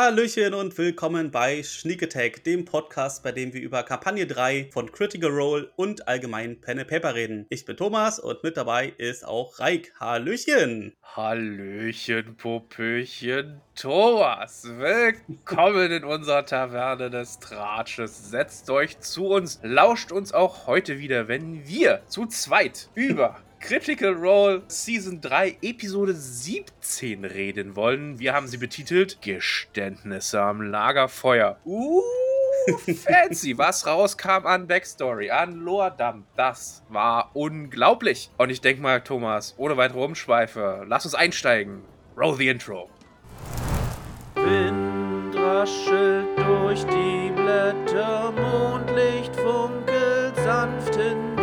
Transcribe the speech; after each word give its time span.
Hallöchen 0.00 0.54
und 0.54 0.78
willkommen 0.78 1.32
bei 1.32 1.60
Sneak 1.60 2.04
Attack, 2.04 2.44
dem 2.44 2.64
Podcast, 2.64 3.24
bei 3.24 3.32
dem 3.32 3.52
wir 3.52 3.60
über 3.60 3.82
Kampagne 3.82 4.28
3 4.28 4.68
von 4.72 4.92
Critical 4.92 5.28
Role 5.28 5.72
und 5.74 6.06
allgemein 6.06 6.60
Pen 6.60 6.78
and 6.78 6.86
Paper 6.86 7.16
reden. 7.16 7.46
Ich 7.48 7.64
bin 7.64 7.76
Thomas 7.76 8.20
und 8.20 8.44
mit 8.44 8.56
dabei 8.56 8.92
ist 8.96 9.26
auch 9.26 9.58
Reik. 9.58 9.92
Hallöchen! 9.98 10.94
Hallöchen, 11.02 12.36
Popöchen, 12.36 13.60
Thomas. 13.74 14.68
Willkommen 14.68 15.90
in 15.90 16.04
unserer 16.04 16.46
Taverne 16.46 17.10
des 17.10 17.40
Tratsches. 17.40 18.30
Setzt 18.30 18.70
euch 18.70 19.00
zu 19.00 19.26
uns, 19.26 19.58
lauscht 19.64 20.12
uns 20.12 20.32
auch 20.32 20.68
heute 20.68 21.00
wieder, 21.00 21.26
wenn 21.26 21.66
wir 21.66 22.02
zu 22.06 22.26
zweit 22.26 22.88
über 22.94 23.42
Critical 23.60 24.14
Role 24.14 24.62
Season 24.68 25.20
3 25.20 25.58
Episode 25.62 26.14
17 26.14 27.24
reden 27.24 27.76
wollen. 27.76 28.18
Wir 28.18 28.32
haben 28.32 28.46
sie 28.46 28.56
betitelt 28.56 29.20
Geständnisse 29.20 30.40
am 30.40 30.62
Lagerfeuer. 30.62 31.58
Uh, 31.64 32.00
fancy. 32.94 33.58
Was 33.58 33.86
rauskam 33.86 34.46
an 34.46 34.66
Backstory, 34.66 35.30
an 35.30 35.56
Lore-Dump, 35.56 36.26
das 36.36 36.82
war 36.88 37.30
unglaublich. 37.34 38.30
Und 38.38 38.50
ich 38.50 38.60
denke 38.60 38.80
mal, 38.80 39.00
Thomas, 39.00 39.54
ohne 39.58 39.76
weitere 39.76 40.00
Umschweife, 40.00 40.84
lass 40.86 41.04
uns 41.04 41.14
einsteigen. 41.14 41.82
Roll 42.16 42.36
the 42.36 42.48
Intro. 42.48 42.88
Wind 44.36 45.34
raschelt 45.34 46.28
durch 46.38 46.84
die 46.84 47.32
Blätter, 47.32 48.32
Mondlicht 48.32 49.34
funkelt 49.36 50.36
sanft 50.36 50.94
hindurch. 50.94 51.37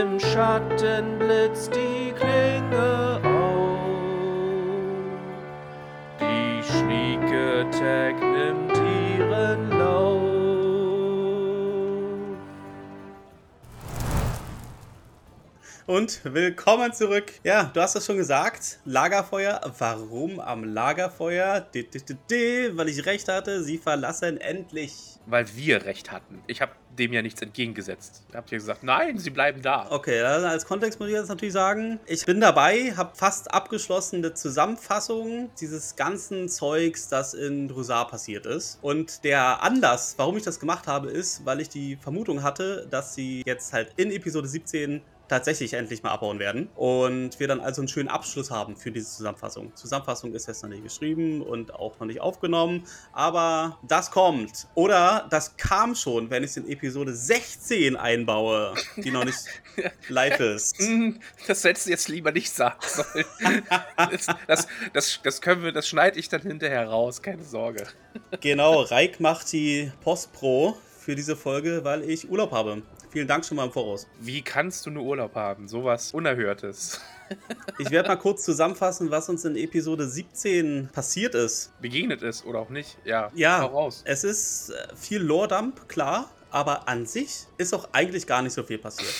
Im 0.00 0.18
Schatten 0.18 1.18
blitzt 1.18 1.74
die 1.74 2.12
Klinge 2.12 3.20
auf. 3.24 3.78
Die 6.18 6.62
schnieke 6.62 7.66
Tag 7.70 8.14
nimmt 8.20 8.80
ihren 9.18 9.70
Lauf. 9.78 10.31
Und 15.92 16.22
willkommen 16.24 16.94
zurück. 16.94 17.34
Ja, 17.44 17.64
du 17.64 17.82
hast 17.82 17.94
es 17.96 18.06
schon 18.06 18.16
gesagt. 18.16 18.78
Lagerfeuer. 18.86 19.60
Warum 19.76 20.40
am 20.40 20.64
Lagerfeuer? 20.64 21.60
D 21.60 21.82
-d 21.82 22.16
-d 22.30 22.78
weil 22.78 22.88
ich 22.88 23.04
recht 23.04 23.28
hatte. 23.28 23.62
Sie 23.62 23.76
verlassen 23.76 24.40
endlich. 24.40 24.94
Weil 25.26 25.54
wir 25.54 25.84
recht 25.84 26.10
hatten. 26.10 26.42
Ich 26.46 26.62
habe 26.62 26.72
dem 26.98 27.12
ja 27.12 27.22
nichts 27.22 27.40
entgegengesetzt. 27.42 28.22
Ihr 28.30 28.38
habt 28.38 28.50
ja 28.50 28.58
gesagt, 28.58 28.82
nein, 28.82 29.18
sie 29.18 29.30
bleiben 29.30 29.62
da. 29.62 29.86
Okay, 29.90 30.20
als 30.20 30.66
Kontext 30.66 30.98
muss 31.00 31.08
ich 31.08 31.14
jetzt 31.14 31.28
natürlich 31.28 31.52
sagen, 31.52 32.00
ich 32.06 32.24
bin 32.26 32.40
dabei, 32.40 32.92
habe 32.96 33.14
fast 33.14 33.52
abgeschlossene 33.52 34.34
Zusammenfassung 34.34 35.50
dieses 35.60 35.96
ganzen 35.96 36.48
Zeugs, 36.48 37.08
das 37.08 37.34
in 37.34 37.68
Drusar 37.68 38.08
passiert 38.08 38.46
ist. 38.46 38.78
Und 38.82 39.24
der 39.24 39.62
Anlass, 39.62 40.14
warum 40.18 40.36
ich 40.36 40.42
das 40.42 40.60
gemacht 40.60 40.86
habe, 40.86 41.10
ist, 41.10 41.44
weil 41.44 41.60
ich 41.60 41.68
die 41.68 41.96
Vermutung 41.96 42.42
hatte, 42.42 42.86
dass 42.90 43.14
sie 43.14 43.42
jetzt 43.46 43.72
halt 43.72 43.92
in 43.96 44.10
Episode 44.10 44.48
17 44.48 45.02
tatsächlich 45.32 45.72
endlich 45.72 46.02
mal 46.02 46.10
abbauen 46.10 46.38
werden. 46.38 46.68
Und 46.76 47.40
wir 47.40 47.48
dann 47.48 47.60
also 47.60 47.80
einen 47.80 47.88
schönen 47.88 48.10
Abschluss 48.10 48.50
haben 48.50 48.76
für 48.76 48.90
diese 48.90 49.06
Zusammenfassung. 49.06 49.74
Zusammenfassung 49.74 50.34
ist 50.34 50.46
jetzt 50.46 50.62
noch 50.62 50.68
nicht 50.68 50.82
geschrieben 50.82 51.40
und 51.40 51.74
auch 51.74 51.98
noch 51.98 52.06
nicht 52.06 52.20
aufgenommen, 52.20 52.84
aber 53.12 53.78
das 53.82 54.10
kommt. 54.10 54.68
Oder 54.74 55.26
das 55.30 55.56
kam 55.56 55.94
schon, 55.94 56.28
wenn 56.28 56.44
ich 56.44 56.50
es 56.50 56.56
in 56.58 56.68
Episode 56.68 57.14
16 57.14 57.96
einbaue, 57.96 58.74
die 58.96 59.10
noch 59.10 59.24
nicht 59.24 59.38
live 60.08 60.38
ist. 60.40 60.78
Das 61.46 61.64
hättest 61.64 61.86
du 61.86 61.90
jetzt 61.90 62.08
lieber 62.08 62.30
nicht 62.30 62.50
sagen 62.50 62.80
sollen. 62.86 63.62
Das, 63.96 64.26
das, 64.46 64.68
das, 64.92 65.20
das 65.22 65.40
können 65.40 65.62
wir, 65.62 65.72
das 65.72 65.88
schneide 65.88 66.18
ich 66.18 66.28
dann 66.28 66.42
hinterher 66.42 66.86
raus, 66.88 67.22
keine 67.22 67.42
Sorge. 67.42 67.86
Genau, 68.42 68.82
Reik 68.82 69.18
macht 69.20 69.50
die 69.52 69.90
Postpro 70.02 70.76
für 70.98 71.14
diese 71.16 71.36
Folge, 71.36 71.84
weil 71.84 72.02
ich 72.02 72.30
Urlaub 72.30 72.52
habe. 72.52 72.82
Vielen 73.12 73.28
Dank 73.28 73.44
schon 73.44 73.58
mal 73.58 73.66
im 73.66 73.72
Voraus. 73.72 74.08
Wie 74.20 74.40
kannst 74.40 74.86
du 74.86 74.90
nur 74.90 75.04
Urlaub 75.04 75.34
haben? 75.34 75.68
Sowas 75.68 76.12
Unerhörtes. 76.12 77.00
Ich 77.78 77.90
werde 77.90 78.10
mal 78.10 78.16
kurz 78.16 78.44
zusammenfassen, 78.44 79.10
was 79.10 79.30
uns 79.30 79.46
in 79.46 79.56
Episode 79.56 80.06
17 80.06 80.90
passiert 80.92 81.34
ist. 81.34 81.72
Begegnet 81.80 82.20
ist 82.20 82.44
oder 82.44 82.58
auch 82.58 82.68
nicht. 82.68 82.98
Ja, 83.06 83.30
ja 83.34 83.70
es 84.04 84.22
ist 84.22 84.68
äh, 84.68 84.94
viel 84.94 85.22
Lore-Dump, 85.22 85.88
klar, 85.88 86.28
aber 86.50 86.88
an 86.88 87.06
sich 87.06 87.46
ist 87.56 87.72
auch 87.72 87.88
eigentlich 87.92 88.26
gar 88.26 88.42
nicht 88.42 88.52
so 88.52 88.62
viel 88.62 88.76
passiert. 88.76 89.14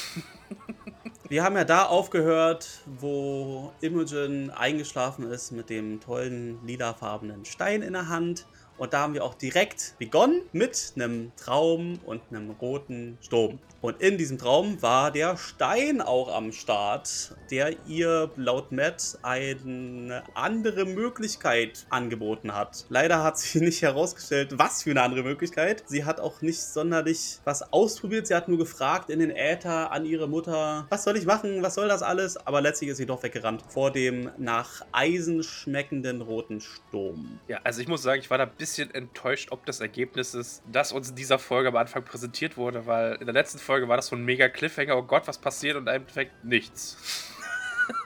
Wir 1.31 1.43
haben 1.43 1.57
ja 1.57 1.65
da 1.65 1.87
aufgehört, 1.87 2.83
wo 2.85 3.73
Imogen 3.81 4.51
eingeschlafen 4.51 5.31
ist 5.31 5.51
mit 5.51 5.71
dem 5.71 5.99
tollen 6.01 6.59
lilafarbenen 6.67 7.47
Stein 7.47 7.81
in 7.81 7.95
der 7.95 8.09
Hand. 8.09 8.45
Und 8.79 8.93
da 8.93 9.01
haben 9.01 9.15
wir 9.15 9.25
auch 9.25 9.35
direkt 9.35 9.95
begonnen 9.99 10.43
mit 10.53 10.93
einem 10.97 11.33
Traum 11.37 11.99
und 12.05 12.23
einem 12.31 12.51
roten 12.51 13.19
Sturm. 13.21 13.59
Und 13.83 14.01
in 14.01 14.17
diesem 14.17 14.39
Traum 14.39 14.81
war 14.81 15.11
der 15.11 15.37
Stein 15.37 16.01
auch 16.01 16.33
am 16.33 16.53
Start, 16.53 17.35
der 17.51 17.75
ihr 17.89 18.31
laut 18.37 18.71
Matt 18.71 19.19
eine 19.23 20.23
andere 20.35 20.85
Möglichkeit 20.85 21.85
angeboten 21.91 22.55
hat. 22.55 22.87
Leider 22.91 23.25
hat 23.25 23.39
sie 23.39 23.61
nicht 23.61 23.83
herausgestellt, 23.83 24.57
was 24.57 24.85
für 24.85 24.91
eine 24.91 25.03
andere 25.03 25.25
Möglichkeit. 25.25 25.83
Sie 25.87 26.05
hat 26.05 26.21
auch 26.21 26.43
nicht 26.43 26.63
sonderlich 26.63 27.41
was 27.45 27.73
ausprobiert. 27.73 28.29
Sie 28.29 28.37
hat 28.37 28.49
nur 28.49 28.59
gefragt 28.59 29.11
in 29.11 29.19
den 29.19 29.31
Äther 29.31 29.91
an 29.91 30.05
ihre 30.05 30.29
Mutter, 30.29 30.87
was 30.89 31.03
soll 31.03 31.17
ich 31.17 31.27
machen, 31.27 31.63
was 31.63 31.75
soll 31.75 31.89
das 31.89 32.03
alles? 32.03 32.37
Aber 32.37 32.61
letztlich 32.61 32.91
ist 32.91 32.99
sie 32.99 33.07
doch 33.07 33.25
weggerannt 33.25 33.65
vor 33.69 33.91
dem 33.91 34.31
nach 34.39 34.83
Eisen 34.93 35.43
schmeckenden 35.43 36.21
roten 36.21 36.61
Sturm. 36.61 37.41
Ja, 37.49 37.59
also 37.65 37.81
ich 37.81 37.89
muss 37.89 38.03
sagen, 38.03 38.21
ich 38.21 38.31
war 38.31 38.39
da 38.39 38.45
ein 38.45 38.53
bisschen 38.63 38.95
enttäuscht, 38.95 39.51
ob 39.51 39.67
das 39.67 39.81
Ergebnis 39.81 40.35
ist, 40.35 40.63
das 40.71 40.93
uns 40.93 41.11
in 41.11 41.17
dieser 41.17 41.41
Folge 41.41 41.71
am 41.71 41.77
Anfang 41.77 42.05
präsentiert 42.05 42.57
wurde, 42.57 42.87
weil 42.87 43.15
in 43.15 43.27
der 43.27 43.35
letzten 43.35 43.59
Folge 43.59 43.89
war 43.89 43.97
das 43.97 44.07
so 44.07 44.15
ein 44.15 44.25
mega 44.25 44.49
Cliffhanger. 44.49 44.97
Oh 44.97 45.03
Gott, 45.03 45.27
was 45.27 45.39
passiert? 45.39 45.77
Und 45.77 45.89
im 45.89 45.95
Endeffekt 45.95 46.45
nichts. 46.45 46.97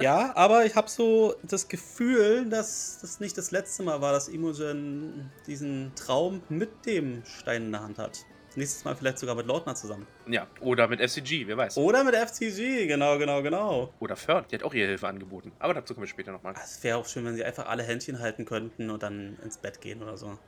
Ja, 0.00 0.34
aber 0.34 0.64
ich 0.64 0.74
habe 0.74 0.88
so 0.88 1.34
das 1.42 1.68
Gefühl, 1.68 2.48
dass 2.48 2.98
das 3.02 3.20
nicht 3.20 3.36
das 3.36 3.50
letzte 3.50 3.82
Mal 3.82 4.00
war, 4.00 4.10
dass 4.12 4.26
Imogen 4.26 5.30
diesen 5.46 5.92
Traum 5.94 6.40
mit 6.48 6.86
dem 6.86 7.22
Stein 7.26 7.66
in 7.66 7.72
der 7.72 7.82
Hand 7.82 7.98
hat. 7.98 8.24
Nächstes 8.56 8.84
Mal 8.84 8.96
vielleicht 8.96 9.18
sogar 9.18 9.34
mit 9.34 9.46
Lautner 9.46 9.74
zusammen. 9.74 10.06
Ja, 10.26 10.46
oder 10.60 10.88
mit 10.88 11.00
FCG, 11.00 11.46
wer 11.46 11.58
weiß. 11.58 11.76
Oder 11.76 12.02
mit 12.04 12.14
FCG, 12.14 12.86
genau, 12.86 13.18
genau, 13.18 13.42
genau. 13.42 13.92
Oder 14.00 14.16
Fern, 14.16 14.46
die 14.50 14.54
hat 14.54 14.62
auch 14.62 14.72
ihre 14.72 14.88
Hilfe 14.88 15.06
angeboten. 15.06 15.52
Aber 15.58 15.74
dazu 15.74 15.92
kommen 15.92 16.04
wir 16.04 16.08
später 16.08 16.32
nochmal. 16.32 16.54
Es 16.56 16.82
wäre 16.82 16.96
auch 16.96 17.06
schön, 17.06 17.26
wenn 17.26 17.36
sie 17.36 17.44
einfach 17.44 17.66
alle 17.66 17.82
Händchen 17.82 18.18
halten 18.18 18.46
könnten 18.46 18.88
und 18.88 19.02
dann 19.02 19.38
ins 19.42 19.58
Bett 19.58 19.82
gehen 19.82 20.02
oder 20.02 20.16
so. 20.16 20.38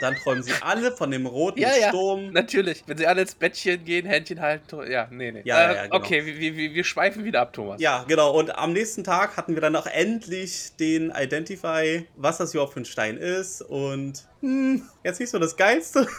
Dann 0.00 0.14
träumen 0.16 0.42
sie 0.42 0.52
alle 0.60 0.92
von 0.92 1.10
dem 1.10 1.26
roten 1.26 1.60
ja, 1.60 1.88
Sturm. 1.88 2.26
Ja, 2.26 2.30
natürlich. 2.32 2.82
Wenn 2.86 2.98
sie 2.98 3.06
alle 3.06 3.22
ins 3.22 3.34
Bettchen 3.34 3.84
gehen, 3.84 4.06
Händchen 4.06 4.40
halten. 4.40 4.90
Ja, 4.90 5.08
nee, 5.10 5.32
nee. 5.32 5.42
Ja, 5.44 5.70
äh, 5.70 5.74
ja, 5.74 5.82
genau. 5.84 5.96
Okay, 5.96 6.24
wir, 6.26 6.56
wir, 6.56 6.74
wir 6.74 6.84
schweifen 6.84 7.24
wieder 7.24 7.40
ab, 7.40 7.52
Thomas. 7.52 7.80
Ja, 7.80 8.04
genau. 8.08 8.32
Und 8.36 8.56
am 8.56 8.72
nächsten 8.72 9.04
Tag 9.04 9.36
hatten 9.36 9.54
wir 9.54 9.60
dann 9.60 9.76
auch 9.76 9.86
endlich 9.86 10.76
den 10.78 11.12
Identify, 11.14 12.06
was 12.16 12.38
das 12.38 12.54
überhaupt 12.54 12.74
für 12.74 12.80
ein 12.80 12.84
Stein 12.84 13.16
ist. 13.16 13.62
Und 13.62 14.24
hm, 14.40 14.88
jetzt 15.04 15.20
nicht 15.20 15.30
so 15.30 15.38
das 15.38 15.56
Geilste. 15.56 16.06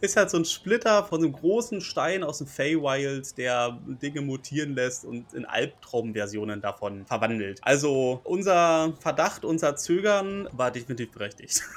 ist 0.00 0.16
halt 0.16 0.30
so 0.30 0.38
ein 0.38 0.44
Splitter 0.44 1.04
von 1.04 1.22
einem 1.22 1.32
großen 1.32 1.80
Stein 1.80 2.22
aus 2.22 2.38
dem 2.38 2.46
Feywild, 2.46 3.36
der 3.36 3.78
Dinge 3.86 4.20
mutieren 4.20 4.74
lässt 4.74 5.04
und 5.04 5.32
in 5.32 5.44
Albtraumversionen 5.44 6.60
davon 6.60 7.06
verwandelt. 7.06 7.60
Also 7.62 8.20
unser 8.24 8.92
Verdacht, 9.00 9.44
unser 9.44 9.76
Zögern 9.76 10.48
war 10.52 10.70
definitiv 10.70 11.10
berechtigt. 11.12 11.62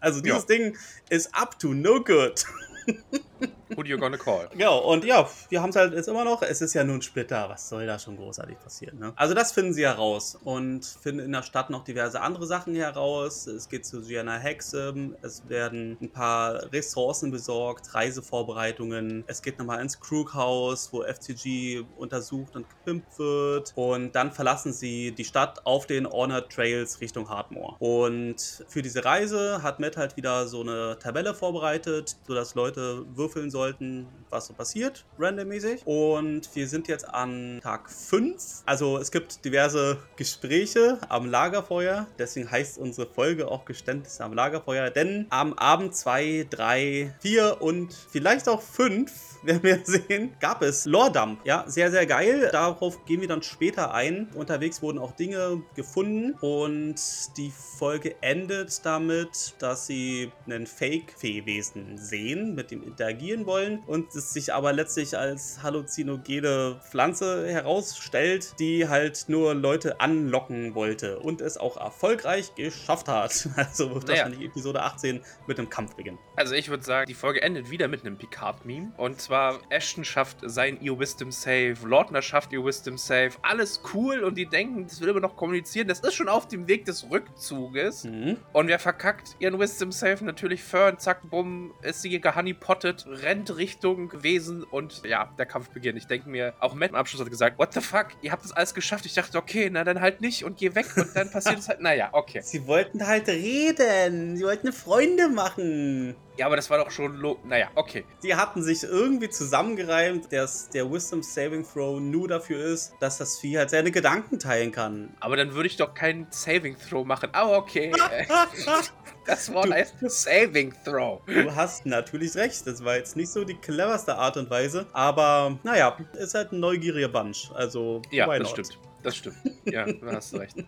Also 0.00 0.20
dieses 0.20 0.48
ja. 0.48 0.56
Ding 0.56 0.76
ist 1.10 1.32
up 1.32 1.56
to 1.60 1.74
no 1.74 2.02
good. 2.02 2.44
Who 3.76 3.84
you 3.84 3.98
gonna 3.98 4.16
call? 4.16 4.48
Ja, 4.56 4.70
und 4.70 5.04
ja, 5.04 5.28
wir 5.48 5.62
haben 5.62 5.70
es 5.70 5.76
halt 5.76 5.94
jetzt 5.94 6.08
immer 6.08 6.24
noch. 6.24 6.42
Es 6.42 6.60
ist 6.60 6.74
ja 6.74 6.84
nur 6.84 6.96
ein 6.96 7.02
Splitter. 7.02 7.48
Was 7.48 7.68
soll 7.68 7.86
da 7.86 7.98
schon 7.98 8.16
großartig 8.16 8.58
passieren? 8.58 8.98
Ne? 8.98 9.12
Also, 9.16 9.34
das 9.34 9.52
finden 9.52 9.72
sie 9.72 9.86
heraus 9.86 10.36
und 10.42 10.84
finden 10.84 11.20
in 11.20 11.32
der 11.32 11.42
Stadt 11.42 11.70
noch 11.70 11.84
diverse 11.84 12.20
andere 12.20 12.46
Sachen 12.46 12.74
heraus. 12.74 13.46
Es 13.46 13.68
geht 13.68 13.86
zu 13.86 14.02
Gianna 14.02 14.38
Hexe. 14.38 14.94
Es 15.22 15.48
werden 15.48 15.96
ein 16.00 16.10
paar 16.10 16.72
Ressourcen 16.72 17.30
besorgt, 17.30 17.94
Reisevorbereitungen. 17.94 19.24
Es 19.26 19.42
geht 19.42 19.58
nochmal 19.58 19.80
ins 19.80 20.00
Krughaus, 20.00 20.92
wo 20.92 21.04
FCG 21.04 21.84
untersucht 21.96 22.56
und 22.56 22.66
gepimpt 22.68 23.18
wird. 23.18 23.72
Und 23.76 24.12
dann 24.12 24.32
verlassen 24.32 24.72
sie 24.72 25.12
die 25.12 25.24
Stadt 25.24 25.64
auf 25.64 25.86
den 25.86 26.06
Honored 26.06 26.50
Trails 26.50 27.00
Richtung 27.00 27.28
Hardmore. 27.28 27.76
Und 27.78 28.64
für 28.68 28.82
diese 28.82 29.04
Reise 29.04 29.62
hat 29.62 29.78
Matt 29.78 29.96
halt 29.96 30.16
wieder 30.16 30.48
so 30.48 30.62
eine 30.62 30.98
Tabelle 30.98 31.34
vorbereitet, 31.34 32.16
sodass 32.26 32.54
Leute 32.54 33.04
würfeln 33.14 33.50
sollen 33.50 33.59
sollten, 33.60 34.06
was 34.30 34.46
so 34.46 34.54
passiert, 34.54 35.04
randommäßig. 35.18 35.82
Und 35.84 36.48
wir 36.54 36.66
sind 36.66 36.88
jetzt 36.88 37.06
an 37.06 37.60
Tag 37.62 37.90
5. 37.90 38.62
Also 38.64 38.96
es 38.96 39.10
gibt 39.10 39.44
diverse 39.44 39.98
Gespräche 40.16 40.98
am 41.10 41.26
Lagerfeuer. 41.26 42.06
Deswegen 42.18 42.50
heißt 42.50 42.78
unsere 42.78 43.06
Folge 43.06 43.48
auch 43.48 43.66
Geständnisse 43.66 44.24
am 44.24 44.32
Lagerfeuer. 44.32 44.88
Denn 44.88 45.26
am 45.28 45.52
Abend 45.52 45.94
2, 45.94 46.46
3, 46.48 47.14
4 47.20 47.60
und 47.60 47.92
vielleicht 48.10 48.48
auch 48.48 48.62
5 48.62 49.12
werden 49.42 49.62
wir 49.62 49.80
sehen, 49.84 50.34
gab 50.40 50.62
es 50.62 50.84
Lore-Dump. 50.84 51.40
Ja, 51.44 51.64
sehr, 51.66 51.90
sehr 51.90 52.06
geil. 52.06 52.48
Darauf 52.52 53.04
gehen 53.04 53.20
wir 53.20 53.28
dann 53.28 53.42
später 53.42 53.92
ein. 53.94 54.28
Unterwegs 54.34 54.82
wurden 54.82 54.98
auch 54.98 55.12
Dinge 55.12 55.62
gefunden 55.74 56.34
und 56.40 56.96
die 57.36 57.50
Folge 57.78 58.16
endet 58.20 58.84
damit, 58.84 59.54
dass 59.58 59.86
sie 59.86 60.30
einen 60.46 60.66
Fake-Feenwesen 60.66 61.98
sehen, 61.98 62.54
mit 62.54 62.70
dem 62.70 62.82
interagieren 62.82 63.46
wollen 63.50 63.80
und 63.88 64.14
es 64.14 64.32
sich 64.32 64.54
aber 64.54 64.72
letztlich 64.72 65.18
als 65.18 65.60
halluzinogene 65.62 66.80
Pflanze 66.88 67.48
herausstellt, 67.48 68.54
die 68.60 68.88
halt 68.88 69.24
nur 69.28 69.54
Leute 69.54 70.00
anlocken 70.00 70.74
wollte 70.76 71.18
und 71.18 71.40
es 71.40 71.56
auch 71.56 71.76
erfolgreich 71.76 72.54
geschafft 72.54 73.08
hat. 73.08 73.48
Also 73.56 73.92
wird 73.94 74.06
Naja. 74.06 74.24
wahrscheinlich 74.24 74.48
Episode 74.48 74.82
18 74.82 75.20
mit 75.46 75.58
einem 75.58 75.68
Kampf 75.68 75.96
beginnen. 75.96 76.18
Also 76.36 76.54
ich 76.54 76.68
würde 76.70 76.84
sagen, 76.84 77.06
die 77.08 77.14
Folge 77.14 77.42
endet 77.42 77.70
wieder 77.70 77.88
mit 77.88 78.00
einem 78.06 78.16
Picard-Meme. 78.16 78.92
Und 78.96 79.20
zwar, 79.20 79.58
Ashton 79.70 80.04
schafft 80.04 80.38
sein 80.42 80.80
Ihr 80.80 80.98
Wisdom 80.98 81.30
Save, 81.32 81.74
Lordner 81.84 82.22
schafft 82.22 82.52
Ihr 82.52 82.64
Wisdom 82.64 82.96
Save. 82.96 83.30
Alles 83.42 83.82
cool 83.92 84.20
und 84.20 84.36
die 84.38 84.46
denken, 84.46 84.86
das 84.86 85.00
will 85.00 85.08
immer 85.08 85.20
noch 85.20 85.36
kommunizieren. 85.36 85.88
Das 85.88 86.00
ist 86.00 86.14
schon 86.14 86.28
auf 86.28 86.46
dem 86.48 86.68
Weg 86.68 86.84
des 86.84 87.10
Rückzuges. 87.10 88.04
Mhm. 88.04 88.36
Und 88.52 88.68
wer 88.68 88.78
verkackt 88.78 89.36
ihren 89.40 89.58
Wisdom 89.58 89.92
Save? 89.92 90.24
Natürlich 90.24 90.62
Fern, 90.62 90.98
zack, 90.98 91.28
bumm, 91.28 91.74
ist 91.82 92.02
sie 92.02 92.20
gehoneypottet, 92.20 93.06
rennt 93.06 93.39
Richtung 93.48 94.12
Wesen 94.22 94.62
und 94.64 95.02
ja, 95.04 95.32
der 95.38 95.46
Kampf 95.46 95.70
beginnt. 95.70 95.96
Ich 95.96 96.06
denke 96.06 96.28
mir, 96.28 96.54
auch 96.60 96.74
Matt 96.74 96.90
im 96.90 96.96
Abschluss 96.96 97.22
hat 97.22 97.30
gesagt, 97.30 97.58
what 97.58 97.72
the 97.72 97.80
fuck, 97.80 98.08
ihr 98.22 98.32
habt 98.32 98.44
das 98.44 98.52
alles 98.52 98.74
geschafft. 98.74 99.06
Ich 99.06 99.14
dachte, 99.14 99.38
okay, 99.38 99.70
na 99.70 99.84
dann 99.84 100.00
halt 100.00 100.20
nicht 100.20 100.44
und 100.44 100.58
geh 100.58 100.74
weg 100.74 100.86
und 100.96 101.14
dann 101.14 101.30
passiert 101.30 101.58
es 101.58 101.68
halt, 101.68 101.80
naja, 101.80 102.10
okay. 102.12 102.40
Sie 102.42 102.66
wollten 102.66 103.06
halt 103.06 103.28
reden. 103.28 104.36
Sie 104.36 104.44
wollten 104.44 104.72
Freunde 104.72 105.28
machen. 105.28 106.16
Ja, 106.40 106.46
aber 106.46 106.56
das 106.56 106.70
war 106.70 106.78
doch 106.78 106.90
schon, 106.90 107.20
naja, 107.44 107.68
okay. 107.74 108.02
Die 108.22 108.34
hatten 108.34 108.62
sich 108.62 108.82
irgendwie 108.82 109.28
zusammengereimt, 109.28 110.32
dass 110.32 110.70
der 110.70 110.90
Wisdom 110.90 111.22
Saving 111.22 111.66
Throw 111.70 112.00
nur 112.00 112.28
dafür 112.28 112.64
ist, 112.64 112.94
dass 112.98 113.18
das 113.18 113.38
Vieh 113.38 113.58
halt 113.58 113.68
seine 113.68 113.90
Gedanken 113.90 114.38
teilen 114.38 114.72
kann. 114.72 115.14
Aber 115.20 115.36
dann 115.36 115.52
würde 115.52 115.66
ich 115.66 115.76
doch 115.76 115.92
keinen 115.92 116.26
Saving 116.30 116.78
Throw 116.78 117.04
machen. 117.06 117.28
Ah, 117.32 117.56
okay. 117.56 117.92
Das 119.26 119.52
Wort 119.52 119.66
Du- 119.66 119.72
heißt 119.74 119.96
Saving 120.08 120.72
Throw. 120.82 121.20
Du 121.26 121.54
hast 121.54 121.84
natürlich 121.84 122.34
recht, 122.36 122.66
das 122.66 122.82
war 122.82 122.96
jetzt 122.96 123.16
nicht 123.16 123.30
so 123.30 123.44
die 123.44 123.54
cleverste 123.56 124.16
Art 124.16 124.38
und 124.38 124.48
Weise, 124.48 124.86
aber 124.94 125.58
naja, 125.62 125.94
ist 126.14 126.32
halt 126.34 126.52
ein 126.52 126.60
neugieriger 126.60 127.08
Bunch, 127.08 127.50
also 127.54 128.00
Ja, 128.10 128.26
das 128.38 128.48
stimmt. 128.50 128.78
Das 129.02 129.14
stimmt. 129.14 129.36
Ja, 129.66 129.84
da 129.92 130.12
hast 130.12 130.32
du 130.32 130.38
recht. 130.38 130.56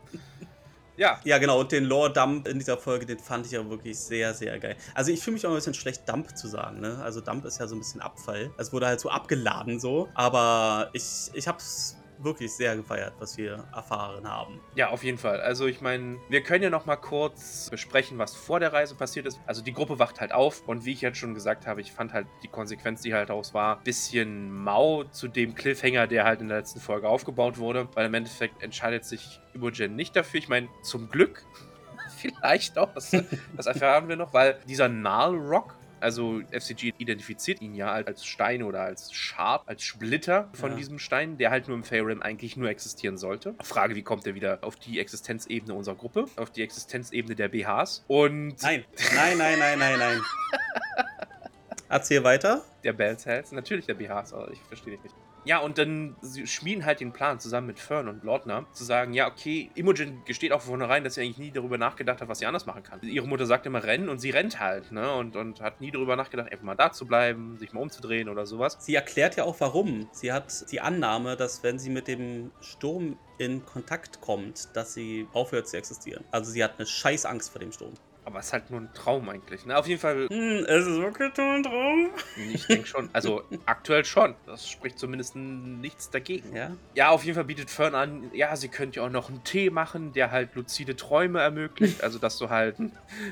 Ja, 0.97 1.21
Ja, 1.25 1.39
genau, 1.39 1.61
und 1.61 1.73
den 1.73 1.85
Lore-Dump 1.85 2.47
in 2.49 2.59
dieser 2.59 2.77
Folge, 2.77 3.07
den 3.07 3.19
fand 3.19 3.47
ich 3.47 3.53
ja 3.53 3.69
wirklich 3.69 3.99
sehr, 3.99 4.35
sehr 4.35 4.59
geil. 4.59 4.77
Also 4.95 5.11
ich 5.11 5.21
fühle 5.21 5.35
mich 5.35 5.47
auch 5.47 5.51
ein 5.51 5.57
bisschen 5.57 5.75
schlecht, 5.75 6.09
Dump 6.09 6.37
zu 6.37 6.49
sagen, 6.49 6.81
ne? 6.81 6.99
Also 7.03 7.21
Dump 7.21 7.45
ist 7.45 7.59
ja 7.59 7.67
so 7.67 7.75
ein 7.75 7.79
bisschen 7.79 8.01
Abfall. 8.01 8.51
Es 8.59 8.73
wurde 8.73 8.87
halt 8.87 9.01
so 9.01 9.09
abgeladen 9.09 9.81
so, 9.81 10.09
aber 10.15 10.91
ich, 10.93 11.31
ich 11.33 11.49
hab's 11.49 11.97
wirklich 12.25 12.53
sehr 12.53 12.77
gefeiert, 12.77 13.15
was 13.19 13.37
wir 13.37 13.65
erfahren 13.75 14.29
haben. 14.29 14.61
ja, 14.75 14.91
auf 14.91 15.05
jeden 15.05 15.19
Fall. 15.19 15.41
Also 15.41 15.67
ich 15.67 15.81
meine, 15.81 16.19
wir 16.29 16.43
können 16.43 16.63
ja 16.63 16.71
noch 16.71 16.87
mal 16.87 16.97
kurz 16.97 17.69
besprechen, 17.71 18.19
was 18.19 18.35
vor 18.35 18.61
der 18.61 18.73
Reise 18.73 18.95
passiert 18.95 19.27
ist. 19.27 19.41
Also 19.47 19.63
die 19.63 19.73
Gruppe 19.73 19.99
wacht 19.99 20.21
halt 20.21 20.33
auf 20.33 20.63
und 20.67 20.85
wie 20.85 20.93
ich 20.93 21.01
jetzt 21.01 21.19
schon 21.19 21.35
gesagt 21.35 21.67
habe, 21.67 21.81
ich 21.81 21.93
fand 21.93 22.13
halt 22.13 22.27
die 22.43 22.49
Konsequenz, 22.49 23.03
die 23.03 23.15
halt 23.15 23.31
daraus 23.31 23.55
war, 23.55 23.81
bisschen 23.83 24.51
mau 24.53 25.05
zu 25.05 25.29
dem 25.29 25.55
Cliffhanger, 25.55 26.07
der 26.07 26.25
halt 26.25 26.41
in 26.41 26.49
der 26.49 26.59
letzten 26.59 26.81
Folge 26.81 27.09
aufgebaut 27.09 27.59
wurde, 27.59 27.89
weil 27.95 28.07
im 28.07 28.15
Endeffekt 28.15 28.63
entscheidet 28.63 29.05
sich 29.05 29.41
Imogen 29.55 29.97
nicht 29.97 30.17
dafür. 30.17 30.39
Ich 30.39 30.49
meine, 30.49 30.69
zum 30.83 31.09
Glück 31.09 31.45
vielleicht 32.17 32.79
auch, 32.79 32.93
das, 32.95 33.11
das 33.57 33.67
erfahren 33.67 34.09
wir 34.09 34.17
noch, 34.17 34.33
weil 34.33 34.59
dieser 34.69 34.89
Nal 34.89 35.35
Rock 35.35 35.77
also 36.03 36.43
FCG 36.51 36.93
identifiziert 36.99 37.61
ihn 37.63 37.75
ja 37.75 37.91
als 37.93 38.27
Stein 38.27 38.63
oder 38.63 38.83
als 38.83 39.13
Schad, 39.13 39.63
als 39.67 39.83
Splitter 39.83 40.51
von 40.53 40.73
Ja. 40.73 40.77
diesem 40.77 40.99
Stein, 40.99 41.39
der 41.39 41.51
halt 41.51 41.69
nur 41.69 41.77
im 41.77 41.85
Faerun 41.85 42.21
eigentlich 42.23 42.57
nur 42.57 42.69
existieren 42.69 43.17
sollte. 43.17 43.55
Frage, 43.63 43.95
wie 43.95 44.03
kommt 44.03 44.27
er 44.27 44.35
wieder 44.35 44.59
auf 44.63 44.77
die 44.77 45.01
Existenzebene 45.01 45.73
unserer 45.75 45.95
Gruppe, 45.95 46.27
auf 46.37 46.51
die 46.51 46.63
Existenzebene 46.63 47.35
der 47.35 47.49
BHs 47.49 48.05
und 48.09 48.61
Nein, 48.63 48.85
nein, 49.15 49.39
nein, 49.39 49.59
nein, 49.59 49.79
nein, 49.79 49.99
nein. 49.99 50.21
Erzähl 51.89 52.25
weiter. 52.25 52.65
der 52.85 52.93
Bells 52.95 53.27
Hells, 53.27 53.53
natürlich 53.53 53.87
der 53.87 53.95
BHs, 53.95 54.33
aber 54.33 54.51
ich 54.51 54.61
verstehe 54.63 54.95
dich 54.95 55.03
nicht. 55.05 55.15
Ja, 55.45 55.59
und 55.59 55.79
dann 55.79 56.17
schmieden 56.45 56.85
halt 56.85 57.01
den 57.01 57.13
Plan 57.13 57.41
zusammen 57.41 57.67
mit 57.67 57.81
Fern 57.81 58.09
und 58.09 58.23
Lordner, 58.23 58.65
zu 58.73 58.85
sagen, 58.85 59.13
ja, 59.13 59.27
okay, 59.27 59.71
Imogen 59.75 60.23
gesteht 60.25 60.53
auch 60.53 60.61
von 60.61 60.71
vornherein, 60.71 61.03
dass 61.03 61.15
sie 61.15 61.23
eigentlich 61.23 61.39
nie 61.39 61.51
darüber 61.51 61.79
nachgedacht 61.79 62.21
hat, 62.21 62.29
was 62.29 62.39
sie 62.39 62.47
anders 62.47 62.67
machen 62.67 62.83
kann. 62.83 63.01
Ihre 63.03 63.27
Mutter 63.27 63.47
sagt 63.47 63.67
immer 63.67 63.83
rennen 63.83 64.09
und 64.09 64.19
sie 64.19 64.31
rennt 64.31 64.61
halt, 64.61 64.93
ne? 64.93 65.13
Und, 65.13 65.37
und 65.37 65.61
hat 65.61 65.81
nie 65.81 65.91
darüber 65.91 66.17
nachgedacht, 66.17 66.51
einfach 66.51 66.65
mal 66.65 66.77
da 66.77 66.93
zu 66.93 67.07
bleiben, 67.07 67.59
sich 67.59 67.73
mal 67.73 67.81
umzudrehen 67.81 68.29
oder 68.29 68.47
sowas. 68.47 68.77
Sie 68.81 68.95
erklärt 68.95 69.37
ja 69.37 69.45
auch 69.45 69.57
warum. 69.59 70.09
Sie 70.13 70.33
hat 70.33 70.71
die 70.71 70.81
Annahme, 70.81 71.37
dass 71.37 71.63
wenn 71.63 71.79
sie 71.79 71.91
mit 71.91 72.09
dem 72.09 72.53
Sturm 72.61 73.19
in 73.39 73.65
Kontakt 73.67 74.21
kommt, 74.21 74.69
dass 74.77 74.95
sie 74.95 75.27
aufhört 75.33 75.69
zu 75.69 75.77
existieren. 75.77 76.25
Also 76.31 76.51
sie 76.53 76.63
hat 76.63 76.75
eine 76.79 76.87
scheiß 76.87 77.27
Angst 77.27 77.51
vor 77.51 77.61
dem 77.61 77.73
Sturm. 77.73 77.95
Aber 78.25 78.39
es 78.39 78.47
ist 78.47 78.53
halt 78.53 78.71
nur 78.71 78.81
ein 78.81 78.93
Traum 78.95 79.29
eigentlich. 79.29 79.67
Ne? 79.67 79.77
Auf 79.77 79.87
jeden 79.87 80.01
Fall, 80.01 80.29
Hm, 80.29 80.65
es 80.69 80.87
ist 80.87 81.01
wirklich 81.01 81.37
nur 81.37 81.47
ein 81.55 81.63
Traum. 81.63 82.11
ich 82.53 82.67
denke 82.67 82.87
schon. 82.87 83.11
Also 83.13 83.43
aktuell 83.67 84.05
schon. 84.05 84.35
Das 84.47 84.69
spricht 84.69 84.99
zumindest 84.99 85.35
nichts 85.35 86.09
dagegen. 86.11 86.55
Ja. 86.55 86.71
Ja, 86.95 87.11
auf 87.11 87.25
jeden 87.25 87.35
Fall 87.35 87.45
bietet 87.45 87.69
Fern 87.71 87.95
an, 87.95 88.31
ja, 88.33 88.55
sie 88.55 88.69
könnte 88.69 89.01
ja 89.01 89.07
auch 89.07 89.11
noch 89.11 89.29
einen 89.29 89.43
Tee 89.45 89.71
machen, 89.71 90.13
der 90.13 90.31
halt 90.31 90.55
luzide 90.55 90.95
Träume 90.95 91.41
ermöglicht. 91.41 92.03
Also, 92.05 92.19
dass 92.19 92.39
du 92.39 92.49
halt 92.49 92.77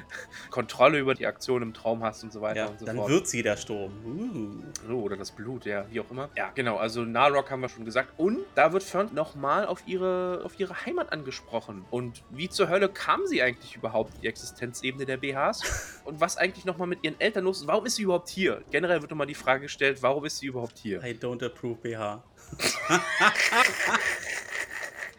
Kontrolle 0.50 0.98
über 0.98 1.14
die 1.14 1.26
Aktion 1.26 1.62
im 1.62 1.74
Traum 1.74 2.02
hast 2.02 2.24
und 2.24 2.32
so 2.32 2.40
weiter 2.40 2.60
ja. 2.60 2.66
und 2.66 2.78
so 2.80 2.86
Dann 2.86 2.96
fort. 2.96 3.10
wird 3.10 3.28
sie 3.28 3.42
der 3.42 3.56
Sturm. 3.56 3.92
Uh. 4.04 4.88
So, 4.88 5.00
oder 5.00 5.16
das 5.16 5.30
Blut, 5.30 5.64
ja, 5.66 5.84
wie 5.90 6.00
auch 6.00 6.10
immer. 6.10 6.28
Ja, 6.36 6.50
genau, 6.54 6.76
also 6.76 7.02
Narok 7.04 7.50
haben 7.50 7.60
wir 7.60 7.68
schon 7.68 7.84
gesagt. 7.84 8.12
Und 8.16 8.38
da 8.54 8.72
wird 8.72 8.82
Fern 8.82 9.10
nochmal 9.14 9.66
auf 9.66 9.82
ihre, 9.86 10.42
auf 10.44 10.58
ihre 10.58 10.84
Heimat 10.86 11.12
angesprochen. 11.12 11.84
Und 11.90 12.22
wie 12.30 12.48
zur 12.48 12.68
Hölle 12.68 12.88
kam 12.88 13.26
sie 13.26 13.42
eigentlich 13.42 13.76
überhaupt 13.76 14.14
die 14.22 14.26
Existenzebene 14.80 15.06
der 15.06 15.16
BHs? 15.18 16.00
Und 16.04 16.20
was 16.20 16.36
eigentlich 16.36 16.64
nochmal 16.64 16.88
mit 16.88 17.04
ihren 17.04 17.20
Eltern 17.20 17.44
los 17.44 17.60
ist? 17.60 17.66
Warum 17.66 17.86
ist 17.86 17.96
sie 17.96 18.02
überhaupt 18.02 18.28
hier? 18.28 18.62
Generell 18.70 19.00
wird 19.00 19.10
nochmal 19.10 19.26
die 19.26 19.34
Frage 19.34 19.62
gestellt, 19.62 20.02
warum 20.02 20.24
ist 20.24 20.38
sie 20.38 20.46
überhaupt 20.46 20.78
hier? 20.78 21.02
I 21.02 21.12
don't 21.12 21.44
approve 21.44 21.76
BH. 21.76 22.22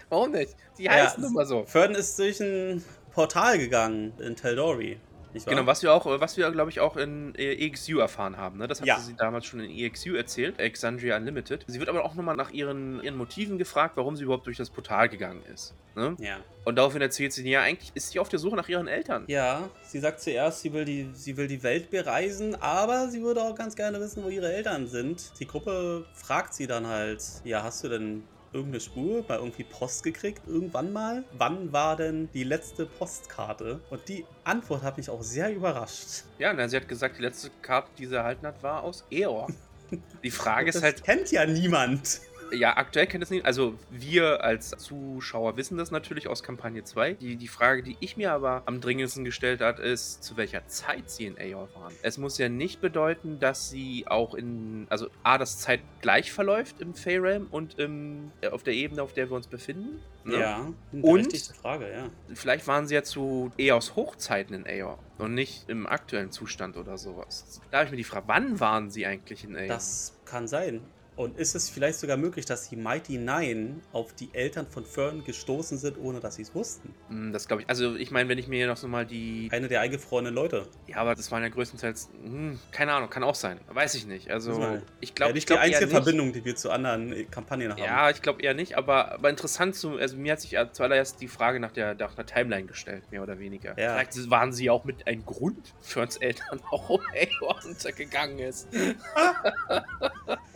Warum 0.09 0.31
nicht? 0.31 0.55
Die 0.77 0.83
Ja, 0.83 0.91
heißen 0.91 1.23
nun 1.23 1.31
mal 1.33 1.45
so. 1.45 1.63
Fern 1.65 1.95
ist 1.95 2.19
durch 2.19 2.41
ein 2.41 2.83
Portal 3.11 3.57
gegangen 3.57 4.11
in 4.19 4.35
Teldori. 4.35 4.99
Genau, 5.45 5.65
was 5.65 5.81
wir 5.83 5.93
auch, 5.93 6.05
was 6.05 6.37
wir, 6.37 6.49
glaube 6.51 6.69
ich, 6.71 6.79
auch 6.79 6.97
in 6.97 7.33
äh, 7.35 7.53
EXU 7.65 7.99
erfahren 7.99 8.37
haben. 8.37 8.57
Ne? 8.57 8.67
Das 8.67 8.81
hat 8.81 8.87
Ja. 8.87 8.99
sie 8.99 9.15
damals 9.15 9.45
schon 9.45 9.59
in 9.59 9.71
EXU 9.71 10.15
erzählt, 10.15 10.59
Alexandria 10.59 11.17
Unlimited. 11.17 11.63
Sie 11.67 11.79
wird 11.79 11.89
aber 11.89 12.03
auch 12.05 12.15
nochmal 12.15 12.35
nach 12.35 12.51
ihren, 12.51 13.01
ihren 13.03 13.15
Motiven 13.17 13.57
gefragt, 13.57 13.97
warum 13.97 14.15
sie 14.15 14.23
überhaupt 14.23 14.45
durch 14.47 14.57
das 14.57 14.69
Portal 14.69 15.09
gegangen 15.09 15.41
ist. 15.53 15.73
Ne? 15.95 16.15
Ja. 16.19 16.37
Und 16.63 16.75
daraufhin 16.77 17.01
erzählt 17.01 17.33
sie, 17.33 17.49
ja, 17.49 17.61
eigentlich 17.61 17.91
ist 17.95 18.11
sie 18.11 18.19
auf 18.19 18.29
der 18.29 18.39
Suche 18.39 18.55
nach 18.55 18.69
ihren 18.69 18.87
Eltern. 18.87 19.25
Ja, 19.27 19.69
sie 19.83 19.99
sagt 19.99 20.21
zuerst, 20.21 20.61
sie 20.61 20.71
will, 20.73 20.85
die, 20.85 21.09
sie 21.13 21.35
will 21.35 21.47
die 21.47 21.63
Welt 21.63 21.89
bereisen, 21.91 22.55
aber 22.61 23.09
sie 23.09 23.21
würde 23.21 23.41
auch 23.43 23.55
ganz 23.55 23.75
gerne 23.75 23.99
wissen, 23.99 24.23
wo 24.23 24.29
ihre 24.29 24.53
Eltern 24.53 24.87
sind. 24.87 25.31
Die 25.39 25.47
Gruppe 25.47 26.05
fragt 26.13 26.53
sie 26.53 26.67
dann 26.67 26.87
halt, 26.87 27.23
ja, 27.43 27.63
hast 27.63 27.83
du 27.83 27.89
denn 27.89 28.23
irgendeine 28.53 28.79
Spur, 28.79 29.23
mal 29.27 29.37
irgendwie 29.39 29.63
Post 29.63 30.03
gekriegt, 30.03 30.41
irgendwann 30.47 30.91
mal? 30.91 31.23
Wann 31.37 31.71
war 31.71 31.95
denn 31.95 32.29
die 32.33 32.43
letzte 32.43 32.85
Postkarte? 32.85 33.79
Und 33.89 34.07
die 34.07 34.25
Antwort 34.43 34.83
hat 34.83 34.97
mich 34.97 35.09
auch 35.09 35.21
sehr 35.21 35.53
überrascht. 35.53 36.23
Ja, 36.37 36.53
na, 36.53 36.67
sie 36.67 36.77
hat 36.77 36.87
gesagt, 36.87 37.17
die 37.17 37.21
letzte 37.21 37.49
Karte, 37.61 37.89
die 37.97 38.05
sie 38.05 38.15
erhalten 38.15 38.45
hat, 38.45 38.61
war 38.63 38.83
aus 38.83 39.05
Eor. 39.09 39.47
Die 40.23 40.31
Frage 40.31 40.69
ist 40.69 40.81
halt, 40.81 41.03
kennt 41.03 41.31
ja 41.31 41.45
niemand. 41.45 42.21
Ja, 42.51 42.77
aktuell 42.77 43.07
kennt 43.07 43.23
es 43.23 43.29
nicht. 43.29 43.45
Also, 43.45 43.75
wir 43.89 44.43
als 44.43 44.69
Zuschauer 44.69 45.57
wissen 45.57 45.77
das 45.77 45.91
natürlich 45.91 46.27
aus 46.27 46.43
Kampagne 46.43 46.83
2. 46.83 47.13
Die, 47.13 47.35
die 47.35 47.47
Frage, 47.47 47.83
die 47.83 47.97
ich 47.99 48.17
mir 48.17 48.31
aber 48.31 48.63
am 48.65 48.81
dringendsten 48.81 49.25
gestellt 49.25 49.61
hat, 49.61 49.79
ist, 49.79 50.23
zu 50.23 50.37
welcher 50.37 50.67
Zeit 50.67 51.09
sie 51.09 51.25
in 51.25 51.37
Aeor 51.37 51.69
waren. 51.75 51.93
Es 52.01 52.17
muss 52.17 52.37
ja 52.37 52.49
nicht 52.49 52.81
bedeuten, 52.81 53.39
dass 53.39 53.69
sie 53.69 54.05
auch 54.07 54.33
in, 54.33 54.87
also 54.89 55.07
A, 55.23 55.37
dass 55.37 55.59
Zeit 55.59 55.81
gleich 56.01 56.31
verläuft 56.31 56.81
im 56.81 56.93
Feyrealm 56.93 57.47
und 57.51 57.79
im, 57.79 58.31
äh, 58.41 58.49
auf 58.49 58.63
der 58.63 58.73
Ebene, 58.73 59.01
auf 59.01 59.13
der 59.13 59.29
wir 59.29 59.35
uns 59.35 59.47
befinden. 59.47 59.99
ne? 60.23 60.39
Ja, 60.39 60.67
eine 60.91 61.01
Und? 61.01 61.35
Frage, 61.61 61.91
ja. 61.91 62.09
Vielleicht 62.33 62.67
waren 62.67 62.87
sie 62.87 62.95
ja 62.95 63.03
zu 63.03 63.51
Eos 63.57 63.95
Hochzeiten 63.95 64.53
in 64.55 64.65
Aeor 64.65 64.99
und 65.17 65.33
nicht 65.33 65.69
im 65.69 65.87
aktuellen 65.87 66.31
Zustand 66.31 66.77
oder 66.77 66.97
sowas. 66.97 67.61
Da 67.71 67.77
habe 67.77 67.85
ich 67.85 67.91
mir 67.91 67.97
die 67.97 68.03
Frage, 68.03 68.27
wann 68.27 68.59
waren 68.59 68.89
sie 68.89 69.05
eigentlich 69.05 69.43
in 69.43 69.55
Aeor? 69.55 69.67
Das 69.67 70.17
kann 70.25 70.47
sein. 70.47 70.81
Und 71.17 71.37
ist 71.37 71.55
es 71.55 71.69
vielleicht 71.69 71.99
sogar 71.99 72.15
möglich, 72.17 72.45
dass 72.45 72.69
die 72.69 72.77
Mighty 72.77 73.17
Nine 73.17 73.81
auf 73.91 74.13
die 74.13 74.29
Eltern 74.33 74.65
von 74.65 74.85
Fern 74.85 75.23
gestoßen 75.25 75.77
sind, 75.77 75.97
ohne 75.99 76.19
dass 76.21 76.35
sie 76.35 76.41
es 76.43 76.55
wussten? 76.55 76.95
Hm, 77.09 77.33
Das 77.33 77.47
glaube 77.47 77.63
ich. 77.63 77.69
Also, 77.69 77.95
ich 77.95 78.11
meine, 78.11 78.29
wenn 78.29 78.37
ich 78.37 78.47
mir 78.47 78.55
hier 78.55 78.67
noch 78.67 78.77
so 78.77 78.87
mal 78.87 79.05
die. 79.05 79.49
Eine 79.51 79.67
der 79.67 79.81
eingefrorenen 79.81 80.33
Leute. 80.33 80.67
Ja, 80.87 80.97
aber 80.97 81.13
das 81.13 81.29
waren 81.31 81.43
ja 81.43 81.49
größtenteils. 81.49 82.09
Hm, 82.23 82.59
keine 82.71 82.93
Ahnung, 82.93 83.09
kann 83.09 83.23
auch 83.23 83.35
sein. 83.35 83.59
Weiß 83.69 83.93
ich 83.95 84.07
nicht. 84.07 84.31
Also, 84.31 84.79
ich 85.01 85.09
Ja, 85.09 85.15
glaube, 85.15 85.33
nicht 85.33 85.43
ich 85.43 85.45
glaube 85.47 85.63
die 85.67 85.75
einzige. 85.75 85.91
Verbindung, 85.91 86.31
die 86.33 86.45
wir 86.45 86.55
zu 86.55 86.71
anderen 86.71 87.11
äh, 87.13 87.25
Kampagnen 87.25 87.71
haben. 87.71 87.77
Ja, 87.79 88.09
ich 88.09 88.21
glaube 88.21 88.41
eher 88.41 88.53
nicht, 88.53 88.77
aber, 88.77 89.11
aber 89.11 89.29
interessant 89.29 89.75
zu, 89.75 89.97
also 89.97 90.15
mir 90.17 90.31
hat 90.31 90.41
sich 90.41 90.51
ja 90.51 90.71
zuallererst 90.71 91.19
die 91.21 91.27
Frage 91.27 91.59
nach 91.59 91.71
der, 91.73 91.93
nach 91.95 92.15
der 92.15 92.25
Timeline 92.25 92.65
gestellt, 92.67 93.03
mehr 93.11 93.21
oder 93.21 93.37
weniger. 93.37 93.77
Ja. 93.77 93.95
Vielleicht 93.95 94.29
waren 94.29 94.53
sie 94.53 94.69
auch 94.69 94.85
mit 94.85 95.05
ein 95.07 95.25
Grund 95.25 95.73
für 95.81 96.01
uns 96.01 96.15
Eltern, 96.17 96.61
warum 96.71 97.01
Eivor 97.13 97.59
untergegangen 97.65 98.39
ist. 98.39 98.67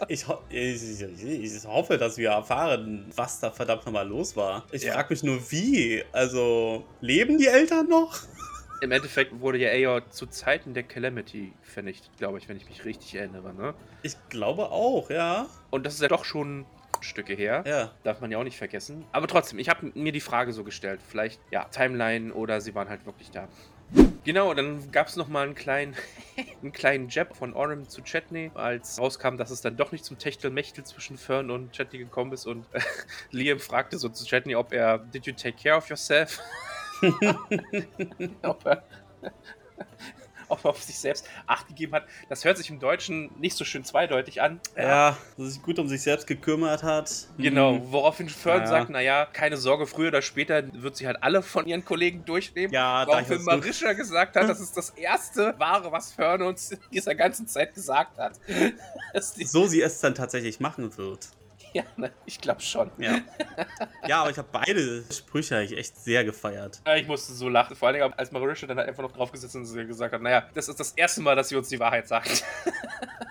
Ich, 0.07 0.27
ho 0.27 0.39
ich, 0.49 1.01
ich, 1.01 1.55
ich 1.55 1.65
hoffe, 1.65 1.97
dass 1.97 2.17
wir 2.17 2.29
erfahren, 2.31 3.05
was 3.15 3.39
da 3.39 3.51
verdammt 3.51 3.85
nochmal 3.85 4.07
los 4.07 4.35
war. 4.35 4.65
Ich 4.71 4.83
Ja. 4.83 4.93
frage 4.93 5.13
mich 5.13 5.23
nur, 5.23 5.39
wie. 5.51 6.03
Also, 6.11 6.83
leben 7.01 7.37
die 7.37 7.47
Eltern 7.47 7.87
noch? 7.89 8.17
Im 8.81 8.91
Endeffekt 8.91 9.39
wurde 9.39 9.57
ja 9.57 9.69
Eivor 9.69 10.09
zu 10.09 10.27
Zeiten 10.27 10.73
der 10.73 10.83
Calamity 10.83 11.53
vernichtet, 11.63 12.11
glaube 12.17 12.37
ich, 12.37 12.49
wenn 12.49 12.57
ich 12.57 12.67
mich 12.67 12.83
richtig 12.85 13.15
erinnere. 13.15 13.53
Ne? 13.53 13.73
Ich 14.03 14.15
glaube 14.29 14.69
auch, 14.69 15.09
ja. 15.09 15.47
Und 15.71 15.85
das 15.85 15.95
ist 15.95 16.01
ja 16.01 16.09
doch 16.09 16.25
schon 16.25 16.65
Stücke 17.01 17.33
her. 17.33 17.63
Ja. 17.65 17.91
Darf 18.03 18.19
man 18.21 18.31
ja 18.31 18.37
auch 18.37 18.43
nicht 18.43 18.57
vergessen. 18.57 19.05
Aber 19.11 19.27
trotzdem, 19.27 19.59
ich 19.59 19.69
habe 19.69 19.91
mir 19.95 20.11
die 20.11 20.19
Frage 20.21 20.53
so 20.53 20.63
gestellt. 20.63 20.99
Vielleicht, 21.07 21.39
ja, 21.51 21.63
Timeline 21.65 22.33
oder 22.33 22.61
sie 22.61 22.75
waren 22.75 22.89
halt 22.89 23.05
wirklich 23.05 23.31
da. 23.31 23.47
Genau, 24.25 24.55
dann 24.55 24.91
gab 24.91 25.07
es 25.07 25.15
nochmal 25.17 25.45
einen 25.45 25.53
kleinen, 25.53 25.95
einen 26.61 26.71
kleinen 26.71 27.09
Jab 27.09 27.37
von 27.37 27.53
Orem 27.53 27.87
zu 27.87 28.01
Chetney, 28.01 28.49
als 28.55 28.99
rauskam, 28.99 29.37
dass 29.37 29.51
es 29.51 29.61
dann 29.61 29.77
doch 29.77 29.91
nicht 29.91 30.03
zum 30.03 30.17
Techtelmechtel 30.17 30.83
zwischen 30.83 31.17
Fern 31.17 31.51
und 31.51 31.71
Chetney 31.73 31.99
gekommen 31.99 32.33
ist 32.33 32.47
und 32.47 32.65
äh, 32.73 32.81
Liam 33.31 33.59
fragte 33.59 33.99
so 33.99 34.09
zu 34.09 34.25
Chetney, 34.25 34.55
ob 34.55 34.73
er, 34.73 34.97
did 34.97 35.27
you 35.27 35.33
take 35.33 35.57
care 35.61 35.77
of 35.77 35.87
yourself? 35.89 36.41
ob 38.41 38.65
er 38.65 38.83
er 40.63 40.65
auf 40.65 40.81
sich 40.81 40.97
selbst 40.99 41.27
Acht 41.47 41.67
gegeben 41.67 41.93
hat. 41.93 42.05
Das 42.29 42.43
hört 42.45 42.57
sich 42.57 42.69
im 42.69 42.79
Deutschen 42.79 43.31
nicht 43.39 43.55
so 43.55 43.65
schön 43.65 43.83
zweideutig 43.83 44.41
an. 44.41 44.59
Ja, 44.77 45.17
dass 45.37 45.53
sich 45.53 45.61
gut 45.61 45.79
um 45.79 45.87
sich 45.87 46.01
selbst 46.01 46.27
gekümmert 46.27 46.83
hat. 46.83 47.27
Genau, 47.37 47.73
Hm. 47.75 47.91
woraufhin 47.91 48.29
Fern 48.29 48.57
Naja. 48.59 48.67
sagt, 48.69 48.89
naja, 48.89 49.25
keine 49.31 49.57
Sorge, 49.57 49.85
früher 49.87 50.07
oder 50.09 50.21
später 50.21 50.63
wird 50.73 50.95
sie 50.97 51.07
halt 51.07 51.17
alle 51.21 51.41
von 51.41 51.65
ihren 51.67 51.85
Kollegen 51.85 52.25
durchnehmen. 52.25 52.73
Ja, 52.73 53.05
Woraufhin 53.07 53.43
Marisha 53.43 53.93
gesagt 53.93 54.35
hat, 54.35 54.49
das 54.49 54.59
ist 54.59 54.75
das 54.77 54.89
erste 54.91 55.53
Wahre, 55.59 55.91
was 55.91 56.11
Fern 56.13 56.41
uns 56.41 56.71
in 56.71 56.79
dieser 56.91 57.15
ganzen 57.15 57.47
Zeit 57.47 57.73
gesagt 57.73 58.17
hat. 58.17 58.33
So 59.45 59.65
sie 59.67 59.81
es 59.81 59.99
dann 60.01 60.13
tatsächlich 60.15 60.59
machen 60.59 60.97
wird. 60.97 61.29
Ja, 61.75 61.83
ne, 61.97 62.09
ich 62.25 62.39
glaube 62.39 62.61
schon. 62.61 62.89
Ja. 62.97 63.19
ja, 64.07 64.21
aber 64.21 64.29
ich 64.29 64.37
habe 64.37 64.47
beide 64.49 65.03
Sprüche 65.11 65.57
eigentlich 65.57 65.77
echt 65.77 65.97
sehr 65.97 66.23
gefeiert. 66.23 66.81
Ja, 66.87 66.95
Ich 66.95 67.05
musste 67.05 67.33
so 67.33 67.49
lachen, 67.49 67.75
vor 67.75 67.89
allen 67.89 67.99
Dingen, 67.99 68.13
als 68.13 68.31
Marisha 68.31 68.65
dann 68.65 68.77
halt 68.77 68.87
einfach 68.87 69.03
noch 69.03 69.11
draufgesetzt 69.11 69.57
und 69.57 69.65
sie 69.65 69.85
gesagt 69.85 70.13
hat, 70.13 70.21
naja, 70.21 70.47
das 70.53 70.69
ist 70.69 70.79
das 70.79 70.93
erste 70.93 71.21
Mal, 71.21 71.35
dass 71.35 71.49
sie 71.49 71.57
uns 71.57 71.67
die 71.67 71.79
Wahrheit 71.79 72.07
sagt. 72.07 72.45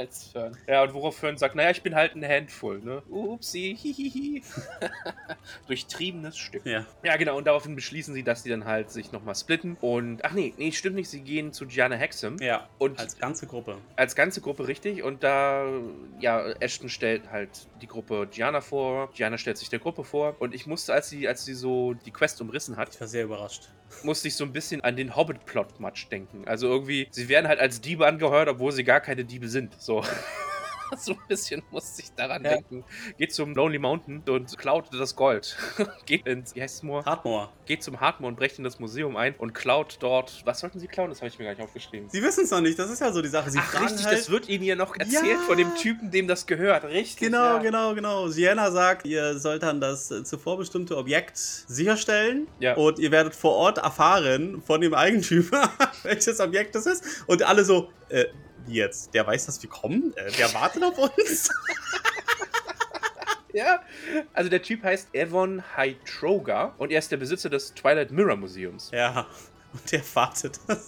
Als 0.00 0.28
Fern. 0.28 0.56
Ja, 0.66 0.82
und 0.82 0.94
worauf 0.94 1.18
Fern 1.18 1.36
sagt, 1.36 1.54
naja, 1.56 1.70
ich 1.70 1.82
bin 1.82 1.94
halt 1.94 2.14
eine 2.14 2.26
Handvoll, 2.26 2.78
ne? 2.78 3.02
Upsi, 3.10 3.76
hihihi. 3.78 4.42
Durchtriebenes 5.66 6.38
Stück. 6.38 6.64
Ja. 6.64 6.86
Ja, 7.02 7.16
genau, 7.16 7.36
und 7.36 7.46
daraufhin 7.46 7.74
beschließen 7.74 8.14
sie, 8.14 8.22
dass 8.22 8.42
sie 8.42 8.50
dann 8.50 8.64
halt 8.64 8.90
sich 8.90 9.12
nochmal 9.12 9.34
splitten. 9.34 9.76
Und, 9.80 10.24
ach 10.24 10.32
nee, 10.32 10.54
nee, 10.56 10.72
stimmt 10.72 10.96
nicht, 10.96 11.08
sie 11.10 11.20
gehen 11.20 11.52
zu 11.52 11.66
Gianna 11.66 11.96
Hexam. 11.96 12.36
Ja. 12.40 12.68
Und 12.78 12.98
Als 12.98 13.18
ganze 13.18 13.46
Gruppe. 13.46 13.76
als 13.96 14.14
ganze 14.14 14.40
Gruppe 14.40 14.68
richtig. 14.68 15.02
Und 15.02 15.22
da, 15.22 15.66
ja, 16.18 16.46
Ashton 16.60 16.88
stellt 16.88 17.30
halt 17.30 17.50
die 17.82 17.86
Gruppe 17.86 18.26
Gianna 18.30 18.60
vor. 18.60 19.10
Gianna 19.12 19.36
stellt 19.38 19.58
sich 19.58 19.68
der 19.68 19.78
Gruppe 19.80 20.04
vor. 20.04 20.36
Und 20.38 20.54
ich 20.54 20.66
musste, 20.66 20.94
als 20.94 21.10
sie, 21.10 21.28
als 21.28 21.44
sie 21.44 21.54
so 21.54 21.92
die 21.94 22.10
Quest 22.10 22.40
umrissen 22.40 22.76
hat, 22.76 22.94
Ich 22.94 23.00
war 23.00 23.06
sehr 23.08 23.24
überrascht. 23.24 23.68
musste 24.02 24.28
ich 24.28 24.34
so 24.36 24.44
ein 24.44 24.52
bisschen 24.52 24.80
an 24.82 24.96
den 24.96 25.14
Hobbit-Plot-Match 25.16 26.08
denken. 26.08 26.46
Also 26.46 26.68
irgendwie, 26.68 27.08
sie 27.10 27.28
werden 27.28 27.48
halt 27.48 27.60
als 27.60 27.80
Diebe 27.80 28.06
angeheuert, 28.06 28.48
obwohl 28.48 28.72
sie 28.72 28.84
gar 28.84 29.00
keine 29.00 29.24
Diebe 29.24 29.48
sind. 29.48 29.74
So. 29.80 29.89
So 30.98 31.12
ein 31.12 31.18
bisschen 31.28 31.62
musste 31.70 32.02
ich 32.02 32.10
daran 32.16 32.42
Ja. 32.42 32.50
denken. 32.54 32.82
Geht 33.16 33.32
zum 33.32 33.54
Lonely 33.54 33.78
Mountain 33.78 34.24
und 34.28 34.58
klaut 34.58 34.86
das 34.92 35.14
Gold. 35.14 35.56
Geht 36.04 36.26
ins, 36.26 36.52
wie 36.56 36.62
heißt 36.62 36.76
es 36.78 36.82
Moor? 36.82 37.04
Hardmore. 37.04 37.48
Geht 37.64 37.84
zum 37.84 38.00
Hardmoor 38.00 38.26
und 38.30 38.36
brecht 38.36 38.58
in 38.58 38.64
das 38.64 38.80
Museum 38.80 39.16
ein 39.16 39.36
und 39.36 39.52
klaut 39.54 39.98
dort. 40.00 40.42
Was 40.44 40.58
sollten 40.58 40.80
sie 40.80 40.88
klauen? 40.88 41.08
Das 41.10 41.20
habe 41.20 41.28
ich 41.28 41.38
mir 41.38 41.44
gar 41.44 41.52
nicht 41.52 41.62
aufgeschrieben. 41.62 42.08
Sie 42.10 42.20
wissen 42.20 42.42
es 42.42 42.50
noch 42.50 42.60
nicht, 42.60 42.76
das 42.76 42.90
ist 42.90 42.98
ja 43.00 43.12
so 43.12 43.22
die 43.22 43.28
Sache. 43.28 43.52
Sie 43.52 43.60
Ach, 43.60 43.80
richtig, 43.82 44.04
halt, 44.04 44.18
das 44.18 44.30
wird 44.30 44.48
ihnen 44.48 44.64
ja 44.64 44.74
noch 44.74 44.96
erzählt 44.96 45.30
Ja. 45.38 45.38
von 45.46 45.56
dem 45.56 45.72
Typen, 45.76 46.10
dem 46.10 46.26
das 46.26 46.44
gehört. 46.46 46.82
Richtig. 46.82 47.18
Genau, 47.28 47.38
ja. 47.38 47.58
genau, 47.58 47.94
genau. 47.94 48.26
Sienna 48.26 48.72
sagt, 48.72 49.06
ihr 49.06 49.38
sollt 49.38 49.62
dann 49.62 49.80
das 49.80 50.10
äh, 50.10 50.24
zuvor 50.24 50.58
bestimmte 50.58 50.96
Objekt 50.96 51.36
sicherstellen 51.38 52.48
Ja. 52.58 52.74
und 52.74 52.98
ihr 52.98 53.12
werdet 53.12 53.36
vor 53.36 53.54
Ort 53.54 53.78
erfahren 53.78 54.60
von 54.66 54.80
dem 54.80 54.94
Eigentümer, 54.94 55.70
welches 56.02 56.40
Objekt 56.40 56.74
das 56.74 56.86
ist. 56.86 57.22
Und 57.28 57.44
alle 57.44 57.64
so, 57.64 57.90
äh, 58.08 58.24
jetzt? 58.66 59.14
Der 59.14 59.26
weiß, 59.26 59.46
dass 59.46 59.62
wir 59.62 59.70
kommen? 59.70 60.12
Äh, 60.16 60.30
der 60.32 60.52
wartet 60.54 60.82
auf 60.82 60.98
uns? 60.98 61.48
Ja. 63.52 63.82
Also 64.32 64.48
der 64.48 64.62
Typ 64.62 64.84
heißt 64.84 65.12
Evon 65.12 65.62
Hytroga 65.76 66.72
und 66.78 66.92
er 66.92 67.00
ist 67.00 67.10
der 67.10 67.16
Besitzer 67.16 67.50
des 67.50 67.74
Twilight 67.74 68.10
Mirror 68.12 68.36
Museums. 68.36 68.90
ja, 68.92 69.26
und 69.72 69.90
der 69.90 70.02
wartet. 70.14 70.60
Weil 70.66 70.78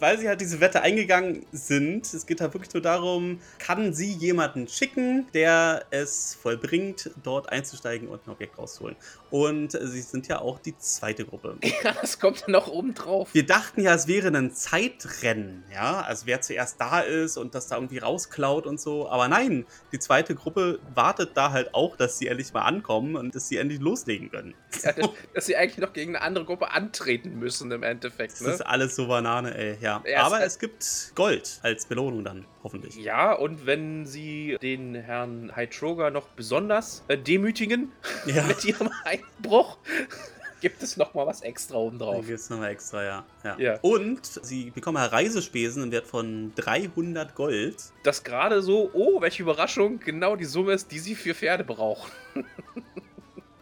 weil 0.00 0.18
sie 0.18 0.28
halt 0.28 0.40
diese 0.40 0.60
Wette 0.60 0.82
eingegangen 0.82 1.44
sind. 1.52 2.12
Es 2.12 2.26
geht 2.26 2.40
halt 2.40 2.54
wirklich 2.54 2.72
nur 2.74 2.82
darum, 2.82 3.40
kann 3.58 3.94
sie 3.94 4.12
jemanden 4.12 4.68
schicken, 4.68 5.26
der 5.34 5.84
es 5.90 6.34
vollbringt, 6.40 7.10
dort 7.22 7.50
einzusteigen 7.50 8.08
und 8.08 8.26
ein 8.26 8.30
Objekt 8.30 8.58
rauszuholen. 8.58 8.96
Und 9.30 9.72
sie 9.72 10.00
sind 10.02 10.28
ja 10.28 10.40
auch 10.40 10.58
die 10.58 10.76
zweite 10.78 11.24
Gruppe. 11.24 11.56
Ja, 11.84 11.92
das 12.00 12.18
kommt 12.18 12.48
noch 12.48 12.68
oben 12.68 12.94
drauf. 12.94 13.28
Wir 13.32 13.44
dachten 13.44 13.82
ja, 13.82 13.94
es 13.94 14.06
wäre 14.08 14.28
ein 14.28 14.52
Zeitrennen, 14.52 15.64
ja, 15.72 16.00
also 16.02 16.26
wer 16.26 16.40
zuerst 16.40 16.80
da 16.80 17.00
ist 17.00 17.36
und 17.36 17.54
das 17.54 17.66
da 17.66 17.76
irgendwie 17.76 17.98
rausklaut 17.98 18.66
und 18.66 18.80
so. 18.80 19.08
Aber 19.08 19.28
nein, 19.28 19.66
die 19.92 19.98
zweite 19.98 20.34
Gruppe 20.34 20.78
wartet 20.94 21.32
da 21.36 21.50
halt 21.50 21.74
auch, 21.74 21.96
dass 21.96 22.18
sie 22.18 22.28
endlich 22.28 22.52
mal 22.52 22.62
ankommen 22.62 23.16
und 23.16 23.34
dass 23.34 23.48
sie 23.48 23.56
endlich 23.58 23.80
loslegen 23.80 24.30
können. 24.30 24.54
Ja, 24.82 24.92
dass, 24.92 25.10
dass 25.34 25.46
sie 25.46 25.56
eigentlich 25.56 25.78
noch 25.78 25.92
gegen 25.92 26.16
eine 26.16 26.24
andere 26.24 26.44
Gruppe 26.44 26.70
antreten 26.70 27.38
müssen 27.38 27.70
im 27.70 27.82
Endeffekt. 27.82 28.32
Das 28.32 28.40
Ne? 28.40 28.52
ist 28.52 28.60
alles 28.62 28.94
so 28.96 29.08
Banane, 29.34 29.56
ey, 29.56 29.76
ja. 29.80 30.02
Ja, 30.06 30.22
Aber 30.24 30.44
es 30.44 30.58
gibt 30.58 31.12
Gold 31.14 31.58
als 31.62 31.86
Belohnung 31.86 32.22
dann, 32.24 32.44
hoffentlich. 32.62 32.94
Ja, 32.96 33.32
und 33.32 33.66
wenn 33.66 34.06
sie 34.06 34.56
den 34.62 34.94
Herrn 34.94 35.52
Hytroga 35.56 36.10
noch 36.10 36.28
besonders 36.28 37.02
äh, 37.08 37.18
demütigen 37.18 37.90
Ja. 38.26 38.44
mit 38.46 38.64
ihrem 38.64 38.90
Einbruch, 39.04 39.78
gibt 40.60 40.82
es 40.84 40.96
noch 40.96 41.14
mal 41.14 41.26
was 41.26 41.40
extra 41.42 41.76
oben 41.76 41.98
Dann 41.98 42.08
drauf. 42.08 42.26
gibt 42.26 42.38
es 42.38 42.48
nochmal 42.48 42.70
extra, 42.70 43.02
ja. 43.02 43.24
ja. 43.42 43.58
Ja. 43.58 43.78
Und 43.82 44.24
sie 44.24 44.70
bekommen 44.70 44.98
Reisespesen 45.02 45.82
im 45.82 45.90
Wert 45.90 46.06
von 46.06 46.52
300 46.54 47.34
Gold. 47.34 47.76
Das 48.04 48.22
gerade 48.22 48.62
so, 48.62 48.90
oh, 48.92 49.20
welche 49.20 49.42
Überraschung, 49.42 49.98
genau 49.98 50.36
die 50.36 50.44
Summe 50.44 50.74
ist, 50.74 50.92
die 50.92 51.00
sie 51.00 51.16
für 51.16 51.34
Pferde 51.34 51.64
brauchen. 51.64 52.10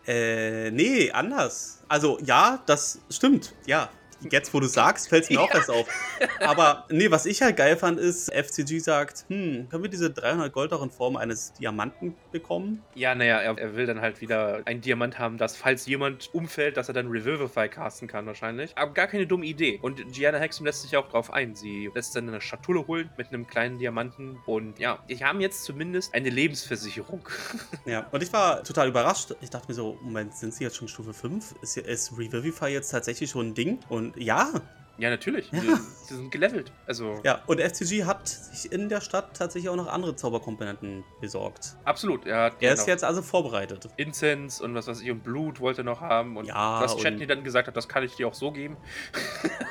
Äh, 0.07 0.71
nee, 0.73 1.11
anders. 1.13 1.83
Also, 1.89 2.19
ja, 2.25 2.63
das 2.67 3.01
stimmt. 3.09 3.55
Ja. 3.67 3.89
Jetzt, 4.31 4.53
wo 4.55 4.61
du 4.61 4.67
sagst, 4.67 5.09
fällt 5.09 5.25
es 5.25 5.31
mir 5.31 5.41
auch 5.41 5.53
erst 5.53 5.71
auf. 5.71 5.87
Aber 6.41 6.87
nee, 6.91 7.11
was 7.11 7.27
ich 7.27 7.43
halt 7.43 7.57
geil 7.57 7.77
fand, 7.77 7.99
ist, 7.99 8.33
FCG 8.33 8.79
sagt, 8.79 9.25
hm, 9.29 9.69
können 9.69 9.83
wir 9.83 9.91
diese 9.91 10.11
300 10.11 10.53
Gold 10.53 10.73
auch 10.73 10.83
in 10.83 10.91
Form 10.91 11.17
eines 11.17 11.53
Diamanten 11.55 12.15
bekommen? 12.31 12.83
Ja, 12.95 13.15
naja, 13.15 13.39
er, 13.39 13.59
er 13.59 13.77
will 13.77 13.87
dann 13.87 14.01
halt 14.01 14.21
wieder 14.21 14.63
einen 14.65 14.81
Diamant 14.81 15.19
haben, 15.19 15.39
dass 15.39 15.57
falls 15.57 15.87
jemand 15.87 16.33
umfällt, 16.35 16.77
dass 16.77 16.89
er 16.89 16.95
dann 16.95 17.09
Revivify 17.09 17.69
casten 17.69 18.09
kann 18.09 18.27
wahrscheinlich. 18.27 18.73
Aber 18.77 18.93
gar 18.93 19.07
keine 19.07 19.27
dumme 19.27 19.47
Idee. 19.47 19.79
Und 19.83 20.13
Gianna 20.13 20.39
Hexum 20.39 20.67
lässt 20.67 20.83
sich 20.83 20.97
auch 20.97 21.09
drauf 21.09 21.33
ein. 21.33 21.55
Sie 21.55 21.91
lässt 21.95 22.15
dann 22.17 22.29
eine 22.29 22.41
Schatulle 22.41 22.87
holen 22.87 23.11
mit 23.17 23.29
einem 23.29 23.47
kleinen 23.47 23.79
Diamanten. 23.79 24.39
Und 24.47 24.79
ja, 24.79 24.99
die 25.09 25.23
haben 25.25 25.41
jetzt 25.41 25.65
zumindest 25.65 26.15
eine 26.15 26.31
Lebensversicherung. 26.31 27.29
Ja, 27.85 28.07
und 28.13 28.23
ich 28.23 28.33
war 28.33 28.63
total 28.63 28.89
überrascht. 28.89 29.35
Ich 29.41 29.51
dachte 29.51 29.69
mir 29.69 29.75
so, 29.75 29.99
Moment, 30.03 30.35
sind 30.35 30.55
sie 30.55 30.63
jetzt 30.63 30.77
schon 30.77 30.89
Stufe 30.89 31.13
5? 31.13 31.57
Ist, 31.63 31.77
ist 31.77 32.13
Revivify 32.13 32.67
jetzt 32.67 32.91
tatsächlich 32.91 33.31
schon 33.31 33.49
ein 33.49 33.55
Ding? 33.55 33.81
Und 33.89 34.12
ja, 34.17 34.49
Ja, 34.99 35.09
natürlich. 35.11 35.51
Ja. 35.51 35.61
Sie, 35.61 35.75
sie 36.07 36.15
sind 36.17 36.31
gelevelt. 36.31 36.71
Also, 36.87 37.19
ja. 37.25 37.41
Und 37.47 37.61
FCG 37.61 38.05
hat 38.05 38.29
sich 38.29 38.71
in 38.71 38.89
der 38.91 39.01
Stadt 39.01 39.35
tatsächlich 39.37 39.69
auch 39.71 39.77
noch 39.77 39.89
andere 39.89 40.15
Zauberkomponenten 40.15 41.03
besorgt. 41.21 41.75
absolut. 41.85 42.27
Er, 42.27 42.43
hat 42.45 42.53
Er 42.61 42.69
ja 42.69 42.75
ist 42.75 42.87
jetzt 42.87 43.03
also 43.03 43.23
vorbereitet. 43.23 43.89
Incense 43.97 44.63
und 44.63 44.75
was 44.75 44.87
weiß 44.87 45.01
ich 45.01 45.11
und 45.11 45.25
Blut 45.25 45.61
wollte 45.61 45.81
er 45.81 45.85
noch 45.85 46.01
haben. 46.03 46.37
Und 46.37 46.45
Ja, 46.45 46.83
was 46.83 46.97
Chetney 46.99 47.27
dann 47.27 47.43
gesagt 47.43 47.69
hat, 47.69 47.77
das 47.77 47.89
kann 47.89 48.05
ich 48.05 48.15
dir 48.17 48.29
auch 48.29 48.35
so 48.35 48.53
geben. 48.53 48.77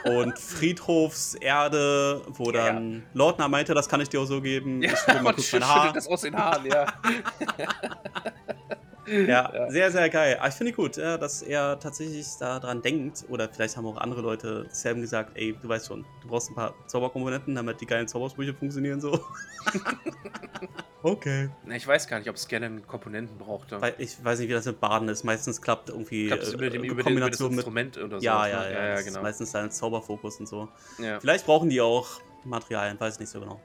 Und 0.03 0.39
Friedhofserde, 0.39 2.23
wo 2.29 2.45
Ja, 2.51 2.65
dann 2.73 3.03
Lordner 3.13 3.47
meinte, 3.47 3.75
das 3.75 3.87
kann 3.87 4.01
ich 4.01 4.09
dir 4.09 4.19
auch 4.21 4.25
so 4.25 4.41
geben. 4.41 4.81
Ja, 4.81 4.91
ich 4.93 4.99
schüttel 4.99 5.21
mal 5.21 5.33
kurz 5.35 5.45
schüttelt 5.45 5.69
mein 5.69 5.83
Haar. 5.83 5.93
das 5.93 6.07
aus 6.07 6.21
den 6.21 6.35
Haaren, 6.35 6.65
ja. 6.65 6.87
Ja, 9.11 9.51
Ja. 9.53 9.69
sehr, 9.69 9.91
sehr 9.91 10.09
geil. 10.09 10.37
Aber 10.39 10.47
ich 10.47 10.55
finde 10.55 10.71
gut, 10.71 10.97
ja, 10.97 11.17
dass 11.17 11.41
er 11.41 11.79
tatsächlich 11.79 12.27
daran 12.39 12.81
denkt. 12.81 13.25
Oder 13.29 13.49
vielleicht 13.49 13.75
haben 13.75 13.85
auch 13.85 13.97
andere 13.97 14.21
Leute 14.21 14.65
Sam 14.71 15.01
gesagt, 15.01 15.31
ey, 15.35 15.55
du 15.61 15.67
weißt 15.67 15.87
schon, 15.87 16.05
du 16.21 16.27
brauchst 16.29 16.49
ein 16.49 16.55
paar 16.55 16.73
Zauberkomponenten, 16.87 17.55
damit 17.55 17.81
die 17.81 17.85
geilen 17.85 18.07
Zaubersprüche 18.07 18.53
funktionieren 18.53 19.01
so. 19.01 19.19
okay. 21.03 21.49
Na, 21.65 21.75
Ich 21.75 21.85
weiß 21.85 22.07
gar 22.07 22.19
nicht, 22.19 22.29
ob 22.29 22.37
Scannen 22.37 22.87
Komponenten 22.87 23.37
brauchte. 23.37 23.81
Weil 23.81 23.95
ich 23.97 24.23
weiß 24.23 24.39
nicht, 24.39 24.49
wie 24.49 24.53
das 24.53 24.65
mit 24.65 24.79
Baden 24.79 25.09
ist. 25.09 25.23
Meistens 25.23 25.61
klappt 25.61 25.89
irgendwie 25.89 26.25
Ich 26.25 26.29
das 26.31 26.47
ist 26.47 26.53
äh, 26.53 26.57
über, 26.57 26.69
dem, 26.69 26.83
über, 26.83 27.03
den, 27.03 27.17
über 27.17 27.29
das 27.29 27.37
Kombination 27.37 27.49
mit. 27.49 27.59
Instrument 27.59 27.97
oder 27.97 28.19
so. 28.19 28.25
Ja, 28.25 28.47
ja, 28.47 28.63
ja. 28.63 28.71
ja, 28.71 28.95
das 28.95 29.05
genau. 29.05 29.17
ist 29.17 29.23
meistens 29.23 29.51
dann 29.51 29.71
Zauberfokus 29.71 30.39
und 30.39 30.47
so. 30.47 30.69
Ja. 30.99 31.19
Vielleicht 31.19 31.45
brauchen 31.45 31.69
die 31.69 31.81
auch 31.81 32.07
Materialien, 32.45 32.99
weiß 32.99 33.19
nicht 33.19 33.29
so 33.29 33.39
genau. 33.39 33.59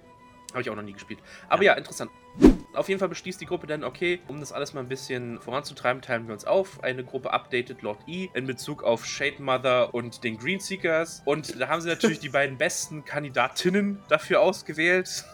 Habe 0.53 0.63
ich 0.63 0.71
auch 0.71 0.77
noch 0.77 0.83
nie 0.83 0.93
gespielt. 0.93 1.21
Aber 1.49 1.63
ja. 1.63 1.75
interessant. 1.75 2.11
Auf 2.77 2.89
jeden 2.89 2.99
Fall 2.99 3.09
beschließt 3.09 3.41
die 3.41 3.47
Gruppe 3.47 3.67
dann, 3.67 3.85
okay, 3.85 4.21
um 4.29 4.39
das 4.39 4.53
alles 4.53 4.75
mal 4.75 4.81
ein 4.81 4.89
bisschen 4.89 5.41
voranzutreiben, 5.41 6.03
teilen 6.03 6.27
wir 6.27 6.35
uns 6.35 6.45
auf. 6.45 6.85
Eine 6.85 7.05
Gruppe 7.05 7.33
updated 7.33 7.83
Lord 7.83 7.99
E 8.07 8.29
in 8.35 8.47
Bezug 8.47 8.83
auf 8.83 9.07
Shade 9.07 9.43
Mother 9.43 9.95
und 9.95 10.23
den 10.25 10.39
Green 10.39 10.61
Seekers. 10.61 11.23
Und 11.25 11.59
da 11.61 11.69
haben 11.69 11.81
sie 11.81 11.89
natürlich 11.89 12.19
die 12.19 12.29
beiden 12.31 12.59
besten 12.59 13.05
Kandidatinnen 13.05 14.03
dafür 14.09 14.41
ausgewählt. 14.41 15.25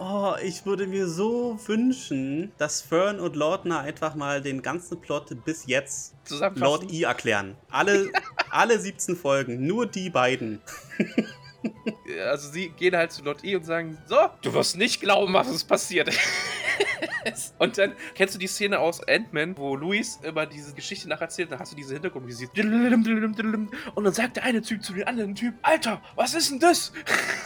Oh, 0.00 0.34
ich 0.40 0.64
würde 0.64 0.86
mir 0.86 1.08
so 1.08 1.58
wünschen, 1.66 2.52
dass 2.56 2.80
Fern 2.80 3.18
und 3.18 3.34
Lordner 3.34 3.80
einfach 3.80 4.14
mal 4.14 4.40
den 4.40 4.62
ganzen 4.62 5.00
Plot 5.00 5.44
bis 5.44 5.66
jetzt. 5.66 6.14
Lord 6.54 6.92
E 6.92 7.02
erklären. 7.02 7.56
Alle, 7.68 8.12
alle 8.50 8.78
17 8.78 9.16
Folgen, 9.16 9.66
nur 9.66 9.86
die 9.86 10.10
beiden. 10.10 10.60
Also 12.28 12.50
sie 12.50 12.70
gehen 12.70 12.96
halt 12.96 13.12
zu 13.12 13.22
Lord 13.22 13.44
E 13.44 13.56
und 13.56 13.64
sagen, 13.64 13.98
so, 14.06 14.16
du 14.42 14.54
wirst 14.54 14.76
nicht 14.76 15.00
glauben, 15.00 15.34
was 15.34 15.48
ist 15.48 15.64
passiert. 15.64 16.10
und 17.58 17.76
dann 17.78 17.94
kennst 18.14 18.34
du 18.34 18.38
die 18.38 18.46
Szene 18.46 18.78
aus 18.78 19.06
Ant-Man, 19.06 19.56
wo 19.56 19.76
Luis 19.76 20.18
immer 20.22 20.46
diese 20.46 20.74
Geschichte 20.74 21.08
nacherzählt, 21.08 21.52
dann 21.52 21.58
hast 21.58 21.72
du 21.72 21.76
diese 21.76 21.94
Hintergrundmusik. 21.94 22.50
Und 23.94 24.04
dann 24.04 24.12
sagt 24.12 24.36
der 24.36 24.44
eine 24.44 24.62
Typ 24.62 24.82
zu 24.82 24.92
dem 24.92 25.06
anderen 25.06 25.34
Typ, 25.34 25.54
Alter, 25.62 26.00
was 26.14 26.34
ist 26.34 26.50
denn 26.50 26.60
das? 26.60 26.92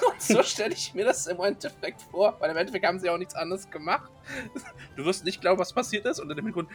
Und 0.07 0.21
so 0.21 0.43
stelle 0.43 0.75
ich 0.75 0.95
mir 0.95 1.05
das 1.05 1.27
im 1.27 1.41
Endeffekt 1.41 2.03
vor, 2.03 2.37
weil 2.41 2.51
im 2.51 2.57
Endeffekt 2.57 2.87
haben 2.87 2.99
sie 2.99 3.11
auch 3.11 3.19
nichts 3.19 3.35
anderes 3.35 3.69
gemacht. 3.71 4.11
Du 4.97 5.05
wirst 5.05 5.25
nicht 5.25 5.41
glauben, 5.41 5.59
was 5.59 5.73
passiert 5.73 6.07
ist. 6.07 6.21
Und 6.21 6.29
dann 6.29 6.39
im 6.39 6.47
Hintergrund. 6.47 6.69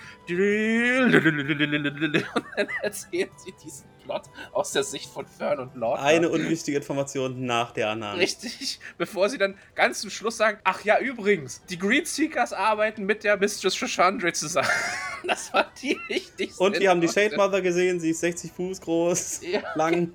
Und 2.35 2.45
dann 2.57 2.67
erzählen 2.81 3.29
sie 3.37 3.53
diesen 3.63 3.87
Plot 4.07 4.23
aus 4.53 4.71
der 4.71 4.83
Sicht 4.83 5.09
von 5.09 5.25
Fern 5.25 5.59
und 5.59 5.75
Lord. 5.75 5.99
Eine 5.99 6.29
unwichtige 6.29 6.77
Information 6.77 7.45
nach 7.45 7.71
der 7.71 7.89
anderen. 7.89 8.17
Richtig, 8.17 8.79
bevor 8.97 9.29
sie 9.29 9.37
dann 9.37 9.55
ganz 9.75 9.99
zum 10.01 10.09
Schluss 10.09 10.37
sagen, 10.37 10.59
ach 10.63 10.83
ja, 10.85 10.99
übrigens, 10.99 11.61
die 11.69 11.77
Green 11.77 12.05
Seekers 12.05 12.53
arbeiten 12.53 13.05
mit 13.05 13.23
der 13.23 13.37
Mistress 13.37 13.75
Shoshandre 13.75 14.33
zusammen. 14.33 14.67
Das 15.25 15.51
war 15.51 15.65
die 15.81 15.99
wichtigste. 16.07 16.63
Und 16.63 16.79
wir 16.79 16.89
haben 16.89 17.01
die. 17.01 17.09
Shade 17.09 17.35
Mother 17.35 17.61
gesehen, 17.61 17.99
sie 17.99 18.11
ist 18.11 18.19
60 18.19 18.51
Fuß 18.51 18.79
groß, 18.79 19.41
Ja, 19.41 19.61
lang. 19.75 20.13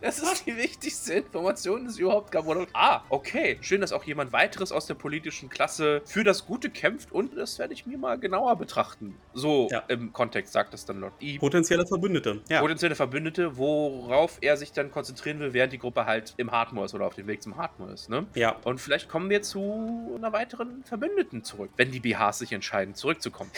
Das 0.00 0.18
ist 0.18 0.46
die 0.46 0.56
wichtigste 0.56 1.14
Information, 1.14 1.82
die 1.82 1.86
es 1.88 1.98
überhaupt 1.98 2.30
gab. 2.30 2.46
Ah, 2.72 3.02
okay. 3.08 3.58
Schön, 3.60 3.80
dass 3.80 3.92
auch 3.92 4.04
jemand 4.04 4.32
weiteres 4.32 4.72
aus 4.72 4.86
der 4.86 4.94
politischen 4.94 5.48
Klasse 5.48 6.02
für 6.04 6.24
das 6.24 6.46
Gute 6.46 6.70
kämpft 6.70 7.12
und 7.12 7.36
das 7.36 7.58
werde 7.58 7.72
ich 7.74 7.86
mir 7.86 7.98
mal 7.98 8.18
genauer 8.18 8.56
betrachten. 8.56 9.16
So 9.32 9.68
Ja. 9.70 9.84
im 9.88 10.12
Kontext 10.12 10.52
sagt 10.52 10.74
es 10.74 10.84
dann 10.84 11.00
Lord 11.00 11.14
E. 11.20 11.38
Potenzielle 11.38 11.86
Verbündete. 11.86 12.40
Ja. 12.48 12.60
Potenzielle 12.60 12.94
Verbündete, 12.94 13.56
worauf 13.56 14.38
er 14.40 14.56
sich 14.56 14.72
dann 14.72 14.90
konzentrieren 14.90 15.38
will, 15.40 15.52
während 15.52 15.72
die 15.72 15.78
Gruppe 15.78 16.06
halt 16.06 16.34
im 16.36 16.50
Hardmore 16.50 16.86
ist 16.86 16.94
oder 16.94 17.06
auf 17.06 17.14
dem 17.14 17.26
Weg 17.26 17.42
zum 17.42 17.56
Hardmore 17.56 17.92
ist, 17.92 18.08
ne? 18.08 18.26
ja. 18.34 18.56
Und 18.64 18.80
vielleicht 18.80 19.08
kommen 19.08 19.30
wir 19.30 19.42
zu 19.42 20.12
einer 20.16 20.32
weiteren 20.32 20.82
Verbündeten 20.84 21.44
zurück, 21.44 21.70
wenn 21.76 21.90
die 21.90 22.00
BHs 22.00 22.38
sich 22.38 22.52
entscheiden, 22.52 22.94
zurückzukommen. 22.94 23.50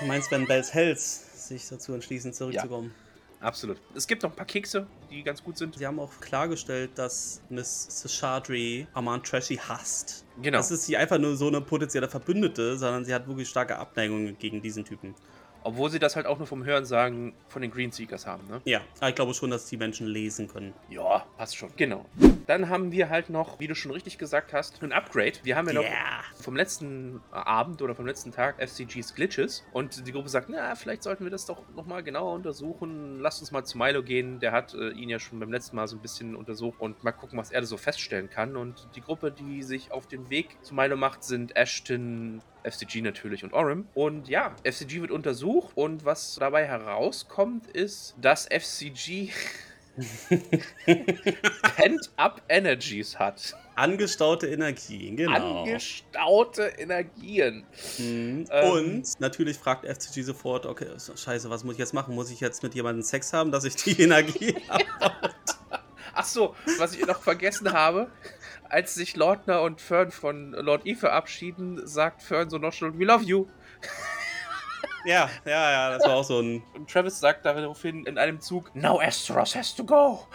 Du 0.00 0.06
meinst, 0.06 0.30
wenn 0.30 0.46
Bells 0.46 0.74
Hells 0.74 1.48
sich 1.48 1.68
dazu 1.68 1.92
entschließen, 1.94 2.32
zurückzukommen? 2.32 2.92
Absolut. 3.40 3.78
Es 3.94 4.06
gibt 4.06 4.22
noch 4.22 4.30
ein 4.30 4.36
paar 4.36 4.46
Kekse, 4.46 4.86
die 5.10 5.22
ganz 5.22 5.42
gut 5.42 5.58
sind. 5.58 5.76
Sie 5.76 5.86
haben 5.86 6.00
auch 6.00 6.10
klargestellt, 6.20 6.92
dass 6.94 7.42
Miss 7.50 7.86
Seshadri 7.90 8.86
Armand 8.94 9.26
Trashy 9.26 9.56
hasst. 9.56 10.24
Genau. 10.40 10.58
Das 10.58 10.70
ist 10.70 10.86
sie 10.86 10.96
einfach 10.96 11.18
nur 11.18 11.36
so 11.36 11.48
eine 11.48 11.60
potenzielle 11.60 12.08
Verbündete, 12.08 12.78
sondern 12.78 13.04
sie 13.04 13.14
hat 13.14 13.28
wirklich 13.28 13.48
starke 13.48 13.76
Abneigungen 13.76 14.38
gegen 14.38 14.62
diesen 14.62 14.84
Typen. 14.84 15.14
Obwohl 15.64 15.90
sie 15.90 15.98
das 15.98 16.14
halt 16.14 16.26
auch 16.26 16.38
nur 16.38 16.46
vom 16.46 16.64
Hören 16.64 16.84
sagen 16.84 17.34
von 17.48 17.62
den 17.62 17.70
Green 17.70 17.90
Seekers 17.90 18.26
haben, 18.26 18.46
ne? 18.48 18.60
Ja, 18.64 18.82
ich 19.08 19.14
glaube 19.14 19.32
schon, 19.34 19.50
dass 19.50 19.66
die 19.66 19.76
Menschen 19.78 20.06
lesen 20.06 20.46
können. 20.46 20.74
Ja, 20.90 21.24
passt 21.38 21.56
schon. 21.56 21.70
Genau. 21.76 22.04
Dann 22.46 22.68
haben 22.68 22.92
wir 22.92 23.08
halt 23.08 23.30
noch, 23.30 23.58
wie 23.60 23.66
du 23.66 23.74
schon 23.74 23.90
richtig 23.90 24.18
gesagt 24.18 24.52
hast, 24.52 24.82
ein 24.82 24.92
Upgrade. 24.92 25.32
Wir 25.42 25.56
haben 25.56 25.66
ja 25.66 25.72
noch 25.72 25.82
Ja. 25.82 26.20
vom 26.40 26.54
letzten 26.54 27.22
Abend 27.30 27.80
oder 27.80 27.94
vom 27.94 28.06
letzten 28.06 28.30
Tag 28.30 28.56
FCGs 28.60 29.14
Glitches 29.14 29.64
und 29.72 30.06
die 30.06 30.12
Gruppe 30.12 30.28
sagt, 30.28 30.50
na, 30.50 30.74
vielleicht 30.74 31.02
sollten 31.02 31.24
wir 31.24 31.30
das 31.30 31.46
doch 31.46 31.62
nochmal 31.74 32.02
genauer 32.02 32.34
untersuchen. 32.34 33.18
Lasst 33.20 33.40
uns 33.40 33.50
mal 33.50 33.64
zu 33.64 33.78
Milo 33.78 34.02
gehen. 34.02 34.40
Der 34.40 34.52
hat 34.52 34.74
äh, 34.74 34.90
ihn 34.90 35.08
ja 35.08 35.18
schon 35.18 35.40
beim 35.40 35.50
letzten 35.50 35.76
Mal 35.76 35.88
so 35.88 35.96
ein 35.96 36.02
bisschen 36.02 36.36
untersucht 36.36 36.78
und 36.80 37.02
mal 37.02 37.12
gucken, 37.12 37.38
was 37.38 37.50
er 37.50 37.62
da 37.62 37.66
so 37.66 37.78
feststellen 37.78 38.28
kann. 38.28 38.56
Und 38.56 38.86
die 38.94 39.00
Gruppe, 39.00 39.32
die 39.32 39.62
sich 39.62 39.90
auf 39.92 40.06
den 40.06 40.28
Weg 40.28 40.58
zu 40.62 40.74
Milo 40.74 40.96
macht, 40.96 41.24
sind 41.24 41.56
Ashton, 41.56 42.42
FCG 42.64 43.02
natürlich 43.02 43.44
und 43.44 43.52
Orim. 43.52 43.86
Und 43.94 44.28
ja, 44.28 44.54
FCG 44.64 45.02
wird 45.02 45.10
untersucht 45.10 45.76
und 45.76 46.04
was 46.04 46.36
dabei 46.40 46.66
herauskommt, 46.66 47.68
ist, 47.68 48.14
dass 48.20 48.46
FCG 48.46 49.30
Pent-Up 51.76 52.42
Energies 52.48 53.18
hat. 53.18 53.54
Angestaute 53.76 54.48
Energie, 54.48 55.14
genau. 55.14 55.62
Angestaute 55.62 56.62
Energien. 56.78 57.64
Mhm. 57.98 58.46
Ähm. 58.50 58.70
Und 58.70 59.20
natürlich 59.20 59.56
fragt 59.56 59.84
FCG 59.84 60.22
sofort, 60.22 60.66
okay, 60.66 60.86
scheiße, 60.96 61.50
was 61.50 61.64
muss 61.64 61.74
ich 61.74 61.80
jetzt 61.80 61.94
machen? 61.94 62.14
Muss 62.14 62.30
ich 62.30 62.40
jetzt 62.40 62.62
mit 62.62 62.74
jemandem 62.74 63.02
Sex 63.02 63.32
haben, 63.32 63.52
dass 63.52 63.64
ich 63.64 63.76
die 63.76 64.00
Energie 64.00 64.56
habe? 64.68 64.84
Ach 66.14 66.24
so, 66.24 66.54
was 66.78 66.94
ich 66.94 67.04
noch 67.06 67.20
vergessen 67.20 67.72
habe, 67.72 68.08
als 68.74 68.94
sich 68.94 69.14
Lordner 69.14 69.62
und 69.62 69.80
Fern 69.80 70.10
von 70.10 70.50
Lord 70.50 70.84
E 70.84 70.96
verabschieden, 70.96 71.86
sagt 71.86 72.22
Fern 72.22 72.50
so 72.50 72.58
noch 72.58 72.72
schon, 72.72 72.98
we 72.98 73.04
love 73.04 73.22
you. 73.22 73.46
ja, 75.04 75.30
ja, 75.44 75.70
ja, 75.70 75.90
das 75.90 76.04
war 76.04 76.16
auch 76.16 76.24
so 76.24 76.40
ein... 76.40 76.64
Und 76.74 76.90
Travis 76.90 77.20
sagt 77.20 77.46
daraufhin 77.46 78.04
in 78.04 78.18
einem 78.18 78.40
Zug, 78.40 78.74
now 78.74 79.00
Asteros 79.00 79.54
has 79.54 79.76
to 79.76 79.84
go. 79.84 80.26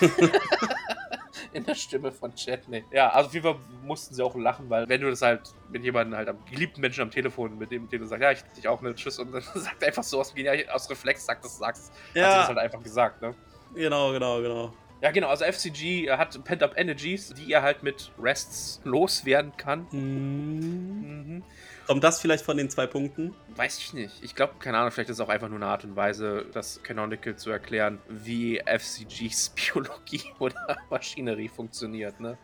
in 1.52 1.66
der 1.66 1.74
Stimme 1.74 2.10
von 2.10 2.34
Chetney. 2.34 2.82
Ja, 2.90 3.10
also 3.10 3.26
auf 3.28 3.34
jeden 3.34 3.44
Fall 3.44 3.60
mussten 3.82 4.14
sie 4.14 4.22
auch 4.24 4.34
lachen, 4.36 4.70
weil 4.70 4.88
wenn 4.88 5.02
du 5.02 5.10
das 5.10 5.20
halt 5.20 5.50
mit 5.68 5.84
jemandem 5.84 6.16
halt 6.16 6.30
am 6.30 6.42
geliebten 6.46 6.80
Menschen 6.80 7.02
am 7.02 7.10
Telefon, 7.10 7.58
mit 7.58 7.70
dem, 7.70 7.90
dem 7.90 8.00
du 8.00 8.06
sagst, 8.06 8.22
ja, 8.22 8.32
ich 8.32 8.42
dich 8.56 8.66
auch 8.68 8.80
eine 8.80 8.94
Tschüss 8.94 9.18
und 9.18 9.32
dann 9.32 9.42
sagt 9.54 9.82
er 9.82 9.88
einfach 9.88 10.02
so 10.02 10.18
aus, 10.18 10.34
genial, 10.34 10.64
aus 10.72 10.88
Reflex 10.88 11.26
sagt, 11.26 11.44
dass 11.44 11.52
du 11.52 11.58
sagst, 11.58 11.90
hat 11.90 11.98
sie 12.14 12.20
das 12.20 12.34
Ja, 12.34 12.48
halt 12.48 12.58
einfach 12.58 12.82
gesagt, 12.82 13.20
ne? 13.20 13.34
genau, 13.74 14.12
genau, 14.12 14.40
genau. 14.40 14.72
Ja, 15.02 15.10
genau, 15.10 15.30
also 15.30 15.44
FCG 15.44 16.10
hat 16.12 16.42
Pent-Up 16.44 16.78
Energies, 16.78 17.34
die 17.34 17.52
er 17.52 17.62
halt 17.62 17.82
mit 17.82 18.12
Rests 18.22 18.80
loswerden 18.84 19.52
kann. 19.56 19.88
Mhm. 19.90 21.00
Mhm. 21.00 21.42
Kommt 21.88 22.04
das 22.04 22.20
vielleicht 22.20 22.44
von 22.44 22.56
den 22.56 22.70
zwei 22.70 22.86
Punkten? 22.86 23.34
Weiß 23.56 23.78
ich 23.78 23.92
nicht. 23.94 24.22
Ich 24.22 24.36
glaube, 24.36 24.54
keine 24.60 24.78
Ahnung, 24.78 24.92
vielleicht 24.92 25.10
ist 25.10 25.16
es 25.16 25.20
auch 25.20 25.28
einfach 25.28 25.48
nur 25.48 25.56
eine 25.56 25.66
Art 25.66 25.82
und 25.82 25.96
Weise, 25.96 26.46
das 26.52 26.80
Canonical 26.84 27.34
zu 27.34 27.50
erklären, 27.50 27.98
wie 28.08 28.62
FCGs 28.64 29.50
Biologie 29.56 30.22
oder 30.38 30.76
Maschinerie 30.88 31.48
funktioniert, 31.48 32.20
ne? 32.20 32.38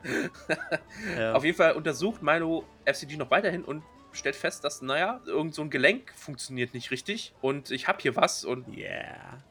Ja. 1.17 1.35
Auf 1.35 1.45
jeden 1.45 1.57
Fall 1.57 1.75
untersucht 1.75 2.23
Milo 2.23 2.65
FCG 2.85 3.19
noch 3.19 3.31
weiterhin 3.31 3.65
und 3.65 3.85
stellt 4.11 4.35
fest, 4.35 4.65
dass, 4.65 4.83
naja, 4.83 5.21
irgend 5.27 5.55
so 5.55 5.63
ein 5.63 5.71
Gelenk 5.71 6.13
funktioniert 6.17 6.75
nicht 6.75 6.91
richtig 6.91 7.35
und 7.41 7.71
ich 7.71 7.87
habe 7.87 7.99
hier 8.01 8.17
was 8.17 8.45
und 8.45 8.67
Yeah. 8.77 9.45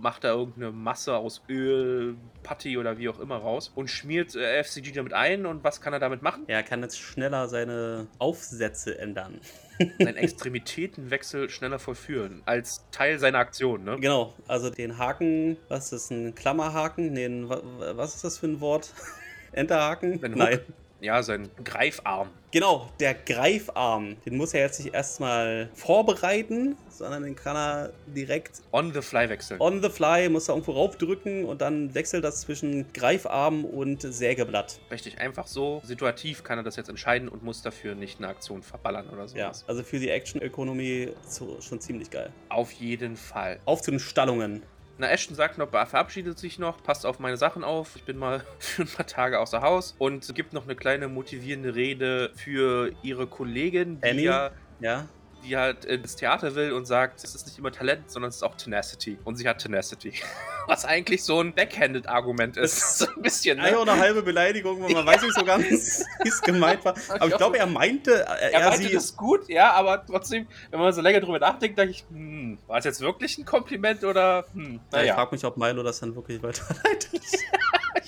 Macht 0.00 0.24
da 0.24 0.30
irgendeine 0.32 0.72
Masse 0.72 1.14
aus 1.16 1.42
Öl, 1.48 2.16
Putty 2.42 2.76
oder 2.76 2.98
wie 2.98 3.08
auch 3.08 3.18
immer 3.20 3.36
raus 3.36 3.70
und 3.74 3.88
schmiert 3.88 4.34
äh, 4.34 4.62
FCG 4.62 4.92
damit 4.92 5.12
ein 5.12 5.46
und 5.46 5.62
was 5.64 5.80
kann 5.80 5.92
er 5.92 6.00
damit 6.00 6.22
machen? 6.22 6.44
Er 6.48 6.62
kann 6.62 6.82
jetzt 6.82 6.98
schneller 6.98 7.48
seine 7.48 8.08
Aufsätze 8.18 8.98
ändern. 8.98 9.40
Seinen 9.98 10.16
Extremitätenwechsel 10.16 11.50
schneller 11.50 11.78
vollführen 11.78 12.42
als 12.46 12.84
Teil 12.90 13.18
seiner 13.18 13.38
Aktion, 13.38 13.84
ne? 13.84 13.96
Genau, 14.00 14.34
also 14.46 14.70
den 14.70 14.98
Haken, 14.98 15.56
was 15.68 15.92
ist 15.92 16.10
ein 16.10 16.34
Klammerhaken? 16.34 17.12
Nee, 17.12 17.24
ein, 17.26 17.48
wa- 17.48 17.62
wa- 17.78 17.96
was 17.96 18.14
ist 18.16 18.24
das 18.24 18.38
für 18.38 18.46
ein 18.46 18.60
Wort? 18.60 18.92
Enterhaken? 19.52 20.20
Nein. 20.34 20.60
Ja, 21.02 21.20
sein 21.22 21.48
Greifarm. 21.64 22.30
Genau, 22.52 22.88
der 23.00 23.14
Greifarm, 23.14 24.16
den 24.24 24.36
muss 24.36 24.54
er 24.54 24.60
jetzt 24.60 24.78
nicht 24.82 24.94
erstmal 24.94 25.68
vorbereiten, 25.74 26.76
sondern 26.90 27.24
den 27.24 27.34
kann 27.34 27.56
er 27.56 27.92
direkt 28.06 28.62
On 28.72 28.92
the 28.92 29.02
fly 29.02 29.28
wechseln. 29.28 29.60
on 29.60 29.82
the 29.82 29.88
fly, 29.88 30.28
muss 30.28 30.48
er 30.48 30.54
irgendwo 30.54 30.72
raufdrücken 30.72 31.44
und 31.44 31.60
dann 31.60 31.92
wechselt 31.94 32.22
das 32.22 32.42
zwischen 32.42 32.92
Greifarm 32.92 33.64
und 33.64 34.02
Sägeblatt. 34.02 34.78
Richtig, 34.92 35.18
einfach 35.18 35.46
so 35.48 35.80
situativ 35.84 36.44
kann 36.44 36.58
er 36.58 36.62
das 36.64 36.76
jetzt 36.76 36.88
entscheiden 36.88 37.28
und 37.28 37.42
muss 37.42 37.62
dafür 37.62 37.94
nicht 37.96 38.18
eine 38.18 38.28
Aktion 38.28 38.62
verballern 38.62 39.08
oder 39.08 39.22
Ja, 39.34 39.46
sowas. 39.52 39.64
also 39.66 39.82
für 39.82 39.98
die 39.98 40.10
Action-Ökonomie 40.10 41.12
so, 41.26 41.60
schon 41.60 41.80
ziemlich 41.80 42.10
geil. 42.10 42.30
Auf 42.48 42.70
jeden 42.72 43.16
Fall. 43.16 43.58
Auf 43.64 43.82
zu 43.82 43.90
den 43.90 43.98
Stallungen. 44.00 44.62
Na, 44.98 45.08
Ashton 45.08 45.34
sagt 45.34 45.58
noch, 45.58 45.70
verabschiedet 45.70 46.38
sich 46.38 46.58
noch, 46.58 46.82
passt 46.82 47.06
auf 47.06 47.18
meine 47.18 47.36
Sachen 47.36 47.64
auf. 47.64 47.96
Ich 47.96 48.04
bin 48.04 48.18
mal 48.18 48.44
für 48.58 48.82
ein 48.82 48.88
paar 48.88 49.06
Tage 49.06 49.38
außer 49.40 49.62
Haus 49.62 49.94
und 49.98 50.34
gibt 50.34 50.52
noch 50.52 50.64
eine 50.64 50.76
kleine 50.76 51.08
motivierende 51.08 51.74
Rede 51.74 52.30
für 52.36 52.92
ihre 53.02 53.26
Kollegin, 53.26 54.00
die 54.00 54.08
Annie? 54.08 54.24
ja 54.24 54.50
Ja, 54.80 55.08
die 55.44 55.56
halt 55.56 55.84
ins 55.84 56.16
Theater 56.16 56.54
will 56.54 56.72
und 56.72 56.86
sagt, 56.86 57.22
es 57.24 57.34
ist 57.34 57.46
nicht 57.46 57.58
immer 57.58 57.72
Talent, 57.72 58.10
sondern 58.10 58.28
es 58.28 58.36
ist 58.36 58.42
auch 58.42 58.54
Tenacity. 58.54 59.18
Und 59.24 59.36
sie 59.36 59.48
hat 59.48 59.58
Tenacity. 59.58 60.12
Was 60.66 60.84
eigentlich 60.84 61.24
so 61.24 61.40
ein 61.40 61.52
Backhanded-Argument 61.54 62.56
ist. 62.56 62.98
so 62.98 63.06
ein 63.06 63.22
bisschen. 63.22 63.58
Ne? 63.58 63.64
Eine 63.64 63.78
oder 63.78 63.98
halbe 63.98 64.22
Beleidigung, 64.22 64.80
man 64.80 64.90
ja. 64.92 65.04
weiß 65.04 65.22
nicht 65.22 65.34
so 65.34 65.44
ganz, 65.44 66.04
wie 66.22 66.28
es 66.28 66.40
gemeint 66.40 66.84
war. 66.84 66.94
Aber 67.08 67.26
ich, 67.26 67.32
ich 67.32 67.36
glaube, 67.36 67.58
er 67.58 67.66
meinte, 67.66 68.12
er, 68.12 68.52
er 68.52 68.68
meinte 68.68 68.88
sie 68.88 68.94
das 68.94 69.16
gut, 69.16 69.48
ja, 69.48 69.72
aber 69.72 70.04
trotzdem, 70.06 70.46
wenn 70.70 70.80
man 70.80 70.92
so 70.92 71.00
länger 71.00 71.20
drüber 71.20 71.38
nachdenkt, 71.38 71.78
denke 71.78 71.92
ich, 71.92 72.04
hm, 72.08 72.58
war 72.66 72.78
es 72.78 72.84
jetzt 72.84 73.00
wirklich 73.00 73.38
ein 73.38 73.44
Kompliment 73.44 74.04
oder 74.04 74.44
hm, 74.52 74.80
naja. 74.90 75.04
ich 75.04 75.12
frage 75.12 75.34
mich, 75.34 75.44
ob 75.44 75.56
Milo 75.56 75.82
das 75.82 76.00
dann 76.00 76.14
wirklich 76.14 76.42
weiterleitet. 76.42 77.20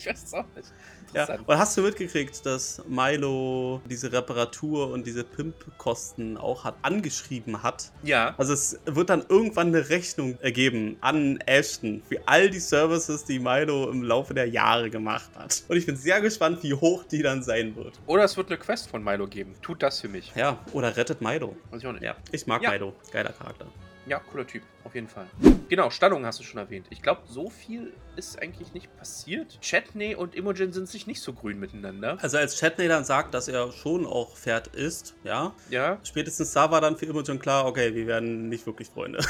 Ich 0.04 0.10
weiß 0.10 0.24
es 0.24 0.34
auch 0.34 0.44
nicht. 0.54 0.68
Ja. 1.14 1.28
Und 1.46 1.58
hast 1.58 1.76
du 1.76 1.82
mitgekriegt, 1.82 2.44
dass 2.44 2.82
Milo 2.88 3.80
diese 3.88 4.12
Reparatur 4.12 4.90
und 4.90 5.06
diese 5.06 5.22
Pimp-Kosten 5.22 6.36
auch 6.36 6.64
hat 6.64 6.74
angeschrieben 6.82 7.62
hat? 7.62 7.92
Ja. 8.02 8.34
Also 8.36 8.52
es 8.52 8.80
wird 8.84 9.10
dann 9.10 9.24
irgendwann 9.28 9.68
eine 9.68 9.88
Rechnung 9.88 10.38
ergeben 10.40 10.96
an 11.00 11.38
Ashton 11.46 12.02
für 12.08 12.20
all 12.26 12.50
die 12.50 12.58
Services, 12.58 13.24
die 13.24 13.38
Milo 13.38 13.88
im 13.90 14.02
Laufe 14.02 14.34
der 14.34 14.48
Jahre 14.48 14.90
gemacht 14.90 15.30
hat. 15.36 15.62
Und 15.68 15.76
ich 15.76 15.86
bin 15.86 15.96
sehr 15.96 16.20
gespannt, 16.20 16.62
wie 16.62 16.74
hoch 16.74 17.04
die 17.04 17.22
dann 17.22 17.42
sein 17.42 17.76
wird. 17.76 18.00
Oder 18.06 18.24
es 18.24 18.36
wird 18.36 18.48
eine 18.48 18.58
Quest 18.58 18.90
von 18.90 19.02
Milo 19.04 19.28
geben. 19.28 19.54
Tut 19.62 19.82
das 19.82 20.00
für 20.00 20.08
mich. 20.08 20.32
Ja, 20.34 20.58
oder 20.72 20.96
rettet 20.96 21.20
Milo. 21.20 21.56
Weiß 21.70 21.80
ich 21.80 21.86
auch 21.86 21.92
nicht. 21.92 22.02
Ja, 22.02 22.16
ich 22.32 22.46
mag 22.46 22.60
ja. 22.62 22.72
Milo. 22.72 22.92
Geiler 23.12 23.32
Charakter. 23.32 23.66
Ja, 24.06 24.18
cooler 24.18 24.46
Typ, 24.46 24.62
auf 24.84 24.94
jeden 24.94 25.08
Fall. 25.08 25.26
Genau, 25.68 25.88
Stallung 25.88 26.26
hast 26.26 26.38
du 26.38 26.44
schon 26.44 26.58
erwähnt. 26.58 26.86
Ich 26.90 27.00
glaube, 27.00 27.22
so 27.26 27.48
viel 27.48 27.94
ist 28.16 28.40
eigentlich 28.40 28.74
nicht 28.74 28.94
passiert. 28.98 29.58
Chatney 29.62 30.14
und 30.14 30.34
Imogen 30.34 30.72
sind 30.72 30.88
sich 30.88 31.06
nicht 31.06 31.22
so 31.22 31.32
grün 31.32 31.58
miteinander. 31.58 32.18
Also 32.20 32.36
als 32.36 32.60
Chatney 32.60 32.86
dann 32.86 33.04
sagt, 33.04 33.32
dass 33.32 33.48
er 33.48 33.72
schon 33.72 34.06
auch 34.06 34.36
Pferd 34.36 34.68
ist, 34.68 35.14
ja. 35.24 35.54
Ja. 35.70 35.98
Spätestens 36.04 36.52
da 36.52 36.70
war 36.70 36.82
dann 36.82 36.98
für 36.98 37.06
Imogen 37.06 37.38
klar, 37.38 37.66
okay, 37.66 37.94
wir 37.94 38.06
werden 38.06 38.50
nicht 38.50 38.66
wirklich 38.66 38.88
Freunde. 38.88 39.24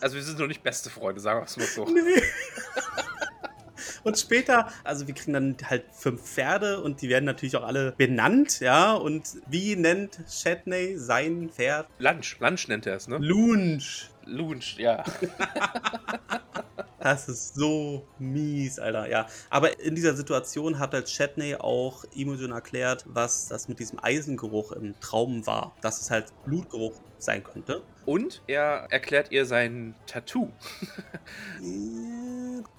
also 0.00 0.16
wir 0.16 0.22
sind 0.22 0.38
noch 0.38 0.46
nicht 0.46 0.62
beste 0.62 0.88
Freunde, 0.88 1.20
sagen 1.20 1.40
wir 1.40 1.44
es 1.44 1.56
mal 1.58 1.66
so. 1.66 1.84
Nee. 1.84 2.22
Und 4.06 4.16
später, 4.16 4.68
also 4.84 5.08
wir 5.08 5.14
kriegen 5.14 5.32
dann 5.32 5.56
halt 5.64 5.82
fünf 5.90 6.22
Pferde 6.22 6.80
und 6.80 7.02
die 7.02 7.08
werden 7.08 7.24
natürlich 7.24 7.56
auch 7.56 7.64
alle 7.64 7.90
benannt, 7.90 8.60
ja. 8.60 8.94
Und 8.94 9.38
wie 9.48 9.74
nennt 9.74 10.20
Shatney 10.30 10.96
sein 10.96 11.50
Pferd? 11.50 11.88
Lunch, 11.98 12.36
Lunch 12.38 12.68
nennt 12.68 12.86
er 12.86 12.94
es, 12.94 13.08
ne? 13.08 13.18
Lunch. 13.18 14.08
Lunch, 14.24 14.76
ja. 14.78 15.02
Das 16.98 17.28
ist 17.28 17.54
so 17.54 18.04
mies, 18.18 18.80
Alter. 18.80 19.08
Ja. 19.08 19.28
Aber 19.48 19.78
in 19.78 19.94
dieser 19.94 20.16
Situation 20.16 20.80
hat 20.80 20.92
halt 20.92 21.06
Chatney 21.06 21.54
auch 21.54 22.04
Imogen 22.12 22.50
erklärt, 22.50 23.04
was 23.06 23.46
das 23.46 23.68
mit 23.68 23.78
diesem 23.78 24.00
Eisengeruch 24.02 24.72
im 24.72 24.98
Traum 24.98 25.46
war. 25.46 25.76
Dass 25.82 26.00
es 26.00 26.10
halt 26.10 26.32
Blutgeruch 26.44 26.94
sein 27.18 27.44
könnte. 27.44 27.82
Und 28.04 28.42
er 28.46 28.86
erklärt 28.90 29.32
ihr 29.32 29.46
sein 29.46 29.94
Tattoo. 30.06 30.50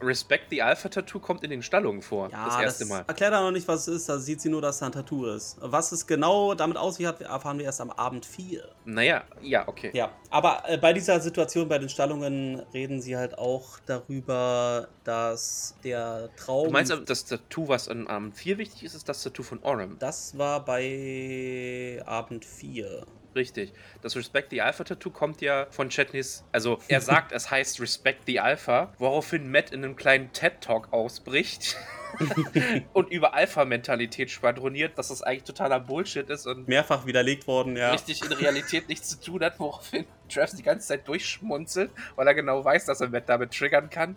Respect 0.02 0.46
the 0.52 0.62
Alpha 0.62 0.88
Tattoo 0.88 1.20
kommt 1.20 1.44
in 1.44 1.50
den 1.50 1.62
Stallungen 1.62 2.02
vor. 2.02 2.30
Ja, 2.32 2.46
das 2.46 2.62
erste 2.62 2.84
das 2.84 2.90
Mal. 2.90 3.04
Erklärt 3.08 3.34
er 3.34 3.42
noch 3.42 3.52
nicht, 3.52 3.68
was 3.68 3.88
es 3.88 4.02
ist. 4.02 4.10
Da 4.10 4.20
sieht 4.20 4.40
sie 4.40 4.50
nur, 4.50 4.62
dass 4.62 4.80
da 4.80 4.86
ein 4.86 4.94
Tattoo 4.94 5.26
ist. 5.26 5.58
Was 5.60 5.92
es 5.92 6.08
genau 6.08 6.54
damit 6.54 6.78
aussieht, 6.78 7.20
erfahren 7.22 7.58
wir 7.58 7.66
erst 7.66 7.82
am 7.82 7.92
Abend 7.92 8.26
4. 8.26 8.64
Naja, 8.86 9.24
ja, 9.42 9.68
okay. 9.68 9.92
Ja, 9.94 10.12
aber 10.30 10.64
äh, 10.68 10.78
bei 10.78 10.94
dieser 10.94 11.20
Situation, 11.20 11.68
bei 11.68 11.78
den 11.78 11.90
Stallungen, 11.90 12.62
reden 12.74 13.02
sie 13.02 13.18
halt 13.18 13.38
auch 13.38 13.80
darüber, 13.86 14.88
dass 15.04 15.76
der 15.84 16.30
Traum. 16.38 16.68
Du 16.68 16.72
meinst, 16.72 16.94
das 17.06 17.26
Tattoo, 17.26 17.68
was 17.68 17.90
an 17.90 18.08
Abend 18.08 18.38
4 18.38 18.58
wichtig 18.58 18.84
ist, 18.84 18.96
ist 18.96 19.10
das 19.10 19.24
Tattoo 19.24 19.44
von 19.44 19.62
Orem? 19.64 19.98
Das 20.00 20.38
war 20.38 20.64
bei 20.64 22.02
Abend 22.06 22.46
4. 22.46 23.06
Richtig. 23.38 23.72
Das 24.02 24.16
Respect 24.16 24.50
the 24.50 24.64
Alpha 24.64 24.84
Tattoo 24.84 25.12
kommt 25.12 25.42
ja 25.42 25.68
von 25.70 25.90
Chetneys, 25.90 26.44
also 26.52 26.80
er 26.88 27.02
sagt, 27.02 27.32
es 27.32 27.52
heißt 27.52 27.80
Respect 27.80 28.24
the 28.26 28.40
Alpha, 28.40 28.92
woraufhin 28.98 29.52
Matt 29.52 29.72
in 29.72 29.84
einem 29.84 29.96
kleinen 29.96 30.34
TED-Talk 30.34 30.92
ausbricht. 30.92 31.78
und 32.94 33.12
über 33.12 33.36
Alpha-Mentalität 33.36 34.32
schwadroniert, 34.32 34.98
dass 34.98 35.10
das 35.10 35.22
eigentlich 35.22 35.44
totaler 35.44 35.80
Bullshit 35.80 36.28
ist 36.30 36.48
und 36.48 36.68
mehrfach 36.68 37.06
widerlegt 37.06 37.46
worden, 37.46 37.78
ja. 37.78 37.92
Richtig 37.92 38.24
in 38.24 38.32
Realität 38.32 38.90
nichts 38.90 39.10
zu 39.10 39.20
tun 39.20 39.44
hat, 39.44 39.60
woraufhin 39.60 40.06
Travis 40.30 40.56
die 40.56 40.64
ganze 40.64 40.88
Zeit 40.88 41.08
durchschmunzelt, 41.08 41.92
weil 42.16 42.26
er 42.26 42.34
genau 42.34 42.66
weiß, 42.66 42.86
dass 42.86 43.02
er 43.02 43.10
Matt 43.10 43.30
damit 43.30 43.54
triggern 43.54 43.92
kann. 43.92 44.16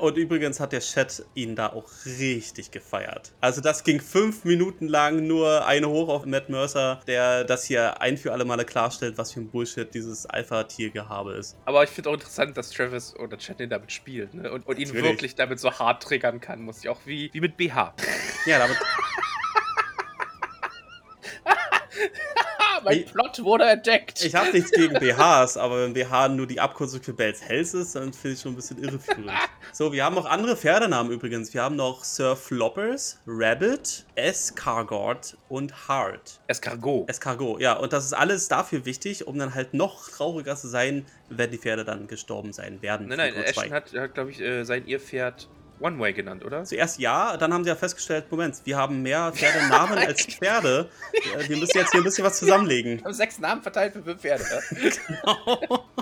Und 0.00 0.16
übrigens 0.16 0.60
hat 0.60 0.72
der 0.72 0.80
Chat 0.80 1.24
ihn 1.34 1.56
da 1.56 1.68
auch 1.68 1.88
richtig 2.06 2.70
gefeiert. 2.70 3.32
Also 3.40 3.60
das 3.60 3.84
ging 3.84 4.00
fünf 4.00 4.44
Minuten 4.44 4.88
lang 4.88 5.26
nur 5.26 5.66
eine 5.66 5.88
hoch 5.88 6.08
auf 6.08 6.26
Matt 6.26 6.48
Mercer, 6.48 7.00
der 7.06 7.44
das 7.44 7.64
hier 7.64 8.00
ein 8.00 8.16
für 8.16 8.32
alle 8.32 8.44
Male 8.44 8.64
klarstellt, 8.64 9.18
was 9.18 9.32
für 9.32 9.40
ein 9.40 9.48
Bullshit 9.48 9.92
dieses 9.92 10.26
Alpha-Tiergehabe 10.26 11.32
ist. 11.32 11.56
Aber 11.64 11.84
ich 11.84 11.90
finde 11.90 12.10
auch 12.10 12.14
interessant, 12.14 12.56
dass 12.56 12.70
Travis 12.70 13.14
oder 13.16 13.38
Chat 13.38 13.60
ihn 13.60 13.70
damit 13.70 13.92
spielt 13.92 14.34
ne? 14.34 14.50
und, 14.50 14.66
und 14.66 14.78
ihn 14.78 14.92
wirklich 14.92 15.34
damit 15.34 15.60
so 15.60 15.70
hart 15.72 16.02
triggern 16.02 16.40
kann, 16.40 16.62
muss 16.62 16.78
ich 16.78 16.88
auch 16.88 17.00
wie, 17.04 17.30
wie 17.32 17.40
mit 17.40 17.56
BH. 17.56 17.94
Ja, 18.46 18.58
damit... 18.58 18.76
mein 22.84 23.04
Plot 23.04 23.42
wurde 23.42 23.64
entdeckt. 23.64 24.24
Ich 24.24 24.34
habe 24.34 24.50
nichts 24.52 24.70
gegen 24.70 24.94
BHs, 24.94 25.56
aber 25.56 25.82
wenn 25.82 25.92
BH 25.92 26.28
nur 26.28 26.46
die 26.46 26.60
Abkürzung 26.60 27.02
für 27.02 27.12
Bells 27.12 27.42
Hells 27.42 27.74
ist, 27.74 27.94
dann 27.94 28.12
finde 28.12 28.34
ich 28.34 28.40
schon 28.40 28.52
ein 28.52 28.56
bisschen 28.56 28.82
irreführend. 28.82 29.30
So, 29.72 29.92
wir 29.92 30.02
haben 30.02 30.14
noch 30.14 30.24
andere 30.24 30.56
Pferdenamen 30.56 31.12
übrigens. 31.12 31.52
Wir 31.52 31.62
haben 31.62 31.76
noch 31.76 32.02
Sir 32.02 32.36
Floppers, 32.36 33.18
Rabbit, 33.26 34.06
Escargot 34.14 35.36
und 35.48 35.88
Hart. 35.88 36.40
Escargot. 36.46 37.08
Escargot, 37.08 37.60
ja. 37.60 37.74
Und 37.74 37.92
das 37.92 38.06
ist 38.06 38.14
alles 38.14 38.48
dafür 38.48 38.86
wichtig, 38.86 39.26
um 39.26 39.38
dann 39.38 39.54
halt 39.54 39.74
noch 39.74 40.08
trauriger 40.08 40.56
zu 40.56 40.68
sein, 40.68 41.04
wenn 41.28 41.50
die 41.50 41.58
Pferde 41.58 41.84
dann 41.84 42.06
gestorben 42.06 42.52
sein 42.52 42.80
werden. 42.80 43.08
Nein, 43.08 43.18
nein, 43.18 43.34
Ashton 43.34 43.70
hat, 43.70 43.92
hat 43.92 44.14
glaube 44.14 44.30
ich, 44.30 44.40
äh, 44.40 44.64
sein 44.64 44.86
ihr 44.86 45.00
Pferd 45.00 45.48
One 45.80 45.98
Way 45.98 46.12
genannt, 46.12 46.44
oder? 46.44 46.64
Zuerst 46.64 46.98
ja, 46.98 47.36
dann 47.36 47.52
haben 47.52 47.64
sie 47.64 47.70
ja 47.70 47.76
festgestellt, 47.76 48.30
Moment, 48.30 48.60
wir 48.64 48.76
haben 48.76 49.02
mehr 49.02 49.32
Pferdenamen 49.32 49.98
als 49.98 50.24
Pferde. 50.26 50.88
Wir 51.46 51.56
müssen 51.56 51.78
jetzt 51.78 51.92
hier 51.92 52.00
ein 52.00 52.04
bisschen 52.04 52.24
was 52.24 52.38
zusammenlegen. 52.38 52.98
Wir 52.98 53.04
haben 53.04 53.12
sechs 53.12 53.38
Namen 53.38 53.62
verteilt 53.62 53.92
für 53.92 54.02
fünf 54.02 54.20
Pferde. 54.20 54.44
genau. 54.70 55.84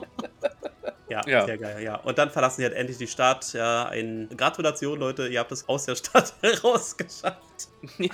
Ja, 1.09 1.23
ja, 1.27 1.47
sehr 1.47 1.57
geil, 1.59 1.83
ja. 1.83 1.97
Und 1.97 2.19
dann 2.19 2.31
verlassen 2.31 2.57
sie 2.59 2.65
halt 2.65 2.75
endlich 2.75 2.99
die 2.99 3.07
Stadt. 3.07 3.53
Ja, 3.53 3.87
ein 3.89 4.29
Gratulation, 4.37 4.99
Leute, 4.99 5.29
ihr 5.29 5.39
habt 5.39 5.53
es 5.53 5.69
aus 5.69 5.85
der 5.85 5.95
Stadt 5.95 6.35
herausgeschafft. 6.43 7.69
Ja, 7.99 8.11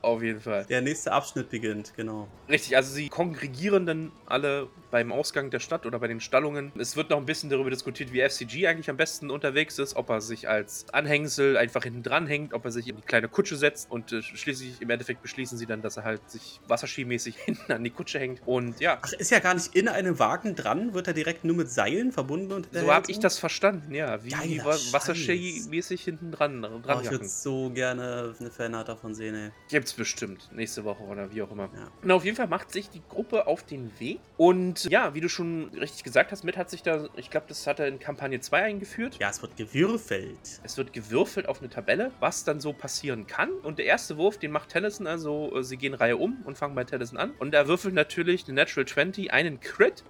auf 0.00 0.22
jeden 0.22 0.40
Fall. 0.40 0.64
Der 0.66 0.80
nächste 0.80 1.12
Abschnitt 1.12 1.50
beginnt, 1.50 1.92
genau. 1.96 2.28
Richtig, 2.48 2.76
also 2.76 2.92
sie 2.92 3.08
kongregieren 3.08 3.86
dann 3.86 4.12
alle 4.26 4.68
beim 4.94 5.10
Ausgang 5.10 5.50
der 5.50 5.58
Stadt 5.58 5.86
oder 5.86 5.98
bei 5.98 6.06
den 6.06 6.20
Stallungen. 6.20 6.70
Es 6.78 6.94
wird 6.94 7.10
noch 7.10 7.16
ein 7.16 7.26
bisschen 7.26 7.50
darüber 7.50 7.68
diskutiert, 7.68 8.12
wie 8.12 8.20
FCG 8.20 8.68
eigentlich 8.68 8.88
am 8.88 8.96
besten 8.96 9.28
unterwegs 9.28 9.80
ist, 9.80 9.96
ob 9.96 10.08
er 10.08 10.20
sich 10.20 10.48
als 10.48 10.86
Anhängsel 10.92 11.56
einfach 11.56 11.82
hinten 11.82 12.04
dran 12.04 12.28
hängt, 12.28 12.54
ob 12.54 12.64
er 12.64 12.70
sich 12.70 12.86
in 12.86 12.94
die 12.94 13.02
kleine 13.02 13.28
Kutsche 13.28 13.56
setzt 13.56 13.90
und 13.90 14.12
äh, 14.12 14.22
schließlich 14.22 14.80
im 14.80 14.90
Endeffekt 14.90 15.20
beschließen 15.20 15.58
sie 15.58 15.66
dann, 15.66 15.82
dass 15.82 15.96
er 15.96 16.04
halt 16.04 16.30
sich 16.30 16.60
wasserskimäßig 16.68 17.36
hinten 17.44 17.72
an 17.72 17.82
die 17.82 17.90
Kutsche 17.90 18.20
hängt. 18.20 18.40
Und 18.46 18.78
ja. 18.78 19.00
Ach, 19.02 19.12
ist 19.14 19.32
ja 19.32 19.40
gar 19.40 19.54
nicht 19.54 19.74
in 19.74 19.88
einem 19.88 20.20
Wagen 20.20 20.54
dran, 20.54 20.94
wird 20.94 21.08
er 21.08 21.12
direkt 21.12 21.42
nur 21.42 21.56
mit 21.56 21.68
Seilen 21.68 22.12
verbunden 22.12 22.52
und 22.52 22.68
So 22.70 22.92
habe 22.92 23.10
ich 23.10 23.18
das 23.18 23.36
verstanden, 23.36 23.92
ja. 23.96 24.22
Wie 24.22 24.28
Geiler 24.28 24.78
wasserskimäßig 24.92 26.04
hinten 26.04 26.30
dran. 26.30 26.62
dran 26.62 26.98
oh, 26.98 27.00
ich 27.02 27.10
würde 27.10 27.26
so 27.26 27.68
gerne 27.70 28.32
eine 28.38 28.50
Fanart 28.52 28.88
davon 28.88 29.12
sehen, 29.12 29.34
ey. 29.34 29.50
Gibt's 29.68 29.92
bestimmt 29.92 30.50
nächste 30.52 30.84
Woche 30.84 31.02
oder 31.02 31.32
wie 31.32 31.42
auch 31.42 31.50
immer. 31.50 31.68
Ja. 31.74 31.90
Na, 32.04 32.14
auf 32.14 32.24
jeden 32.24 32.36
Fall 32.36 32.46
macht 32.46 32.70
sich 32.70 32.90
die 32.90 33.02
Gruppe 33.08 33.48
auf 33.48 33.64
den 33.64 33.90
Weg 33.98 34.20
und 34.36 34.83
ja, 34.90 35.14
wie 35.14 35.20
du 35.20 35.28
schon 35.28 35.70
richtig 35.70 36.04
gesagt 36.04 36.32
hast, 36.32 36.44
mit 36.44 36.56
hat 36.56 36.70
sich 36.70 36.82
da, 36.82 37.08
ich 37.16 37.30
glaube, 37.30 37.46
das 37.48 37.66
hat 37.66 37.80
er 37.80 37.88
in 37.88 37.98
Kampagne 37.98 38.40
2 38.40 38.62
eingeführt. 38.62 39.18
Ja, 39.20 39.30
es 39.30 39.42
wird 39.42 39.56
gewürfelt. 39.56 40.60
Es 40.62 40.76
wird 40.76 40.92
gewürfelt 40.92 41.48
auf 41.48 41.60
eine 41.60 41.68
Tabelle, 41.68 42.12
was 42.20 42.44
dann 42.44 42.60
so 42.60 42.72
passieren 42.72 43.26
kann. 43.26 43.50
Und 43.50 43.78
der 43.78 43.86
erste 43.86 44.16
Wurf, 44.16 44.38
den 44.38 44.50
macht 44.50 44.70
Tennyson, 44.70 45.06
also 45.06 45.54
äh, 45.56 45.62
sie 45.62 45.76
gehen 45.76 45.94
Reihe 45.94 46.16
um 46.16 46.42
und 46.44 46.58
fangen 46.58 46.74
bei 46.74 46.84
Tennyson 46.84 47.18
an. 47.18 47.32
Und 47.38 47.54
er 47.54 47.68
würfelt 47.68 47.94
natürlich 47.94 48.44
eine 48.46 48.54
Natural 48.54 48.86
20, 48.86 49.32
einen 49.32 49.60
Crit. 49.60 50.04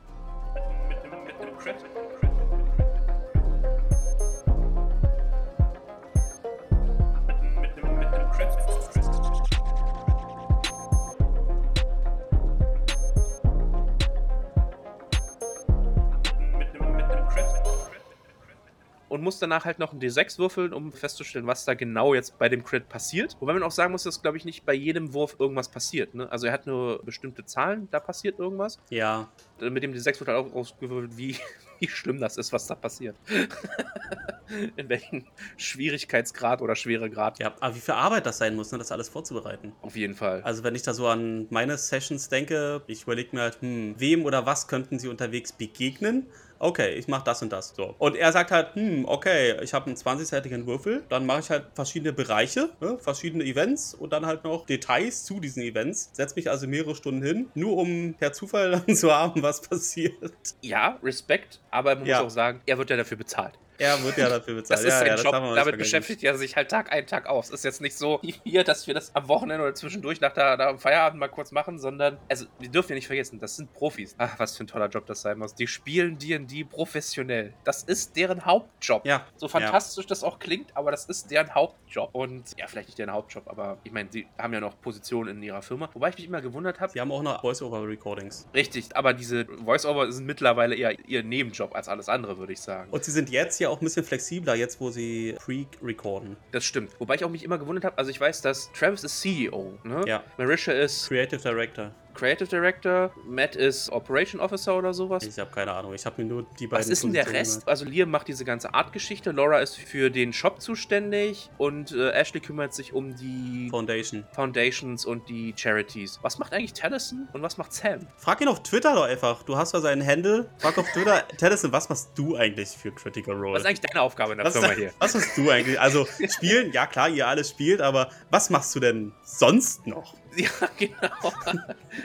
Und 19.14 19.22
muss 19.22 19.38
danach 19.38 19.64
halt 19.64 19.78
noch 19.78 19.92
ein 19.92 20.00
D6 20.00 20.38
würfeln, 20.40 20.72
um 20.72 20.90
festzustellen, 20.90 21.46
was 21.46 21.64
da 21.64 21.74
genau 21.74 22.14
jetzt 22.14 22.36
bei 22.36 22.48
dem 22.48 22.64
Crit 22.64 22.88
passiert. 22.88 23.36
Wobei 23.38 23.52
man 23.52 23.62
auch 23.62 23.70
sagen 23.70 23.92
muss, 23.92 24.02
dass, 24.02 24.20
glaube 24.20 24.38
ich, 24.38 24.44
nicht 24.44 24.66
bei 24.66 24.74
jedem 24.74 25.14
Wurf 25.14 25.36
irgendwas 25.38 25.68
passiert. 25.68 26.16
Ne? 26.16 26.30
Also 26.32 26.48
er 26.48 26.52
hat 26.52 26.66
nur 26.66 27.00
bestimmte 27.04 27.44
Zahlen, 27.44 27.86
da 27.92 28.00
passiert 28.00 28.40
irgendwas. 28.40 28.80
Ja. 28.90 29.28
Mit 29.60 29.84
dem 29.84 29.92
D6 29.92 30.18
wird 30.18 30.28
halt 30.30 30.30
auch 30.30 30.52
ausgewürfelt, 30.52 31.16
wie, 31.16 31.36
wie 31.78 31.86
schlimm 31.86 32.18
das 32.18 32.38
ist, 32.38 32.52
was 32.52 32.66
da 32.66 32.74
passiert. 32.74 33.14
In 34.76 34.88
welchem 34.88 35.24
Schwierigkeitsgrad 35.58 36.60
oder 36.60 36.74
Schweregrad. 36.74 37.38
Ja, 37.38 37.54
aber 37.60 37.76
wie 37.76 37.80
viel 37.80 37.94
Arbeit 37.94 38.26
das 38.26 38.38
sein 38.38 38.56
muss, 38.56 38.72
ne, 38.72 38.78
das 38.78 38.90
alles 38.90 39.08
vorzubereiten. 39.08 39.72
Auf 39.80 39.94
jeden 39.94 40.14
Fall. 40.14 40.42
Also 40.42 40.64
wenn 40.64 40.74
ich 40.74 40.82
da 40.82 40.92
so 40.92 41.06
an 41.06 41.46
meine 41.50 41.78
Sessions 41.78 42.28
denke, 42.28 42.82
ich 42.88 43.04
überlege 43.04 43.36
mir 43.36 43.42
halt, 43.42 43.60
hm, 43.60 43.94
wem 43.96 44.24
oder 44.24 44.44
was 44.44 44.66
könnten 44.66 44.98
sie 44.98 45.06
unterwegs 45.06 45.52
begegnen? 45.52 46.26
Okay, 46.64 46.94
ich 46.94 47.08
mache 47.08 47.24
das 47.24 47.42
und 47.42 47.52
das. 47.52 47.74
So. 47.76 47.94
Und 47.98 48.16
er 48.16 48.32
sagt 48.32 48.50
halt, 48.50 48.74
hm, 48.74 49.04
okay, 49.06 49.54
ich 49.62 49.74
habe 49.74 49.84
einen 49.84 49.96
20-seitigen 49.96 50.66
Würfel, 50.66 51.04
dann 51.10 51.26
mache 51.26 51.40
ich 51.40 51.50
halt 51.50 51.66
verschiedene 51.74 52.14
Bereiche, 52.14 52.70
ne, 52.80 52.96
verschiedene 52.98 53.44
Events 53.44 53.92
und 53.92 54.14
dann 54.14 54.24
halt 54.24 54.44
noch 54.44 54.64
Details 54.64 55.24
zu 55.24 55.40
diesen 55.40 55.62
Events. 55.62 56.08
Setze 56.14 56.36
mich 56.36 56.48
also 56.48 56.66
mehrere 56.66 56.94
Stunden 56.94 57.22
hin, 57.22 57.50
nur 57.54 57.76
um 57.76 58.14
per 58.14 58.32
Zufall 58.32 58.70
dann 58.86 58.96
zu 58.96 59.12
haben, 59.12 59.42
was 59.42 59.60
passiert. 59.60 60.16
Ja, 60.62 60.98
Respekt, 61.02 61.60
aber 61.70 61.96
man 61.96 62.06
Ja. 62.06 62.22
muss 62.22 62.32
auch 62.32 62.34
sagen, 62.34 62.62
er 62.64 62.78
wird 62.78 62.88
ja 62.88 62.96
dafür 62.96 63.18
bezahlt. 63.18 63.58
Er 63.78 64.02
wird 64.02 64.16
ja 64.16 64.28
dafür 64.28 64.54
bezahlt. 64.54 64.78
Das 64.78 64.84
ist 64.84 64.92
ja, 64.92 64.98
sein 64.98 65.06
ja, 65.08 65.14
das 65.14 65.24
Job. 65.24 65.32
Damit 65.32 65.54
vergessen. 65.54 65.78
beschäftigt 65.78 66.24
er 66.24 66.36
sich 66.36 66.56
halt 66.56 66.70
Tag 66.70 66.92
ein, 66.92 67.06
Tag 67.06 67.26
aus. 67.26 67.50
Ist 67.50 67.64
jetzt 67.64 67.80
nicht 67.80 67.96
so 67.96 68.20
hier, 68.22 68.64
dass 68.64 68.86
wir 68.86 68.94
das 68.94 69.14
am 69.14 69.28
Wochenende 69.28 69.64
oder 69.64 69.74
zwischendurch 69.74 70.20
nach 70.20 70.32
der, 70.32 70.56
nach 70.56 70.68
dem 70.70 70.78
Feierabend 70.78 71.20
mal 71.20 71.28
kurz 71.28 71.52
machen, 71.52 71.78
sondern, 71.78 72.18
also, 72.28 72.46
wir 72.58 72.68
dürfen 72.68 72.90
ja 72.90 72.94
nicht 72.96 73.06
vergessen, 73.06 73.38
das 73.38 73.56
sind 73.56 73.72
Profis. 73.72 74.14
Ach, 74.18 74.38
was 74.38 74.56
für 74.56 74.64
ein 74.64 74.66
toller 74.66 74.88
Job 74.88 75.06
das 75.06 75.22
sein 75.22 75.38
muss. 75.38 75.54
Die 75.54 75.66
spielen 75.66 76.18
D&D 76.18 76.64
professionell. 76.64 77.52
Das 77.64 77.82
ist 77.82 78.16
deren 78.16 78.44
Hauptjob. 78.44 79.06
Ja. 79.06 79.26
So 79.36 79.48
fantastisch 79.48 80.06
das 80.06 80.22
auch 80.22 80.38
klingt, 80.38 80.76
aber 80.76 80.90
das 80.90 81.06
ist 81.06 81.30
deren 81.30 81.54
Hauptjob. 81.54 82.10
Und, 82.12 82.56
ja, 82.56 82.66
vielleicht 82.66 82.88
nicht 82.88 82.98
deren 82.98 83.12
Hauptjob, 83.12 83.48
aber 83.48 83.78
ich 83.84 83.92
meine, 83.92 84.10
sie 84.10 84.26
haben 84.38 84.52
ja 84.52 84.60
noch 84.60 84.80
Positionen 84.80 85.36
in 85.36 85.42
ihrer 85.42 85.62
Firma. 85.62 85.88
Wobei 85.94 86.10
ich 86.10 86.16
mich 86.16 86.26
immer 86.26 86.40
gewundert 86.40 86.80
habe, 86.80 86.92
Sie 86.92 87.00
haben 87.00 87.10
auch 87.12 87.22
noch 87.22 87.40
Voice-Over-Recordings. 87.40 88.48
richtig, 88.54 88.96
aber 88.96 89.12
diese 89.14 89.46
Voice-Over 89.46 90.12
sind 90.12 90.26
mittlerweile 90.26 90.74
eher 90.74 90.98
ihr 91.08 91.22
Nebenjob 91.22 91.74
als 91.74 91.88
alles 91.88 92.08
andere, 92.08 92.38
würde 92.38 92.52
ich 92.52 92.60
sagen. 92.60 92.90
Und 92.90 93.04
sie 93.04 93.10
sind 93.10 93.30
jetzt 93.30 93.58
ja 93.60 93.63
auch 93.70 93.80
ein 93.80 93.84
bisschen 93.84 94.04
flexibler, 94.04 94.54
jetzt 94.54 94.80
wo 94.80 94.90
sie 94.90 95.34
pre-recorden. 95.38 96.36
Das 96.52 96.64
stimmt. 96.64 96.90
Wobei 96.98 97.14
ich 97.16 97.24
auch 97.24 97.30
mich 97.30 97.44
immer 97.44 97.58
gewundert 97.58 97.84
habe, 97.84 97.98
also 97.98 98.10
ich 98.10 98.20
weiß, 98.20 98.42
dass 98.42 98.70
Travis 98.72 99.04
ist 99.04 99.20
CEO, 99.20 99.78
ne? 99.84 100.02
Ja. 100.06 100.22
Marisha 100.38 100.72
ist 100.72 101.08
Creative 101.08 101.40
Director. 101.40 101.92
Creative 102.14 102.48
Director, 102.48 103.12
Matt 103.26 103.56
ist 103.56 103.90
Operation 103.90 104.40
Officer 104.40 104.76
oder 104.76 104.94
sowas. 104.94 105.24
Ich 105.24 105.38
habe 105.38 105.50
keine 105.50 105.72
Ahnung. 105.72 105.94
Ich 105.94 106.06
habe 106.06 106.22
mir 106.22 106.28
nur 106.28 106.46
die 106.58 106.66
beiden. 106.66 106.84
Was 106.84 106.90
ist 106.90 107.02
denn 107.02 107.12
der 107.12 107.30
Rest? 107.30 107.66
Also 107.68 107.84
Liam 107.84 108.10
macht 108.10 108.28
diese 108.28 108.44
ganze 108.44 108.72
Artgeschichte, 108.72 109.32
Laura 109.32 109.58
ist 109.58 109.76
für 109.76 110.10
den 110.10 110.32
Shop 110.32 110.60
zuständig 110.60 111.50
und 111.58 111.92
äh, 111.92 112.10
Ashley 112.10 112.40
kümmert 112.40 112.74
sich 112.74 112.92
um 112.92 113.14
die 113.16 113.68
Foundation. 113.70 114.24
Foundations 114.32 115.04
und 115.04 115.28
die 115.28 115.54
Charities. 115.56 116.18
Was 116.22 116.38
macht 116.38 116.52
eigentlich 116.52 116.72
Tennison 116.72 117.28
und 117.32 117.42
was 117.42 117.58
macht 117.58 117.72
Sam? 117.72 118.06
Frag 118.16 118.40
ihn 118.40 118.48
auf 118.48 118.62
Twitter 118.62 118.94
doch 118.94 119.04
einfach. 119.04 119.42
Du 119.42 119.56
hast 119.56 119.74
ja 119.74 119.80
seinen 119.80 120.06
Handle. 120.06 120.48
Frag 120.58 120.78
auf 120.78 120.90
Twitter, 120.92 121.26
Tennyson, 121.36 121.72
was 121.72 121.88
machst 121.88 122.10
du 122.14 122.36
eigentlich 122.36 122.68
für 122.68 122.92
Critical 122.92 123.34
Role? 123.34 123.54
Was 123.54 123.62
ist 123.62 123.66
eigentlich 123.66 123.80
deine 123.80 124.02
Aufgabe 124.02 124.32
in 124.32 124.38
der 124.38 124.46
was, 124.46 124.52
Firma 124.52 124.70
hier? 124.70 124.92
was 124.98 125.14
machst 125.14 125.36
du 125.36 125.50
eigentlich? 125.50 125.80
Also 125.80 126.06
spielen, 126.28 126.72
ja 126.72 126.86
klar, 126.86 127.08
ihr 127.08 127.26
alle 127.26 127.44
spielt, 127.44 127.80
aber 127.80 128.10
was 128.30 128.50
machst 128.50 128.74
du 128.74 128.80
denn 128.80 129.12
sonst 129.22 129.86
noch? 129.86 130.14
Ja, 130.44 130.68
genau. 130.78 131.32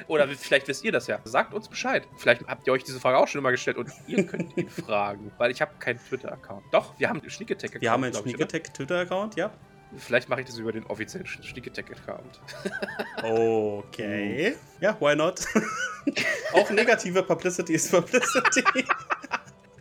Oder 0.07 0.27
vielleicht 0.27 0.67
wisst 0.67 0.83
ihr 0.83 0.91
das 0.91 1.07
ja. 1.07 1.19
Sagt 1.23 1.53
uns 1.53 1.67
Bescheid. 1.67 2.07
Vielleicht 2.17 2.45
habt 2.47 2.67
ihr 2.67 2.73
euch 2.73 2.83
diese 2.83 2.99
Frage 2.99 3.17
auch 3.17 3.27
schon 3.27 3.39
immer 3.39 3.51
gestellt 3.51 3.77
und 3.77 3.91
ihr 4.07 4.25
könnt 4.25 4.55
ihn 4.57 4.69
fragen. 4.85 5.31
Weil 5.37 5.51
ich 5.51 5.61
habe 5.61 5.71
keinen 5.79 5.99
Twitter-Account. 5.99 6.63
Doch, 6.71 6.97
wir 6.99 7.09
haben 7.09 7.19
einen 7.21 7.29
Schnicketeck-Account. 7.29 7.81
Wir 7.81 7.91
haben 7.91 8.03
einen 8.03 8.13
glaub 8.13 8.25
ich, 8.25 8.33
Sneakertech 8.33 8.63
Twitter-Account, 8.73 9.35
ja? 9.35 9.51
Vielleicht 9.97 10.29
mache 10.29 10.41
ich 10.41 10.47
das 10.47 10.57
über 10.57 10.71
den 10.71 10.85
offiziellen 10.85 11.25
Schnicketeck-Account. 11.25 12.39
Okay. 13.23 14.55
Ja, 14.81 14.95
why 15.01 15.13
not? 15.13 15.41
Auch 16.53 16.69
negative 16.69 17.21
Publicity 17.23 17.73
ist 17.73 17.91
Publicity. 17.91 18.63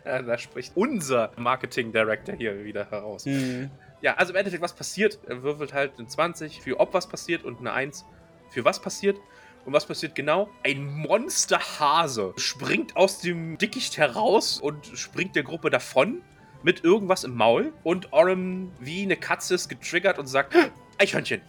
Ja, 0.03 0.21
da 0.21 0.37
spricht 0.37 0.75
unser 0.75 1.31
Marketing-Director 1.37 2.35
hier 2.35 2.65
wieder 2.65 2.89
heraus. 2.89 3.25
hm. 3.25 3.69
Ja, 4.01 4.13
also 4.15 4.31
im 4.31 4.37
Endeffekt, 4.37 4.63
was 4.63 4.73
passiert? 4.73 5.19
Er 5.27 5.43
würfelt 5.43 5.73
halt 5.73 5.93
eine 5.97 6.07
20 6.07 6.61
für 6.61 6.79
ob 6.79 6.93
was 6.93 7.07
passiert 7.07 7.43
und 7.43 7.59
eine 7.59 7.73
1 7.73 8.05
für 8.49 8.65
was 8.65 8.81
passiert. 8.81 9.19
Und 9.65 9.73
was 9.73 9.85
passiert 9.85 10.15
genau? 10.15 10.49
Ein 10.63 10.85
Monsterhase 10.85 12.33
springt 12.37 12.95
aus 12.95 13.19
dem 13.19 13.57
Dickicht 13.57 13.97
heraus 13.97 14.59
und 14.59 14.85
springt 14.95 15.35
der 15.35 15.43
Gruppe 15.43 15.69
davon 15.69 16.21
mit 16.63 16.83
irgendwas 16.83 17.23
im 17.23 17.35
Maul. 17.35 17.73
Und 17.83 18.11
Orem 18.13 18.71
wie 18.79 19.03
eine 19.03 19.17
Katze 19.17 19.55
ist 19.55 19.69
getriggert 19.69 20.17
und 20.17 20.27
sagt: 20.27 20.55
Eichhörnchen 20.97 21.41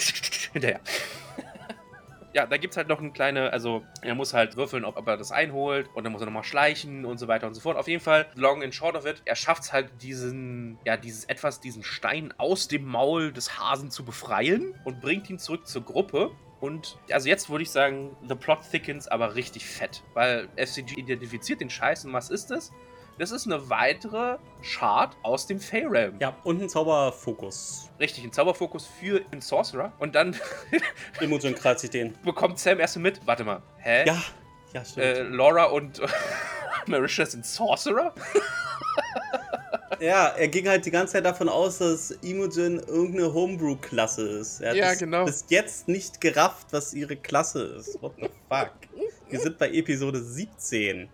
hinterher. 0.52 0.80
Ja, 2.32 2.46
da 2.46 2.58
gibt 2.58 2.74
es 2.74 2.76
halt 2.76 2.86
noch 2.86 3.00
eine 3.00 3.10
kleine, 3.10 3.52
also 3.52 3.82
er 4.02 4.14
muss 4.14 4.34
halt 4.34 4.56
würfeln, 4.56 4.84
ob, 4.84 4.96
ob 4.96 5.08
er 5.08 5.16
das 5.16 5.32
einholt 5.32 5.90
und 5.94 6.04
dann 6.04 6.12
muss 6.12 6.22
er 6.22 6.26
nochmal 6.26 6.44
schleichen 6.44 7.04
und 7.04 7.18
so 7.18 7.26
weiter 7.26 7.48
und 7.48 7.54
so 7.54 7.60
fort. 7.60 7.76
Auf 7.76 7.88
jeden 7.88 8.02
Fall, 8.02 8.28
long 8.36 8.62
and 8.62 8.72
short 8.72 8.94
of 8.94 9.04
it, 9.04 9.20
er 9.24 9.34
schafft 9.34 9.64
es 9.64 9.72
halt 9.72 9.90
diesen, 10.00 10.78
ja, 10.84 10.96
dieses 10.96 11.24
etwas, 11.24 11.60
diesen 11.60 11.82
Stein 11.82 12.32
aus 12.38 12.68
dem 12.68 12.84
Maul 12.84 13.32
des 13.32 13.58
Hasen 13.58 13.90
zu 13.90 14.04
befreien 14.04 14.74
und 14.84 15.00
bringt 15.00 15.28
ihn 15.28 15.40
zurück 15.40 15.66
zur 15.66 15.84
Gruppe. 15.84 16.30
Und 16.60 16.98
also 17.10 17.28
jetzt 17.28 17.48
würde 17.48 17.62
ich 17.62 17.70
sagen, 17.70 18.16
the 18.28 18.34
plot 18.34 18.60
thickens 18.70 19.08
aber 19.08 19.34
richtig 19.34 19.66
fett, 19.66 20.02
weil 20.14 20.48
FCG 20.56 20.98
identifiziert 20.98 21.60
den 21.60 21.70
Scheiß 21.70 22.04
und 22.04 22.12
was 22.12 22.30
ist 22.30 22.50
das? 22.50 22.70
Das 23.18 23.32
ist 23.32 23.46
eine 23.46 23.68
weitere 23.68 24.38
Chart 24.62 25.14
aus 25.22 25.46
dem 25.46 25.60
Fey-Realm. 25.60 26.16
Ja, 26.20 26.34
und 26.42 26.62
ein 26.62 26.70
Zauberfokus. 26.70 27.90
Richtig, 27.98 28.24
ein 28.24 28.32
Zauberfokus 28.32 28.86
für 28.86 29.20
den 29.20 29.42
Sorcerer. 29.42 29.92
Und 29.98 30.14
dann 30.14 30.34
Imogen 31.20 31.54
kreuzt 31.54 31.82
sich 31.82 31.90
den. 31.90 32.14
bekommt 32.24 32.58
Sam 32.58 32.80
erst 32.80 32.96
mit, 32.96 33.26
warte 33.26 33.44
mal, 33.44 33.62
hä? 33.78 34.04
Ja, 34.06 34.22
ja, 34.72 34.84
stimmt. 34.84 35.06
äh, 35.06 35.22
Laura 35.22 35.64
und 35.64 36.00
Marisha 36.86 37.26
sind 37.26 37.44
Sorcerer? 37.44 38.14
Ja, 40.00 40.28
er 40.28 40.48
ging 40.48 40.66
halt 40.66 40.86
die 40.86 40.90
ganze 40.90 41.12
Zeit 41.14 41.24
davon 41.26 41.48
aus, 41.48 41.78
dass 41.78 42.10
Imogen 42.22 42.80
irgendeine 42.80 43.32
Homebrew-Klasse 43.34 44.22
ist. 44.28 44.60
Er 44.60 44.70
hat 44.70 44.76
Ja, 44.76 44.90
bis, 44.90 44.98
genau. 44.98 45.24
bis 45.26 45.44
jetzt 45.48 45.88
nicht 45.88 46.20
gerafft, 46.20 46.68
was 46.70 46.94
ihre 46.94 47.16
Klasse 47.16 47.62
ist. 47.78 48.00
What 48.02 48.12
the 48.18 48.28
fuck? 48.48 48.70
Wir 49.28 49.40
sind 49.40 49.58
bei 49.58 49.70
Episode 49.70 50.22
17. 50.22 51.08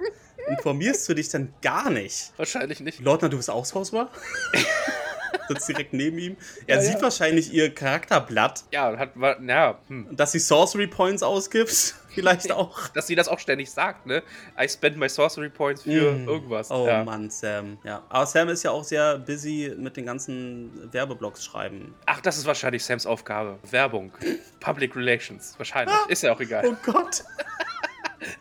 Informierst 0.49 1.09
du 1.09 1.15
dich 1.15 1.29
dann 1.29 1.53
gar 1.61 1.91
nicht? 1.91 2.33
Wahrscheinlich 2.37 2.79
nicht. 2.81 3.01
Leutnant, 3.01 3.33
du 3.33 3.37
bist 3.39 3.51
auch 3.51 3.65
Sorcerer? 3.65 4.09
Sitzt 5.49 5.69
direkt 5.69 5.93
neben 5.93 6.19
ihm. 6.19 6.37
Er 6.67 6.77
Ja, 6.77 6.83
sieht 6.83 6.95
ja. 6.97 7.03
wahrscheinlich 7.03 7.53
ihr 7.53 7.75
Charakterblatt. 7.75 8.65
Ja, 8.73 8.97
hat, 8.97 9.11
war, 9.15 9.41
ja, 9.43 9.79
hm. 9.89 10.09
Dass 10.17 10.33
sie 10.33 10.39
Sorcery 10.39 10.87
Points 10.87 11.23
ausgibt. 11.23 11.95
Vielleicht 12.09 12.51
auch. 12.51 12.89
Dass 12.89 13.07
sie 13.09 13.15
das 13.15 13.29
auch 13.29 13.39
ständig 13.39 13.71
sagt, 13.71 14.07
ne? 14.07 14.23
I 14.59 14.67
spend 14.69 14.97
my 14.97 15.07
sorcery 15.07 15.51
points 15.51 15.83
für 15.83 16.13
Mm. 16.13 16.27
irgendwas. 16.27 16.71
Oh 16.71 16.87
ja. 16.87 17.05
Mann, 17.05 17.29
Sam. 17.29 17.77
Ja. 17.85 18.03
Aber 18.09 18.25
Sam 18.25 18.49
ist 18.49 18.63
ja 18.63 18.71
auch 18.71 18.85
sehr 18.85 19.19
busy 19.19 19.75
mit 19.77 19.99
den 19.99 20.07
ganzen 20.07 20.91
Werbeblocks 20.93 21.45
schreiben. 21.45 21.95
Ach, 22.07 22.23
das 22.23 22.39
ist 22.39 22.47
wahrscheinlich 22.47 22.83
Sams 22.83 23.05
Aufgabe. 23.05 23.59
Werbung. 23.71 24.13
Public 24.61 24.97
Relations. 24.97 25.55
Wahrscheinlich. 25.59 25.95
Ist 26.09 26.23
ja 26.23 26.33
auch 26.33 26.41
egal. 26.41 26.67
Oh 26.67 26.77
Gott. 26.91 27.23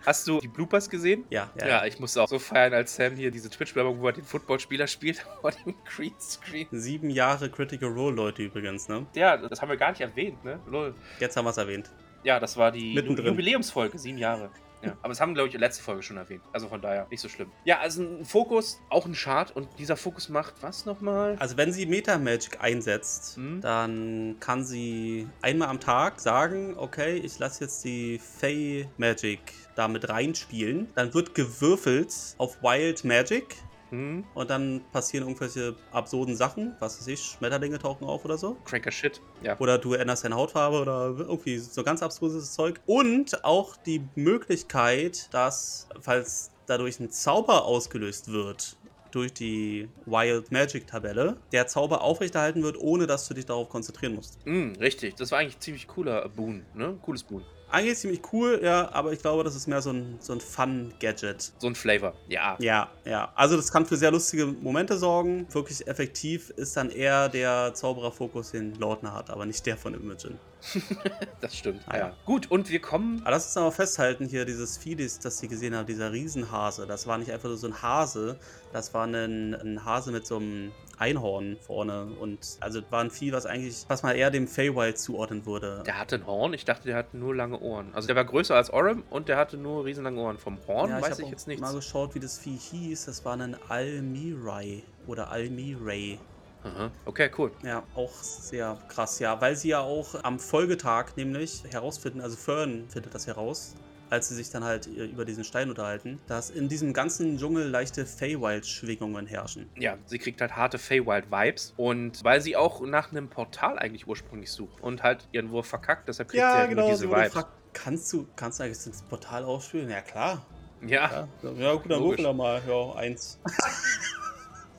Hast 0.06 0.28
du 0.28 0.40
die 0.40 0.48
Bloopers 0.48 0.90
gesehen? 0.90 1.26
Ja, 1.30 1.52
ja. 1.60 1.68
Ja, 1.68 1.86
ich 1.86 2.00
musste 2.00 2.22
auch 2.22 2.28
so 2.28 2.40
feiern, 2.40 2.74
als 2.74 2.96
Sam 2.96 3.16
hier 3.16 3.32
diese 3.32 3.50
Twitch-Werbung, 3.50 4.00
wo 4.00 4.08
er 4.08 4.14
den 4.14 4.24
Footballspieler 4.24 4.88
spielt, 4.88 5.18
vor 5.42 5.52
dem 5.52 5.76
Greenscreen. 5.86 6.68
Sieben 6.72 7.10
Jahre 7.10 7.50
Critical 7.50 7.90
Role, 7.90 8.16
Leute 8.16 8.44
übrigens, 8.44 8.88
ne? 8.88 9.06
Ja, 9.16 9.38
das 9.38 9.62
haben 9.62 9.70
wir 9.70 9.78
gar 9.78 9.92
nicht 9.92 10.02
erwähnt, 10.02 10.44
ne? 10.44 10.60
Lol. 10.68 10.96
Jetzt 11.20 11.36
haben 11.38 11.46
wir 11.46 11.52
es 11.52 11.58
erwähnt. 11.58 11.92
Ja, 12.24 12.40
das 12.40 12.58
war 12.58 12.72
die 12.72 12.94
Mittendrin. 12.94 13.28
Jubiläumsfolge, 13.28 14.00
sieben 14.00 14.18
Jahre. 14.18 14.50
Ja, 14.86 14.98
aber 15.02 15.10
das 15.10 15.20
haben, 15.22 15.34
glaube 15.34 15.50
ich, 15.50 15.58
letzte 15.58 15.84
Folge 15.84 16.04
schon 16.04 16.18
erwähnt. 16.18 16.44
Also 16.54 16.68
von 16.68 16.82
daher, 16.82 17.08
nicht 17.10 17.22
so 17.22 17.30
schlimm. 17.30 17.52
Ja, 17.64 17.80
also 17.80 18.04
ein 18.04 18.26
Fokus, 18.26 18.80
auch 18.90 19.06
ein 19.06 19.14
Chart. 19.14 19.56
Und 19.56 19.68
dieser 19.80 19.98
Fokus 19.98 20.30
macht 20.30 20.54
was 20.62 20.86
nochmal? 20.86 21.36
Also 21.40 21.58
wenn 21.58 21.72
sie 21.74 21.86
Meta-Magic 21.86 22.62
einsetzt, 22.62 23.36
Hm. 23.38 23.62
dann 23.62 24.36
kann 24.40 24.64
sie 24.64 25.28
einmal 25.42 25.70
am 25.70 25.80
Tag 25.80 26.20
sagen, 26.20 26.76
okay, 26.78 27.16
ich 27.18 27.38
lasse 27.40 27.64
jetzt 27.66 27.84
die 27.86 28.20
Fey 28.20 28.88
Magic 28.98 29.40
da 29.76 29.88
mit 29.88 30.08
reinspielen. 30.10 30.90
Dann 30.96 31.14
wird 31.14 31.36
gewürfelt 31.36 32.14
auf 32.38 32.62
Wild 32.62 33.04
Magic 33.04 33.56
Hm? 33.90 34.24
und 34.34 34.50
dann 34.50 34.82
passieren 34.92 35.28
irgendwelche 35.28 35.76
absurden 35.92 36.36
Sachen. 36.36 36.76
Was 36.80 37.00
weiß 37.00 37.08
ich, 37.08 37.22
Schmetterlinge 37.22 37.80
tauchen 37.80 38.06
auf 38.06 38.26
oder 38.26 38.38
so. 38.38 38.58
Cranker 38.66 38.92
Shit. 38.92 39.22
Ja. 39.44 39.58
Oder 39.60 39.78
du 39.78 39.94
änderst 39.94 40.24
deine 40.24 40.36
Hautfarbe 40.36 40.82
oder 40.82 41.14
irgendwie 41.18 41.58
so 41.60 41.84
ganz 41.84 42.02
abstruses 42.02 42.54
Zeug. 42.54 42.82
Und 42.86 43.44
auch 43.44 43.76
die 43.78 44.02
Möglichkeit, 44.16 45.30
dass, 45.34 45.88
falls 46.02 46.52
dadurch 46.66 47.00
ein 47.00 47.12
Zauber 47.12 47.66
ausgelöst 47.66 48.32
wird, 48.32 48.78
durch 49.12 49.34
die 49.34 49.88
Wild 50.06 50.52
Magic 50.52 50.88
Tabelle, 50.88 51.38
der 51.54 51.68
Zauber 51.68 52.02
aufrechterhalten 52.02 52.64
wird, 52.64 52.78
ohne 52.78 53.08
dass 53.08 53.28
du 53.28 53.34
dich 53.34 53.46
darauf 53.46 53.70
konzentrieren 53.70 54.16
musst. 54.16 54.40
Hm, 54.44 54.74
richtig. 54.80 55.16
Das 55.16 55.32
war 55.32 55.40
eigentlich 55.40 55.56
ein 55.56 55.62
ziemlich 55.62 55.88
cooler 55.88 56.28
Boon, 56.28 56.66
ne? 56.74 56.98
Cooles 57.02 57.24
Boon. 57.24 57.44
Eigentlich 57.76 57.98
ziemlich 57.98 58.22
cool, 58.32 58.62
ja, 58.64 58.90
aber 58.94 59.12
ich 59.12 59.20
glaube, 59.20 59.44
das 59.44 59.56
ist 59.56 59.68
mehr 59.68 59.82
so 59.82 59.92
ein, 59.92 60.16
so 60.20 60.32
ein 60.32 60.40
Fun-Gadget. 60.40 61.52
So 61.58 61.68
ein 61.68 61.76
Flavor, 61.76 62.14
ja. 62.30 62.56
Ja, 62.60 62.90
ja. 63.04 63.34
Also 63.36 63.58
das 63.58 63.72
kann 63.72 63.86
für 63.86 63.98
sehr 63.98 64.12
lustige 64.12 64.46
Momente 64.46 64.98
sorgen. 64.98 65.46
Wirklich 65.52 65.86
effektiv 65.86 66.52
ist 66.52 66.78
dann 66.78 66.90
eher 66.90 67.28
der 67.28 67.74
Zaubererfokus, 67.74 68.52
den 68.52 68.76
Lautner 68.76 69.14
hat, 69.14 69.30
aber 69.30 69.46
nicht 69.46 69.66
der 69.66 69.76
von 69.76 69.94
Imogen. 69.94 70.40
das 71.42 71.58
stimmt. 71.58 71.82
Ah, 71.88 71.98
ja. 71.98 72.16
Gut, 72.26 72.50
und 72.50 72.70
wir 72.70 72.80
kommen. 72.80 73.22
Aber 73.22 73.32
lass 73.32 73.46
uns 73.48 73.58
aber 73.58 73.72
festhalten, 73.72 74.26
hier 74.26 74.46
dieses 74.46 74.80
das 74.80 75.20
das 75.20 75.38
sie 75.40 75.48
gesehen 75.48 75.76
haben, 75.76 75.86
dieser 75.86 76.12
Riesenhase, 76.12 76.88
das 76.88 77.08
war 77.08 77.18
nicht 77.18 77.32
einfach 77.32 77.50
nur 77.50 77.58
so 77.58 77.68
ein 77.68 77.82
Hase, 77.82 78.40
das 78.72 78.94
war 78.94 79.06
ein, 79.06 79.54
ein 79.54 79.84
Hase 79.84 80.12
mit 80.12 80.26
so 80.26 80.38
einem 80.38 80.72
Einhorn 80.98 81.58
vorne. 81.62 82.06
Und 82.20 82.58
also 82.62 82.82
war 82.90 83.02
ein 83.02 83.12
Vieh, 83.12 83.32
was 83.32 83.46
eigentlich, 83.46 83.86
was 83.88 84.04
man 84.04 84.16
eher 84.16 84.32
dem 84.32 84.48
Feywild 84.48 84.98
zuordnen 84.98 85.46
würde. 85.46 85.84
Der 85.86 86.00
hatte 86.00 86.16
ein 86.16 86.26
Horn. 86.26 86.54
Ich 86.54 86.66
dachte, 86.66 86.86
der 86.88 86.96
hatte 86.98 87.18
nur 87.18 87.36
lange 87.36 87.60
Ohren. 87.60 87.94
Also 87.94 88.08
der 88.08 88.16
war 88.16 88.26
größer 88.26 88.56
als 88.56 88.70
Orem 88.70 89.04
und 89.10 89.28
der 89.30 89.38
hatte 89.38 89.58
nur 89.58 89.86
riesenlange 89.86 90.20
Ohren. 90.22 90.38
Vom 90.38 90.58
Horn 90.68 90.90
Ja, 90.90 91.02
weiß 91.02 91.20
ich 91.20 91.26
ich 91.26 91.32
jetzt 91.32 91.42
habe 91.44 91.52
nichts. 91.52 91.62
mal 91.62 91.74
geschaut, 91.74 92.16
wie 92.16 92.20
das 92.20 92.38
Vieh 92.38 92.58
hieß. 92.58 93.06
Das 93.06 93.24
war 93.26 93.34
ein 93.38 93.56
Almirai 93.70 94.84
oder 95.08 95.32
Almiray. 95.32 96.20
Aha. 96.64 96.90
Okay, 97.06 97.30
cool. 97.38 97.52
Ja, 97.64 97.84
auch 97.94 98.12
sehr 98.14 98.78
krass, 98.88 99.20
ja. 99.20 99.40
Weil 99.40 99.56
sie 99.56 99.70
ja 99.70 99.82
auch 99.82 100.16
am 100.24 100.40
Folgetag 100.40 101.16
nämlich 101.16 101.64
herausfinden, 101.70 102.22
also 102.22 102.36
Fern 102.36 102.86
findet 102.90 103.14
das 103.14 103.28
heraus, 103.28 103.76
als 104.16 104.30
sie 104.30 104.36
sich 104.36 104.50
dann 104.50 104.64
halt 104.64 104.88
über 104.88 105.26
diesen 105.26 105.44
Stein 105.44 105.70
unterhalten, 105.70 106.20
dass 106.28 106.50
in 106.50 106.68
diesem 106.70 106.94
ganzen 106.94 107.38
Dschungel 107.38 107.68
leichte 107.68 108.06
Feywild-Schwingungen 108.06 109.28
herrschen. 109.28 109.70
Ja, 109.78 109.98
sie 110.08 110.18
kriegt 110.20 110.42
halt 110.42 110.56
harte 110.56 110.78
Feywild-Vibes. 110.80 111.74
Und 111.78 112.24
weil 112.24 112.42
sie 112.42 112.56
auch 112.56 112.82
nach 112.82 113.12
einem 113.12 113.30
Portal 113.30 113.78
eigentlich 113.78 114.08
ursprünglich 114.08 114.52
sucht 114.52 114.82
und 114.82 115.04
halt 115.04 115.28
ihren 115.32 115.52
Wurf 115.52 115.68
verkackt, 115.68 116.08
deshalb 116.08 116.30
kriegt 116.30 116.50
sie 116.52 116.58
halt 116.58 116.72
nur 116.72 116.86
diese 116.86 117.10
Vibes. 117.12 117.46
kannst 117.74 118.12
du, 118.14 118.28
kannst 118.36 118.60
du 118.60 118.64
eigentlich 118.64 118.84
das 118.84 119.02
Portal 119.04 119.44
ausspielen? 119.44 119.90
Ja, 119.90 120.02
klar. 120.02 120.46
Ja, 120.82 121.28
Ja, 121.42 121.52
ja 121.52 121.74
gut, 121.74 121.92
dann 121.92 122.04
würfel 122.04 122.34
mal. 122.34 122.62
Ja, 122.68 122.96
eins. 122.96 123.40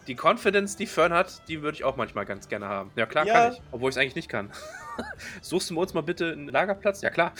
die 0.07 0.17
Confidence, 0.17 0.77
die 0.77 0.87
Fern 0.87 1.13
hat, 1.13 1.43
die 1.49 1.63
würde 1.63 1.77
ich 1.77 1.85
auch 1.85 1.97
manchmal 1.97 2.25
ganz 2.25 2.49
gerne 2.49 2.69
haben. 2.69 2.93
Ja, 2.97 3.07
klar, 3.07 3.27
Ja. 3.27 3.33
kann 3.33 3.53
ich. 3.53 3.61
Obwohl 3.73 3.91
ich 3.91 3.97
es 3.97 4.01
eigentlich 4.01 4.15
nicht 4.15 4.29
kann. 4.29 4.53
Suchst 5.43 5.71
du 5.71 5.81
uns 5.81 5.95
mal 5.95 6.03
bitte 6.03 6.33
einen 6.33 6.49
Lagerplatz? 6.49 7.03
Ja, 7.03 7.11
klar. 7.11 7.35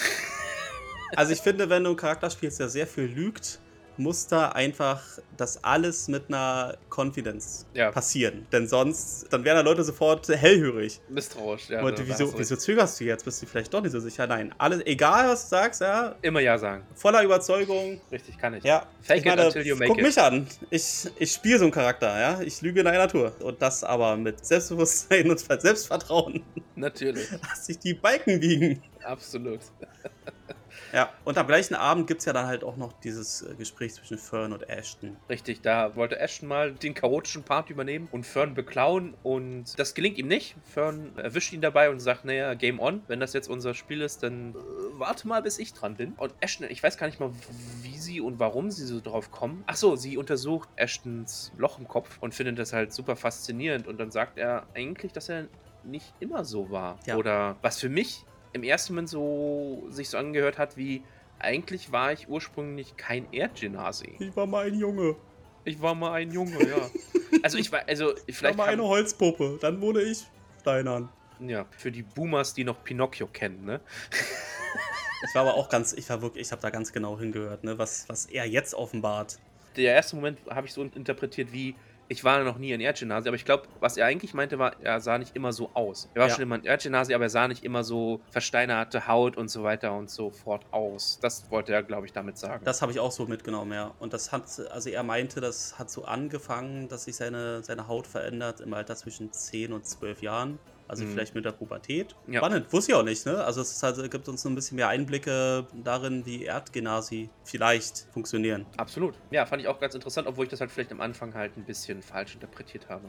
Also 1.15 1.33
ich 1.33 1.41
finde, 1.41 1.69
wenn 1.71 1.85
du 1.85 1.91
einen 1.91 1.97
Charakter 1.97 2.31
spielst, 2.31 2.59
der 2.61 2.69
sehr 2.69 2.87
viel 2.87 3.05
lügt, 3.05 3.61
muss 3.99 4.27
da 4.27 4.51
einfach 4.51 5.03
das 5.39 5.65
alles 5.65 6.07
mit 6.09 6.25
einer 6.29 6.77
Confidence 6.95 7.65
Ja. 7.73 7.91
passieren. 7.91 8.47
Denn 8.53 8.69
sonst, 8.69 9.27
dann 9.33 9.43
wären 9.43 9.57
da 9.57 9.63
Leute 9.63 9.85
sofort 9.85 10.29
hellhörig. 10.29 11.01
Misstrauisch, 11.09 11.71
ja. 11.71 11.81
Und 11.83 11.99
hast 11.99 12.07
wieso, 12.07 12.39
wieso 12.39 12.57
zögerst 12.57 13.01
du 13.01 13.05
jetzt? 13.05 13.25
Bist 13.25 13.41
du 13.41 13.47
vielleicht 13.47 13.73
doch 13.73 13.81
nicht 13.81 13.93
so 13.93 14.01
sicher? 14.01 14.27
Nein, 14.27 14.55
alles, 14.59 14.85
egal 14.85 15.29
was 15.29 15.45
du 15.45 15.49
sagst, 15.49 15.81
ja, 15.81 16.15
Immer 16.21 16.41
ja 16.41 16.59
sagen. 16.59 16.85
voller 16.95 17.23
Überzeugung. 17.23 17.99
Richtig, 18.13 18.37
kann 18.37 18.53
ich. 18.53 18.65
Ja, 18.65 18.87
Fake 19.01 19.21
ich 19.21 19.25
meine, 19.25 19.41
it 19.43 19.47
until 19.47 19.67
you 19.67 19.77
make 19.77 19.89
guck 19.89 19.99
it. 19.99 20.05
mich 20.05 20.19
an. 20.21 20.47
Ich, 20.69 21.09
ich 21.19 21.33
spiele 21.33 21.59
so 21.59 21.65
einen 21.65 21.73
Charakter, 21.73 22.21
ja. 22.21 22.41
Ich 22.43 22.61
lüge 22.61 22.81
in 22.81 22.87
einer 22.87 22.99
Natur. 22.99 23.33
Und 23.41 23.63
das 23.63 23.83
aber 23.83 24.15
mit 24.19 24.45
Selbstbewusstsein 24.45 25.31
und 25.31 25.39
Selbstvertrauen, 25.41 26.43
Natürlich. 26.75 27.29
dass 27.49 27.65
sich 27.65 27.79
die 27.79 27.95
Balken 27.95 28.41
biegen. 28.41 28.83
Absolut. 29.03 29.61
Ja, 30.93 31.13
und 31.25 31.39
am 31.39 31.47
gleichen 31.47 31.75
Abend 31.75 32.07
gibt 32.07 32.21
es 32.21 32.27
ja 32.27 32.33
dann 32.33 32.47
halt 32.47 32.65
auch 32.65 32.77
noch 32.77 32.93
dieses 33.01 33.43
äh, 33.43 33.55
Gespräch 33.55 33.95
zwischen 33.95 34.19
Fern 34.19 34.53
und 34.53 34.69
Ashton. 34.69 35.17
Richtig, 35.29 35.63
da 35.63 35.95
wollte 35.97 36.19
Ashton 36.19 36.49
mal 36.49 36.73
den 36.73 36.95
chaotischen 36.95 37.43
Part 37.43 37.71
übernehmen 37.71 38.09
und 38.13 38.25
Fern 38.25 38.55
beklauen 38.55 39.15
und 39.23 39.79
das 39.79 39.95
gelingt 39.95 40.19
ihm 40.19 40.29
nicht. 40.29 40.57
Fern 40.65 41.13
erwischt 41.17 41.53
ihn 41.53 41.61
dabei 41.61 41.91
und 41.91 42.01
sagt, 42.01 42.25
naja, 42.25 42.55
Game 42.55 42.81
on, 42.81 43.03
wenn 43.09 43.21
das 43.21 43.33
jetzt 43.33 43.49
unser 43.49 43.75
Spiel 43.75 44.01
ist, 44.01 44.23
dann 44.23 44.55
äh, 44.55 44.57
warte 44.93 45.29
mal, 45.29 45.43
bis 45.43 45.59
ich 45.59 45.73
dran 45.75 45.97
bin. 45.97 46.13
Und 46.17 46.35
Ashton, 46.41 46.67
ich 46.71 46.83
weiß 46.83 46.99
gar 46.99 47.07
nicht 47.07 47.21
mal, 47.21 47.31
wie 47.83 47.99
sie 47.99 48.21
und 48.21 48.39
warum 48.39 48.71
sie 48.71 48.85
so 48.85 49.01
drauf 49.01 49.31
kommen. 49.31 49.65
Ach 49.67 49.77
so, 49.77 49.97
sie 49.97 50.17
untersucht 50.17 50.69
Ashtons 50.77 51.53
Loch 51.59 51.79
im 51.79 51.89
Kopf 51.89 52.19
und 52.21 52.35
findet 52.35 52.59
das 52.59 52.73
halt 52.73 52.93
super 52.93 53.17
faszinierend 53.17 53.87
und 53.87 53.99
dann 53.99 54.11
sagt 54.11 54.39
er 54.39 54.67
eigentlich, 54.75 55.13
dass 55.13 55.29
er 55.29 55.47
nicht 55.85 56.13
immer 56.21 56.45
so 56.45 56.71
war. 56.71 56.99
Ja. 57.07 57.17
Oder 57.17 57.57
was 57.63 57.79
für 57.79 57.89
mich 57.89 58.25
im 58.53 58.63
ersten 58.63 58.95
Moment 58.95 59.09
so 59.09 59.85
sich 59.91 60.09
so 60.09 60.19
angehört 60.19 60.59
hat 60.59 60.77
wie 60.77 61.03
eigentlich 61.39 61.93
war 61.93 62.13
ich 62.13 62.29
ursprünglich 62.29 62.97
kein 62.97 63.31
Erdgenasi. 63.33 64.17
Ich 64.19 64.35
war 64.37 64.47
mal 64.47 64.67
ein 64.67 64.75
Junge. 64.75 65.17
Ich 65.65 65.81
war 65.83 65.95
mal 65.95 66.13
ein 66.13 66.31
Junge, 66.33 66.59
ja. 66.69 66.91
Also 67.43 67.59
ich 67.59 67.71
war, 67.71 67.83
also 67.87 68.13
Ich 68.27 68.29
war 68.29 68.35
vielleicht 68.35 68.57
mal 68.57 68.69
eine 68.69 68.85
Holzpuppe. 68.85 69.59
Dann 69.61 69.81
wurde 69.81 70.03
ich 70.03 70.27
steinern. 70.61 71.09
ja, 71.41 71.67
für 71.77 71.93
die 71.93 72.03
Boomers, 72.03 72.55
die 72.55 72.65
noch 72.65 72.83
Pinocchio 72.83 73.27
kennen, 73.27 73.65
ne? 73.65 73.81
Ich 75.29 75.35
war 75.35 75.43
aber 75.43 75.55
auch 75.55 75.69
ganz, 75.69 75.93
ich 75.95 76.09
war 76.11 76.21
wirklich, 76.23 76.47
ich 76.47 76.53
habe 76.53 76.61
da 76.63 76.71
ganz 76.71 76.93
genau 76.93 77.19
hingehört, 77.19 77.65
ne, 77.65 77.79
was, 77.79 78.07
was 78.09 78.27
er 78.27 78.45
jetzt 78.47 78.75
offenbart. 78.75 79.39
Der 79.77 79.95
erste 79.95 80.17
Moment 80.17 80.39
habe 80.49 80.67
ich 80.67 80.73
so 80.75 80.83
interpretiert 80.83 81.53
wie, 81.53 81.75
ich 82.09 82.23
war 82.25 82.43
noch 82.45 82.59
nie 82.59 82.73
in 82.73 82.81
Erdgenasi, 82.81 83.29
aber 83.29 83.37
ich 83.37 83.45
glaube, 83.45 83.65
was 83.81 83.97
er 83.97 84.07
eigentlich 84.07 84.33
meinte, 84.35 84.59
war, 84.59 84.81
er 84.81 85.01
sah 85.01 85.19
nicht 85.19 85.35
immer 85.35 85.53
so 85.53 85.71
aus. 85.75 86.09
Er 86.15 86.21
war 86.21 86.29
Ja. 86.29 86.35
schon 86.35 86.43
immer 86.43 86.57
in 86.57 86.65
Erdgenasi, 86.65 87.15
aber 87.15 87.25
er 87.25 87.31
sah 87.31 87.49
nicht 87.49 87.65
immer 87.65 87.83
so 87.85 88.23
versteinerte 88.31 89.07
Haut 89.09 89.37
und 89.37 89.49
so 89.49 89.63
weiter 89.65 89.93
und 89.93 90.09
so 90.11 90.31
fort 90.31 90.65
aus. 90.73 91.19
Das 91.21 91.51
wollte 91.51 91.73
er, 91.73 91.83
glaube 91.83 92.07
ich, 92.07 92.13
damit 92.13 92.39
sagen. 92.39 92.65
Das 92.65 92.83
habe 92.83 92.93
ich 92.93 93.01
auch 93.01 93.13
so 93.13 93.27
mitgenommen, 93.27 93.73
ja. 93.73 93.95
Und 93.99 94.13
das 94.13 94.31
hat, 94.33 94.45
also 94.71 94.89
er 94.91 95.03
meinte, 95.03 95.41
das 95.41 95.79
hat 95.79 95.91
so 95.91 96.05
angefangen, 96.05 96.89
dass 96.89 97.05
sich 97.05 97.17
seine, 97.17 97.63
seine 97.65 97.89
Haut 97.89 98.07
verändert 98.07 98.61
im 98.61 98.73
Alter 98.75 98.95
zwischen 98.97 99.33
10 99.33 99.73
und 99.73 99.85
12 99.87 100.23
Jahren. 100.23 100.59
Also 100.89 101.05
Mhm. 101.05 101.13
vielleicht 101.13 101.35
mit 101.35 101.45
der 101.45 101.53
Pubertät. 101.53 102.15
Ja. 102.29 102.39
Spannend, 102.41 102.73
wusste 102.73 102.93
ich 102.93 102.97
auch 102.97 103.03
nicht, 103.03 103.27
ne? 103.27 103.43
Also 103.45 103.61
es 103.61 103.73
ist 103.73 103.83
halt, 103.83 104.11
gibt 104.11 104.29
uns 104.29 104.43
so 104.43 104.49
ein 104.49 104.55
bisschen 104.55 104.77
mehr 104.77 104.89
Einblicke 104.89 105.67
darin, 105.85 106.25
wie 106.27 106.45
Erdgenasi 106.45 107.29
vielleicht 107.45 108.07
funktionieren. 108.13 108.67
Absolut. 108.77 109.15
Ja, 109.31 109.47
fand 109.47 109.63
ich 109.63 109.69
auch 109.69 109.81
ganz 109.81 109.95
interessant, 109.95 110.27
obwohl 110.29 110.45
ich 110.45 110.51
das 110.51 110.61
halt 110.61 110.71
vielleicht 110.71 110.93
am 110.93 111.01
Anfang 111.01 111.35
halt 111.35 111.57
ein 111.57 111.65
bisschen 111.65 112.03
falsch 112.03 112.35
interpretiert 112.35 112.89
habe. 112.89 113.09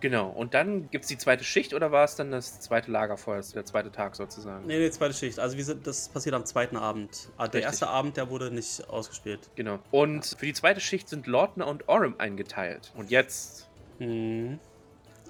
Genau. 0.00 0.30
Und 0.30 0.54
dann 0.54 0.90
gibt 0.90 1.04
es 1.04 1.08
die 1.08 1.18
zweite 1.18 1.44
Schicht 1.44 1.74
oder 1.74 1.92
war 1.92 2.04
es 2.04 2.16
dann 2.16 2.30
das 2.32 2.58
zweite 2.60 2.90
Lagerfeuer, 2.90 3.40
der 3.54 3.64
zweite 3.64 3.92
Tag 3.92 4.16
sozusagen? 4.16 4.66
Nee, 4.66 4.78
nee, 4.78 4.90
zweite 4.90 5.14
Schicht. 5.14 5.38
Also 5.38 5.56
wir 5.56 5.64
sind, 5.64 5.86
das 5.86 6.08
passiert 6.08 6.34
am 6.34 6.44
zweiten 6.44 6.76
Abend. 6.76 7.28
Ah, 7.36 7.46
Der 7.46 7.54
Richtig. 7.54 7.64
erste 7.64 7.88
Abend, 7.88 8.16
der 8.16 8.28
wurde 8.30 8.50
nicht 8.50 8.88
ausgespielt. 8.88 9.50
Genau. 9.54 9.78
Und 9.92 10.34
für 10.38 10.46
die 10.46 10.52
zweite 10.54 10.80
Schicht 10.80 11.08
sind 11.08 11.26
Lordner 11.26 11.66
und 11.68 11.88
Orem 11.88 12.14
eingeteilt. 12.18 12.92
Und 12.96 13.10
jetzt, 13.10 13.68
Mhm. 13.98 14.58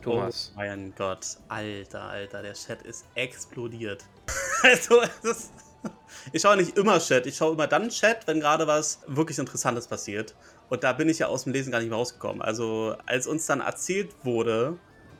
Thomas. 0.03 0.53
Oh 0.55 0.59
mein 0.59 0.93
Gott, 0.97 1.39
Alter, 1.49 2.03
Alter, 2.03 2.43
der 2.43 2.55
Chat 2.55 2.83
ist 2.83 3.07
explodiert. 3.15 4.05
also, 4.63 5.01
ist, 5.23 5.53
ich 6.33 6.43
schaue 6.43 6.57
nicht 6.57 6.77
immer 6.77 6.99
Chat, 6.99 7.27
ich 7.27 7.37
schaue 7.37 7.55
immer 7.55 7.67
dann 7.67 7.89
Chat, 7.89 8.27
wenn 8.27 8.41
gerade 8.41 8.67
was 8.67 9.01
wirklich 9.07 9.39
Interessantes 9.39 9.87
passiert. 9.87 10.35
Und 10.69 10.85
da 10.85 10.93
bin 10.93 11.09
ich 11.09 11.21
ja 11.21 11.29
aus 11.29 11.45
dem 11.45 11.53
Lesen 11.53 11.71
gar 11.71 11.79
nicht 11.79 11.89
mehr 11.89 11.99
rausgekommen. 11.99 12.43
Also, 12.43 12.97
als 13.07 13.27
uns 13.27 13.47
dann 13.47 13.61
erzählt 13.61 14.15
wurde 14.25 14.79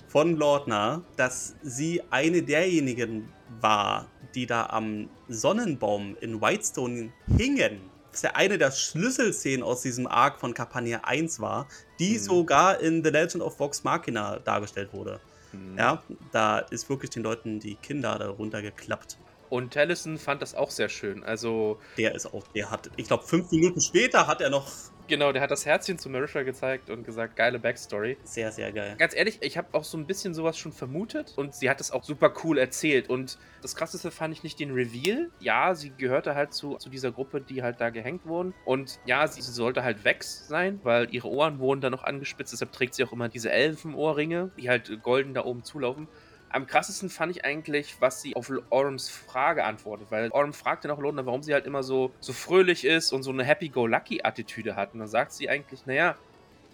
von 0.09 0.37
Lordner, 0.37 1.03
dass 1.17 1.55
sie 1.63 2.03
eine 2.11 2.43
derjenigen 2.43 3.33
war, 3.61 4.07
die 4.35 4.47
da 4.47 4.67
am 4.67 5.09
Sonnenbaum 5.29 6.17
in 6.21 6.41
Whitestone 6.41 7.13
hingen. 7.37 7.92
Was 8.13 8.23
ja 8.23 8.33
eine 8.35 8.59
der 8.59 8.71
Schlüsselszenen 8.71 9.63
aus 9.63 9.83
diesem 9.83 10.07
Arc 10.07 10.39
von 10.39 10.53
Campania 10.55 11.01
1 11.05 11.41
war, 11.41 11.67
die 11.99 12.15
Mhm. 12.15 12.19
sogar 12.19 12.81
in 12.81 13.03
The 13.03 13.11
Legend 13.11 13.43
of 13.43 13.59
Vox 13.59 13.85
Machina 13.85 14.39
dargestellt 14.39 14.93
wurde. 14.93 15.19
Hm. 15.53 15.79
Ja, 15.79 16.03
da 16.31 16.59
ist 16.59 16.89
wirklich 16.89 17.11
den 17.11 17.23
Leuten 17.23 17.59
die 17.61 17.77
Kinder 17.77 18.19
darunter 18.19 18.61
geklappt. 18.63 19.19
Und 19.53 19.73
Tellison 19.73 20.17
fand 20.17 20.41
das 20.41 20.55
auch 20.55 20.71
sehr 20.71 20.89
schön. 20.89 21.23
Also, 21.25 21.79
Der 21.99 22.15
ist 22.15 22.25
auch, 22.25 22.43
der 22.55 22.71
hat, 22.71 22.91
ich 22.97 23.07
glaube, 23.07 23.25
fünf 23.25 23.51
Minuten 23.51 23.83
später 23.83 24.27
hat 24.27 24.41
er 24.41 24.49
noch 24.49 24.67
genau, 25.09 25.31
der 25.31 25.43
hat 25.43 25.51
das 25.51 25.67
Herzchen 25.67 25.99
zu 25.99 26.09
Marisha 26.09 26.43
gezeigt 26.43 26.89
und 26.89 27.05
gesagt, 27.05 27.37
geile 27.37 27.59
Backstory. 27.59 28.17
sehr, 28.25 28.51
sehr 28.51 28.73
geil. 28.73 28.95
Ganz 28.99 29.15
ehrlich, 29.15 29.39
ich 29.43 29.59
habe 29.59 29.69
auch 29.73 29.85
so 29.85 29.99
ein 29.99 30.07
bisschen 30.07 30.33
sowas 30.33 30.57
schon 30.57 30.73
vermutet 30.73 31.35
und 31.37 31.55
sie 31.55 31.69
hat 31.69 31.83
es 31.83 31.91
auch 31.91 32.03
super 32.03 32.33
cool 32.43 32.57
erzählt. 32.57 33.11
Und 33.11 33.39
das 33.61 33.77
krasseste 33.77 34.11
fand 34.11 34.33
ich 34.35 34.43
nicht 34.43 34.59
den 34.59 34.73
Reveal. 34.73 35.29
Ja, 35.39 35.75
sie 35.75 35.91
gehörte 35.91 36.35
halt 36.35 36.55
zu, 36.55 36.77
zu 36.77 36.89
dieser 36.89 37.13
Gruppe, 37.13 37.43
die 37.43 37.63
halt 37.63 37.79
da 37.79 37.91
gehängt 37.91 38.25
wurden. 38.25 38.55
Und 38.65 39.01
ja, 39.05 39.27
sie, 39.29 39.43
sie 39.43 39.53
sollte 39.53 39.85
halt 39.85 40.05
weg 40.05 40.25
sein, 40.25 40.81
weil 40.83 41.15
ihre 41.15 41.29
Ohren 41.29 41.59
wurden 41.59 41.83
da 41.83 41.91
noch 41.91 42.05
angespitzt. 42.05 42.55
Deshalb 42.55 42.73
trägt 42.73 42.95
sie 42.95 43.05
auch 43.05 43.13
immer 43.13 43.29
diese 43.29 43.51
Elfenohrringe, 43.51 44.51
die 44.57 44.71
halt 44.71 45.03
golden 45.03 45.35
da 45.35 45.45
oben 45.45 45.63
zulaufen. 45.63 46.09
Am 46.53 46.67
krassesten 46.67 47.09
fand 47.11 47.35
ich 47.35 47.45
eigentlich, 47.45 48.01
was 48.01 48.21
sie 48.21 48.37
auf 48.37 48.53
Orms 48.71 49.09
Frage 49.09 49.65
antwortet, 49.65 50.11
weil 50.11 50.31
Orm 50.31 50.53
fragte 50.53 50.89
noch 50.89 50.99
London, 50.99 51.25
warum 51.27 51.43
sie 51.43 51.55
halt 51.55 51.67
immer 51.67 51.83
so, 51.83 52.15
so 52.21 52.33
fröhlich 52.33 52.85
ist 52.85 53.13
und 53.13 53.23
so 53.23 53.31
eine 53.31 53.45
Happy-Go-Lucky-Attitüde 53.45 54.77
hat. 54.77 54.93
Und 54.93 55.01
dann 55.01 55.09
sagt 55.09 55.33
sie 55.33 55.49
eigentlich, 55.49 55.87
naja, 55.87 56.17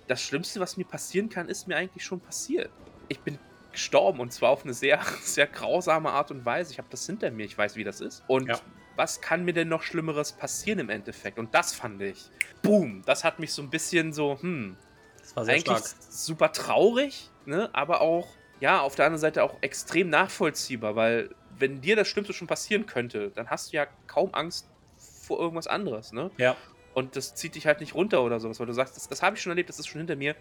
das 0.09 0.23
Schlimmste, 0.23 0.61
was 0.61 0.77
mir 0.77 0.85
passieren 0.85 1.29
kann, 1.29 1.49
ist 1.49 1.67
mir 1.69 1.77
eigentlich 1.77 2.05
schon 2.05 2.21
passiert. 2.21 2.71
Ich 3.09 3.21
bin 3.21 3.39
gestorben 3.73 4.21
und 4.21 4.33
zwar 4.33 4.51
auf 4.51 4.65
eine 4.65 4.75
sehr, 4.75 5.01
sehr 5.23 5.47
grausame 5.47 6.11
Art 6.11 6.31
und 6.31 6.45
Weise. 6.45 6.73
Ich 6.73 6.79
habe 6.79 6.89
das 6.91 7.07
hinter 7.07 7.31
mir, 7.31 7.45
ich 7.45 7.57
weiß, 7.57 7.77
wie 7.77 7.85
das 7.85 8.01
ist. 8.01 8.25
Und 8.27 8.49
Ja. 8.49 8.61
was 8.97 9.21
kann 9.21 9.45
mir 9.45 9.53
denn 9.53 9.69
noch 9.69 9.83
Schlimmeres 9.83 10.33
passieren 10.33 10.79
im 10.81 10.89
Endeffekt? 10.91 11.39
Und 11.39 11.55
das 11.55 11.75
fand 11.75 12.03
ich. 12.03 12.31
Boom, 12.63 13.03
das 13.07 13.23
hat 13.25 13.39
mich 13.39 13.53
so 13.53 13.63
ein 13.63 13.71
bisschen 13.71 14.13
so, 14.13 14.41
hm, 14.41 14.77
Das 15.21 15.37
war 15.37 15.45
sehr 15.45 15.55
eigentlich 15.55 15.79
stark. 15.79 15.95
super 16.11 16.53
traurig, 16.53 17.31
ne? 17.45 17.71
aber 17.75 18.01
auch, 18.01 18.38
ja, 18.61 18.81
auf 18.81 18.95
der 18.95 19.07
anderen 19.07 19.21
Seite 19.21 19.43
auch 19.43 19.57
extrem 19.61 20.11
nachvollziehbar, 20.11 20.97
weil 20.97 21.31
wenn 21.59 21.81
dir 21.81 21.97
das 21.97 22.09
Schlimmste 22.09 22.33
schon 22.33 22.47
passieren 22.47 22.87
könnte, 22.87 23.31
dann 23.35 23.49
hast 23.49 23.73
du 23.73 23.77
ja 23.77 23.87
kaum 24.07 24.35
Angst 24.35 24.69
vor 24.97 25.39
irgendwas 25.39 25.67
anderes, 25.67 26.13
ne? 26.13 26.31
Ja. 26.39 26.57
Und 26.95 27.17
das 27.17 27.35
zieht 27.35 27.55
dich 27.55 27.67
halt 27.67 27.81
nicht 27.81 27.95
runter 27.95 28.23
oder 28.23 28.41
sowas, 28.41 28.59
weil 28.59 28.67
du 28.67 28.73
sagst, 28.73 28.97
das, 28.97 29.09
das 29.09 29.23
habe 29.23 29.37
ich 29.37 29.43
schon 29.43 29.51
erlebt, 29.51 29.69
das 29.69 29.79
ist 29.79 29.87
schon 29.87 30.01
hinter 30.01 30.17
mir. 30.17 30.35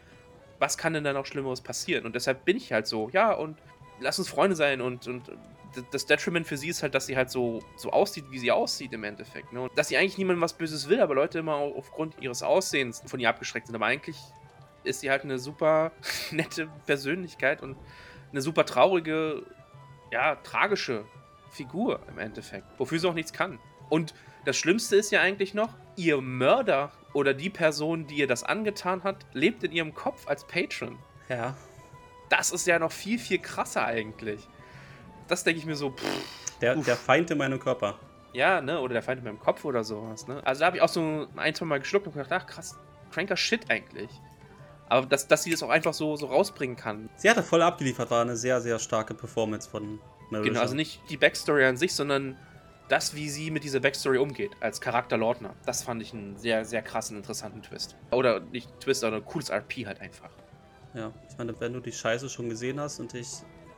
Was 0.59 0.77
kann 0.77 0.93
denn 0.93 1.03
da 1.03 1.13
noch 1.13 1.25
Schlimmeres 1.25 1.61
passieren? 1.61 2.05
Und 2.05 2.15
deshalb 2.15 2.45
bin 2.45 2.57
ich 2.57 2.71
halt 2.71 2.87
so, 2.87 3.09
ja, 3.09 3.31
und 3.31 3.57
lass 3.99 4.17
uns 4.17 4.29
Freunde 4.29 4.55
sein 4.55 4.81
und, 4.81 5.07
und 5.07 5.31
das 5.91 6.05
Detriment 6.05 6.47
für 6.47 6.57
sie 6.57 6.69
ist 6.69 6.81
halt, 6.81 6.95
dass 6.95 7.05
sie 7.05 7.15
halt 7.15 7.29
so, 7.29 7.59
so 7.75 7.91
aussieht, 7.91 8.25
wie 8.31 8.39
sie 8.39 8.51
aussieht 8.51 8.93
im 8.93 9.03
Endeffekt. 9.03 9.53
Ne? 9.53 9.61
Und 9.61 9.77
dass 9.77 9.89
sie 9.89 9.97
eigentlich 9.97 10.17
niemandem 10.17 10.41
was 10.41 10.53
Böses 10.53 10.89
will, 10.89 11.01
aber 11.01 11.13
Leute 11.13 11.39
immer 11.39 11.55
aufgrund 11.55 12.15
ihres 12.21 12.41
Aussehens 12.41 13.03
von 13.05 13.19
ihr 13.19 13.29
abgeschreckt 13.29 13.67
sind. 13.67 13.75
Aber 13.75 13.85
eigentlich 13.85 14.17
ist 14.83 15.01
sie 15.01 15.11
halt 15.11 15.23
eine 15.23 15.37
super 15.37 15.91
nette 16.31 16.67
Persönlichkeit 16.85 17.61
und 17.61 17.77
eine 18.37 18.43
super 18.43 18.65
traurige, 18.65 19.41
ja, 20.11 20.35
tragische 20.35 21.05
Figur 21.49 21.99
im 22.07 22.19
Endeffekt, 22.19 22.67
wofür 22.77 22.99
sie 22.99 23.07
auch 23.09 23.13
nichts 23.15 23.33
kann. 23.33 23.57
Und 23.89 24.13
das 24.45 24.57
Schlimmste 24.57 24.95
ist 24.95 25.11
ja 25.11 25.21
eigentlich 25.21 25.53
noch, 25.55 25.73
ihr 25.95 26.21
Mörder 26.21 26.91
oder 27.13 27.33
die 27.33 27.49
Person, 27.49 28.05
die 28.05 28.15
ihr 28.17 28.27
das 28.27 28.43
angetan 28.43 29.03
hat, 29.03 29.25
lebt 29.33 29.63
in 29.63 29.71
ihrem 29.71 29.93
Kopf 29.95 30.27
als 30.27 30.45
Patron. 30.45 30.99
Ja. 31.29 31.55
Das 32.29 32.51
ist 32.51 32.67
ja 32.67 32.77
noch 32.77 32.91
viel, 32.91 33.17
viel 33.17 33.39
krasser 33.39 33.85
eigentlich. 33.85 34.47
Das 35.27 35.43
denke 35.43 35.59
ich 35.59 35.65
mir 35.65 35.75
so, 35.75 35.89
pff, 35.91 36.59
Der, 36.61 36.75
der 36.75 36.95
Feind 36.95 37.31
in 37.31 37.39
meinem 37.39 37.59
Körper. 37.59 37.97
ja, 38.33 38.61
ne, 38.61 38.79
oder 38.79 38.93
der 38.93 39.01
Feind 39.01 39.19
in 39.19 39.25
meinem 39.25 39.39
Kopf 39.39 39.65
oder 39.65 39.83
sowas, 39.83 40.27
ne. 40.27 40.41
Also 40.45 40.59
da 40.59 40.67
habe 40.67 40.77
ich 40.77 40.83
auch 40.83 40.89
so 40.89 41.27
ein, 41.35 41.55
zwei 41.55 41.65
Mal 41.65 41.79
geschluckt 41.79 42.05
und 42.05 42.13
gedacht, 42.13 42.31
ach 42.31 42.45
krass, 42.45 42.77
cranker 43.11 43.35
Shit 43.35 43.71
eigentlich. 43.71 44.09
Aber 44.89 45.05
dass, 45.05 45.27
dass 45.27 45.43
sie 45.43 45.51
das 45.51 45.63
auch 45.63 45.69
einfach 45.69 45.93
so, 45.93 46.15
so 46.15 46.27
rausbringen 46.27 46.75
kann. 46.75 47.09
Sie 47.15 47.29
hatte 47.29 47.43
voll 47.43 47.61
abgeliefert, 47.61 48.09
war 48.09 48.21
eine 48.21 48.37
sehr, 48.37 48.61
sehr 48.61 48.79
starke 48.79 49.13
Performance 49.13 49.69
von 49.69 49.99
Marisha. 50.29 50.49
Genau, 50.49 50.61
also 50.61 50.75
nicht 50.75 51.01
die 51.09 51.17
Backstory 51.17 51.65
an 51.65 51.77
sich, 51.77 51.93
sondern 51.93 52.37
das, 52.87 53.15
wie 53.15 53.29
sie 53.29 53.51
mit 53.51 53.63
dieser 53.63 53.79
Backstory 53.79 54.17
umgeht, 54.17 54.51
als 54.61 54.79
Charakter 54.79 55.17
Lordner. 55.17 55.53
Das 55.65 55.83
fand 55.83 56.01
ich 56.01 56.13
einen 56.13 56.37
sehr, 56.37 56.63
sehr 56.65 56.81
krassen, 56.81 57.17
interessanten 57.17 57.61
Twist. 57.61 57.95
Oder 58.11 58.39
nicht 58.39 58.79
Twist, 58.79 59.01
sondern 59.01 59.21
ein 59.21 59.25
cooles 59.25 59.49
RP 59.49 59.85
halt 59.85 59.99
einfach. 59.99 60.29
Ja, 60.93 61.11
ich 61.29 61.37
meine, 61.37 61.59
wenn 61.59 61.73
du 61.73 61.79
die 61.79 61.91
Scheiße 61.91 62.29
schon 62.29 62.49
gesehen 62.49 62.79
hast 62.79 62.99
und 62.99 63.13
dich 63.13 63.27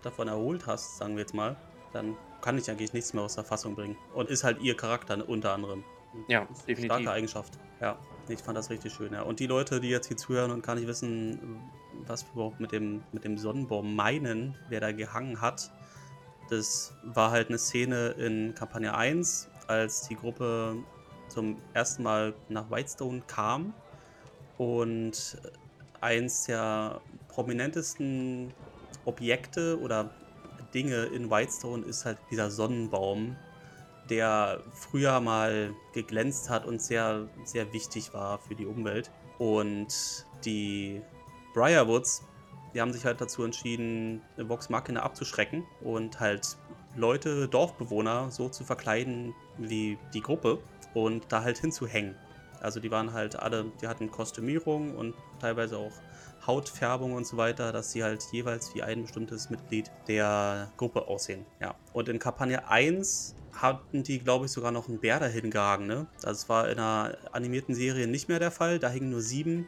davon 0.04 0.28
erholt 0.28 0.68
hast, 0.68 0.98
sagen 0.98 1.16
wir 1.16 1.22
jetzt 1.22 1.34
mal, 1.34 1.56
dann 1.92 2.16
kann 2.42 2.58
ich 2.58 2.70
eigentlich 2.70 2.94
nichts 2.94 3.14
mehr 3.14 3.24
aus 3.24 3.36
der 3.36 3.44
Fassung 3.44 3.76
bringen. 3.76 3.98
Und 4.14 4.30
ist 4.30 4.44
halt 4.44 4.62
ihr 4.62 4.78
Charakter 4.78 5.28
unter 5.28 5.54
anderem. 5.54 5.84
Ja, 6.28 6.48
definitiv. 6.68 6.86
Starke 6.86 7.12
Eigenschaft. 7.12 7.54
Ja, 7.82 7.98
ich 8.30 8.40
fand 8.40 8.58
das 8.58 8.70
richtig 8.70 8.94
schön. 8.94 9.14
Ja. 9.14 9.24
Und 9.24 9.40
die 9.40 9.48
Leute, 9.48 9.80
die 9.80 9.90
jetzt 9.90 10.08
hier 10.08 10.18
zuhören 10.18 10.52
und 10.52 10.64
gar 10.64 10.76
nicht 10.76 10.88
wissen, 10.88 11.60
was 12.06 12.26
wir 12.26 12.34
überhaupt 12.34 12.60
mit 12.60 12.72
dem, 12.72 13.04
mit 13.12 13.24
dem 13.24 13.38
Sonnenbaum 13.38 13.96
meinen, 13.96 14.56
wer 14.70 14.80
da 14.80 14.92
gehangen 14.92 15.42
hat, 15.42 15.72
das 16.50 16.94
war 17.04 17.32
halt 17.32 17.50
eine 17.50 17.58
Szene 17.58 18.10
in 18.18 18.56
Kampagne 18.56 18.96
1, 18.96 19.50
als 19.68 20.08
die 20.08 20.16
Gruppe 20.16 20.78
zum 21.28 21.58
ersten 21.74 22.04
Mal 22.04 22.34
nach 22.50 22.72
Whitestone 22.72 23.22
kam 23.28 23.74
und 24.58 25.38
eins 26.02 26.46
der 26.46 27.02
prominentesten 27.28 28.52
Objekte 29.06 29.80
oder 29.80 30.10
Dinge 30.74 31.06
in 31.06 31.30
Whitestone 31.30 31.86
ist 31.86 32.06
halt 32.06 32.18
dieser 32.32 32.50
Sonnenbaum, 32.52 33.36
der 34.10 34.64
früher 34.74 35.20
mal 35.20 35.74
geglänzt 35.94 36.50
hat 36.50 36.66
und 36.66 36.82
sehr, 36.82 37.28
sehr 37.44 37.72
wichtig 37.74 38.14
war 38.14 38.40
für 38.40 38.56
die 38.56 38.66
Umwelt. 38.66 39.12
Und 39.38 40.26
die 40.46 41.02
Briarwoods, 41.54 42.26
die 42.74 42.82
haben 42.82 42.94
sich 42.94 43.06
halt 43.06 43.22
dazu 43.22 43.44
entschieden, 43.44 44.22
Vox 44.38 44.70
Machina 44.70 45.02
abzuschrecken 45.02 45.66
und 45.82 46.20
halt 46.20 46.58
Leute, 46.96 47.48
Dorfbewohner 47.48 48.32
so 48.32 48.50
zu 48.50 48.64
verkleiden 48.64 49.34
wie 49.58 49.98
die 50.14 50.22
Gruppe 50.22 50.60
und 50.94 51.26
da 51.30 51.44
halt 51.44 51.58
hinzuhängen. 51.58 52.16
Also 52.62 52.80
die 52.80 52.92
waren 52.92 53.14
halt 53.14 53.38
alle, 53.38 53.72
die 53.82 53.88
hatten 53.88 54.12
Kostümierung 54.12 54.96
und 54.96 55.16
teilweise 55.40 55.78
auch 55.78 55.94
Hautfärbung 56.46 57.14
und 57.14 57.26
so 57.26 57.38
weiter, 57.38 57.72
dass 57.72 57.92
sie 57.92 58.04
halt 58.04 58.24
jeweils 58.32 58.74
wie 58.76 58.84
ein 58.84 59.04
bestimmtes 59.04 59.50
Mitglied 59.50 59.92
der 60.08 60.72
Gruppe 60.78 61.08
aussehen. 61.08 61.46
Ja. 61.60 61.76
Und 61.94 62.10
in 62.10 62.20
Kampagne 62.20 62.68
1 62.68 63.36
hatten 63.54 64.04
die, 64.04 64.20
glaube 64.20 64.46
ich, 64.46 64.52
sogar 64.52 64.72
noch 64.72 64.88
einen 64.88 65.00
Bär 65.00 65.20
dahin 65.20 65.52
gehangen. 65.52 65.88
Ne? 65.88 66.08
Das 66.22 66.50
war 66.50 66.70
in 66.70 66.80
einer 66.80 67.18
animierten 67.32 67.76
Serie 67.76 68.08
nicht 68.08 68.30
mehr 68.30 68.40
der 68.40 68.52
Fall. 68.52 68.80
Da 68.80 68.90
hingen 68.90 69.10
nur 69.10 69.22
sieben. 69.22 69.68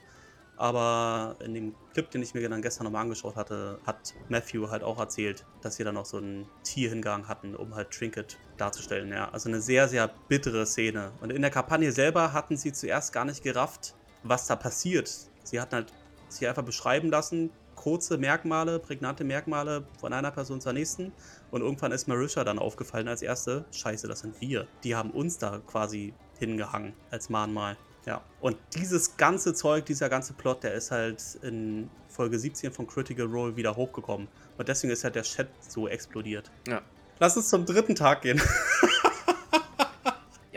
Aber 0.58 1.38
in 1.44 1.56
dem 1.56 1.76
Clip, 1.94 2.12
den 2.12 2.22
ich 2.22 2.36
mir 2.36 2.48
dann 2.48 2.62
gestern 2.62 2.84
nochmal 2.84 3.02
angeschaut 3.02 3.36
hatte, 3.36 3.80
hat 3.84 4.14
Matthew 4.30 4.70
halt 4.70 4.84
auch 4.84 5.00
erzählt, 5.00 5.44
dass 5.62 5.78
sie 5.78 5.84
da 5.84 5.92
noch 5.92 6.06
so 6.06 6.20
ein 6.20 6.46
Tier 6.64 6.90
hingegangen 6.90 7.28
hatten, 7.28 7.56
um 7.56 7.74
halt 7.74 7.90
Trinket 7.90 8.38
darzustellen. 8.58 9.10
Ja, 9.10 9.30
also 9.30 9.50
eine 9.50 9.60
sehr, 9.60 9.88
sehr 9.88 10.12
bittere 10.28 10.68
Szene. 10.68 11.14
Und 11.20 11.32
in 11.32 11.42
der 11.42 11.50
Kampagne 11.50 11.92
selber 11.92 12.32
hatten 12.34 12.58
sie 12.58 12.74
zuerst 12.74 13.12
gar 13.12 13.26
nicht 13.26 13.42
gerafft, 13.42 13.96
was 14.22 14.46
da 14.46 14.56
passiert. 14.56 15.12
Sie 15.44 15.60
hatten 15.60 15.74
halt 15.74 15.94
sich 16.30 16.48
einfach 16.48 16.64
beschreiben 16.64 17.10
lassen, 17.10 17.50
kurze 17.82 18.20
Merkmale, 18.20 18.78
prägnante 18.78 19.24
Merkmale 19.24 19.84
von 20.00 20.14
einer 20.14 20.30
Person 20.30 20.62
zur 20.62 20.74
nächsten. 20.74 21.12
Und 21.50 21.62
irgendwann 21.62 21.92
ist 21.92 22.08
Marisha 22.08 22.44
dann 22.44 22.60
aufgefallen 22.60 23.08
als 23.08 23.24
erste, 23.24 23.66
scheiße, 23.72 24.08
das 24.08 24.20
sind 24.20 24.40
wir. 24.40 24.68
Die 24.84 24.96
haben 24.96 25.10
uns 25.10 25.40
da 25.40 25.60
quasi 25.66 26.14
hingehangen 26.38 26.94
als 27.10 27.30
Mahnmal. 27.30 27.78
Ja, 28.06 28.22
und 28.40 28.58
dieses 28.76 29.18
ganze 29.18 29.56
Zeug, 29.56 29.86
dieser 29.86 30.10
ganze 30.10 30.34
Plot, 30.34 30.64
der 30.64 30.76
ist 30.76 30.92
halt 30.92 31.40
in 31.42 31.90
Folge 32.08 32.38
17 32.38 32.72
von 32.72 32.86
Critical 32.86 33.26
Role 33.26 33.56
wieder 33.56 33.76
hochgekommen. 33.76 34.28
Und 34.60 34.68
deswegen 34.68 34.94
ist 34.94 35.04
halt 35.04 35.16
der 35.16 35.24
Chat 35.24 35.48
so 35.68 35.88
explodiert. 35.88 36.52
Ja. 36.68 36.82
Lass 37.20 37.36
uns 37.36 37.50
zum 37.50 37.66
dritten 37.66 37.96
Tag 37.96 38.22
gehen. 38.22 38.40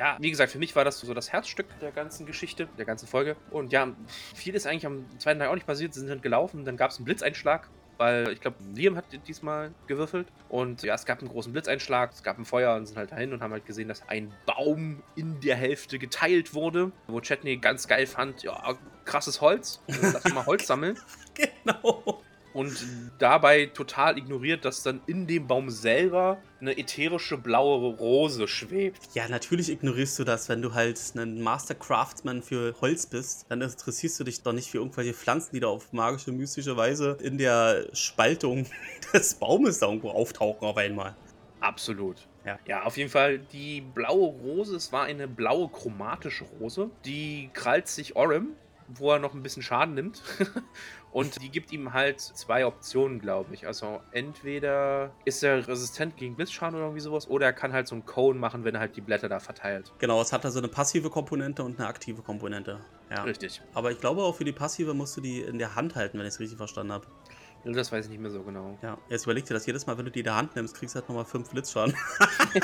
Ja, 0.05 0.19
wie 0.21 0.29
gesagt, 0.29 0.53
für 0.53 0.59
mich 0.59 0.77
war 0.77 0.85
das 0.85 1.01
so 1.01 1.15
das 1.15 1.33
Herzstück 1.33 1.65
der 1.81 1.91
ganzen 1.91 2.27
Geschichte, 2.27 2.69
der 2.77 2.85
ganzen 2.85 3.09
Folge. 3.09 3.37
Und 3.51 3.73
ja, 3.73 3.91
viel 4.35 4.55
ist 4.55 4.67
eigentlich 4.67 4.85
am 4.85 5.07
zweiten 5.19 5.41
Tag 5.41 5.49
auch 5.49 5.55
nicht 5.55 5.67
passiert. 5.67 5.95
Sie 5.95 6.01
sind 6.01 6.11
halt 6.11 6.21
gelaufen, 6.21 6.67
dann 6.67 6.77
gab 6.77 6.91
es 6.91 6.99
einen 6.99 7.07
Blitzeinschlag, 7.07 7.71
weil 7.97 8.31
ich 8.31 8.43
glaube, 8.43 8.59
Liam 8.75 8.97
hat 8.97 9.07
diesmal 9.27 9.73
gewürfelt. 9.87 10.29
Und 10.51 10.83
ja, 10.83 10.95
es 10.95 11.07
gab 11.07 11.21
einen 11.21 11.31
großen 11.31 11.55
Blitzeinschlag, 11.55 12.13
es 12.13 12.23
gab 12.23 12.39
ein 12.39 12.45
Feuer 12.45 12.77
und 12.77 12.85
sind 12.85 12.99
halt 12.99 13.13
dahin 13.13 13.33
und 13.33 13.43
haben 13.43 13.53
halt 13.53 13.65
gesehen, 13.65 13.89
dass 13.89 14.07
ein 14.07 14.31
Baum 14.45 15.03
in 15.17 15.41
der 15.41 15.57
Hälfte 15.57 15.99
geteilt 15.99 16.53
wurde. 16.53 16.93
Wo 17.07 17.23
Chetney 17.23 17.57
ganz 17.57 17.89
geil 17.89 18.07
fand, 18.07 18.43
ja, 18.43 18.77
krasses 19.07 19.41
Holz. 19.41 19.81
Lass 19.87 20.31
mal 20.35 20.45
Holz 20.45 20.67
sammeln. 20.67 20.99
genau. 21.35 22.23
Und 22.55 22.87
dabei 23.19 23.67
total 23.67 24.17
ignoriert, 24.17 24.65
dass 24.65 24.85
dann 24.85 25.01
in 25.07 25.27
dem 25.27 25.49
Baum 25.49 25.71
selber 25.71 26.39
eine 26.61 26.79
ätherische 26.79 27.37
blaue 27.37 27.95
Rose 27.97 28.47
schwebt. 28.47 29.01
Ja, 29.13 29.29
natürlich 29.29 29.69
ignorierst 29.71 30.19
du 30.21 30.25
das, 30.25 30.49
wenn 30.49 30.63
du 30.63 30.73
halt 30.73 31.01
ein 31.17 31.43
Master 31.43 31.75
Craftsman 31.75 32.43
für 32.43 32.75
Holz 32.81 33.07
bist. 33.07 33.47
Dann 33.49 33.61
interessierst 33.61 34.21
du 34.21 34.25
dich 34.25 34.43
doch 34.43 34.53
nicht 34.53 34.71
für 34.71 34.79
irgendwelche 34.79 35.15
Pflanzen, 35.15 35.51
die 35.53 35.61
da 35.61 35.67
auf 35.67 35.93
magische, 35.93 36.31
mystische 36.31 36.77
Weise 36.77 37.19
in 37.21 37.39
der 37.39 37.89
Spaltung 37.93 38.67
des 39.13 39.35
Baumes 39.35 39.81
da 39.81 39.87
irgendwo 39.87 40.11
auftauchen 40.11 40.67
auf 40.67 40.77
einmal. 40.77 41.17
Absolut. 41.61 42.29
Ja. 42.45 42.59
ja, 42.67 42.83
auf 42.83 42.99
jeden 42.99 43.09
Fall 43.09 43.39
die 43.39 43.81
blaue 43.81 44.29
Rose, 44.29 44.77
es 44.77 44.93
war 44.93 45.05
eine 45.05 45.27
blaue 45.27 45.71
chromatische 45.71 46.45
Rose. 46.61 46.91
Die 47.07 47.49
krallt 47.55 47.89
sich 47.89 48.17
Orem, 48.17 48.51
wo 48.89 49.13
er 49.13 49.19
noch 49.19 49.35
ein 49.35 49.43
bisschen 49.43 49.63
Schaden 49.63 49.95
nimmt. 49.95 50.23
Und 51.13 51.41
die 51.43 51.49
gibt 51.49 51.71
ihm 51.71 51.93
halt 51.93 52.21
zwei 52.21 52.67
Optionen, 52.67 53.21
glaube 53.21 53.55
ich. 53.55 53.69
Also 53.69 54.01
entweder 54.11 55.13
ist 55.25 55.45
er 55.45 55.69
resistent 55.69 56.17
gegen 56.17 56.35
Blitzschaden 56.35 56.75
oder 56.75 56.87
irgendwie 56.87 57.01
sowas, 57.01 57.29
oder 57.29 57.47
er 57.47 57.53
kann 57.53 57.73
halt 57.73 57.87
so 57.87 57.95
einen 57.95 58.05
Cone 58.05 58.37
machen, 58.39 58.65
wenn 58.65 58.75
er 58.75 58.81
halt 58.81 58.97
die 58.97 59.01
Blätter 59.01 59.29
da 59.29 59.39
verteilt. 59.39 59.93
Genau, 59.99 60.21
es 60.21 60.33
hat 60.33 60.45
da 60.45 60.51
so 60.51 60.59
eine 60.59 60.67
passive 60.67 61.11
Komponente 61.11 61.63
und 61.63 61.79
eine 61.79 61.87
aktive 61.87 62.23
Komponente. 62.23 62.81
Ja. 63.11 63.23
Richtig. 63.23 63.63
Aber 63.75 63.93
ich 63.93 64.01
glaube 64.01 64.23
auch 64.23 64.35
für 64.35 64.45
die 64.45 64.53
passive 64.53 64.93
musst 64.93 65.17
du 65.17 65.21
die 65.21 65.41
in 65.41 65.59
der 65.59 65.77
Hand 65.77 65.95
halten, 65.95 66.19
wenn 66.19 66.27
ich 66.27 66.35
es 66.35 66.41
richtig 66.41 66.59
verstanden 66.59 66.93
habe. 66.93 67.07
Das 67.65 67.91
weiß 67.91 68.05
ich 68.05 68.11
nicht 68.11 68.21
mehr 68.21 68.31
so 68.31 68.43
genau. 68.43 68.79
Ja, 68.83 68.99
jetzt 69.09 69.25
überleg 69.25 69.47
dir 69.47 69.55
das 69.55 69.65
jedes 69.65 69.87
Mal, 69.87 69.97
wenn 69.97 70.05
du 70.05 70.11
die 70.11 70.21
in 70.21 70.25
der 70.25 70.37
Hand 70.37 70.55
nimmst, 70.55 70.77
kriegst 70.77 70.95
du 70.95 71.01
halt 71.01 71.09
nochmal 71.09 71.25
5 71.25 71.51
Blitzschaden. 71.51 71.95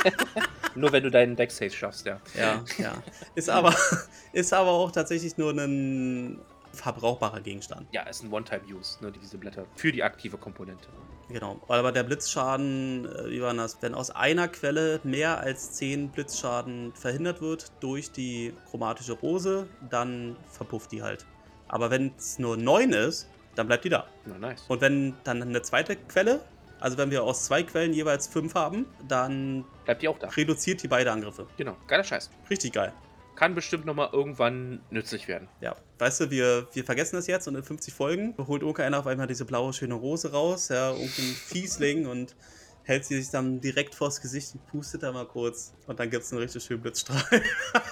Nur 0.74 0.92
wenn 0.92 1.03
du 1.03 1.11
deinen 1.11 1.36
Deck 1.36 1.51
Safe 1.51 1.70
schaffst, 1.70 2.07
ja. 2.07 2.20
Ja, 2.38 2.62
ja. 2.78 3.03
Ist 3.34 3.48
aber, 3.48 3.74
ist 4.32 4.53
aber 4.53 4.70
auch 4.70 4.92
tatsächlich 4.92 5.36
nur 5.36 5.53
ein 5.53 6.40
verbrauchbarer 6.72 7.40
Gegenstand. 7.40 7.88
Ja, 7.92 8.03
ist 8.03 8.22
ein 8.22 8.32
One-Time-Use, 8.32 9.03
ne, 9.03 9.11
diese 9.11 9.38
Blätter. 9.38 9.66
Für 9.74 9.90
die 9.90 10.03
aktive 10.03 10.36
Komponente. 10.36 10.88
Genau. 11.28 11.61
Aber 11.68 11.92
der 11.92 12.03
Blitzschaden, 12.03 13.07
äh, 13.07 13.30
wie 13.30 13.40
war 13.40 13.55
das? 13.55 13.78
Wenn 13.80 13.94
aus 13.94 14.11
einer 14.11 14.48
Quelle 14.48 15.01
mehr 15.05 15.40
als 15.40 15.72
10 15.72 16.11
Blitzschaden 16.11 16.92
verhindert 16.94 17.40
wird 17.40 17.72
durch 17.80 18.11
die 18.11 18.53
chromatische 18.68 19.12
Rose, 19.12 19.68
dann 19.88 20.36
verpufft 20.48 20.92
die 20.92 21.03
halt. 21.03 21.26
Aber 21.68 21.90
wenn 21.90 22.12
es 22.16 22.38
nur 22.38 22.57
9 22.57 22.92
ist, 22.92 23.28
dann 23.61 23.66
bleibt 23.66 23.84
die 23.84 23.90
da. 23.90 24.06
Na, 24.26 24.38
nice. 24.38 24.64
Und 24.68 24.80
wenn 24.80 25.14
dann 25.24 25.42
eine 25.42 25.62
zweite 25.62 25.94
Quelle, 25.96 26.40
also 26.80 26.96
wenn 26.96 27.11
wir 27.11 27.22
aus 27.22 27.44
zwei 27.44 27.62
Quellen 27.62 27.92
jeweils 27.92 28.26
5 28.26 28.54
haben, 28.54 28.86
dann 29.06 29.64
Bleibt 29.84 30.02
die 30.02 30.08
auch 30.08 30.18
da. 30.18 30.28
reduziert 30.28 30.82
die 30.82 30.88
beide 30.88 31.12
Angriffe. 31.12 31.46
Genau. 31.56 31.76
Geiler 31.86 32.04
Scheiß. 32.04 32.30
Richtig 32.48 32.72
geil. 32.72 32.92
Kann 33.36 33.54
bestimmt 33.54 33.84
nochmal 33.86 34.08
irgendwann 34.12 34.80
nützlich 34.90 35.28
werden. 35.28 35.48
Ja, 35.61 35.76
weißt 35.98 36.20
du, 36.20 36.30
wir, 36.30 36.66
wir 36.72 36.84
vergessen 36.84 37.16
das 37.16 37.26
jetzt 37.26 37.48
und 37.48 37.54
in 37.54 37.62
50 37.62 37.92
Folgen 37.94 38.34
holt 38.38 38.62
irgendeiner 38.62 38.98
auf 38.98 39.06
einmal 39.06 39.26
diese 39.26 39.44
blaue 39.44 39.72
schöne 39.72 39.94
Rose 39.94 40.32
raus, 40.32 40.68
ja, 40.68 40.90
irgendein 40.90 41.34
Fiesling 41.34 42.06
und 42.06 42.34
hält 42.85 43.05
sie 43.05 43.20
sich 43.20 43.31
dann 43.31 43.61
direkt 43.61 43.95
vors 43.95 44.20
Gesicht 44.20 44.55
und 44.55 44.66
pustet 44.66 45.03
da 45.03 45.12
mal 45.12 45.26
kurz. 45.26 45.72
Und 45.87 46.01
dann 46.01 46.11
gibt 46.11 46.24
es 46.24 46.33
einen 46.33 46.41
richtig 46.43 46.64
schönen 46.64 46.83
Blitzstrahl. 46.83 47.43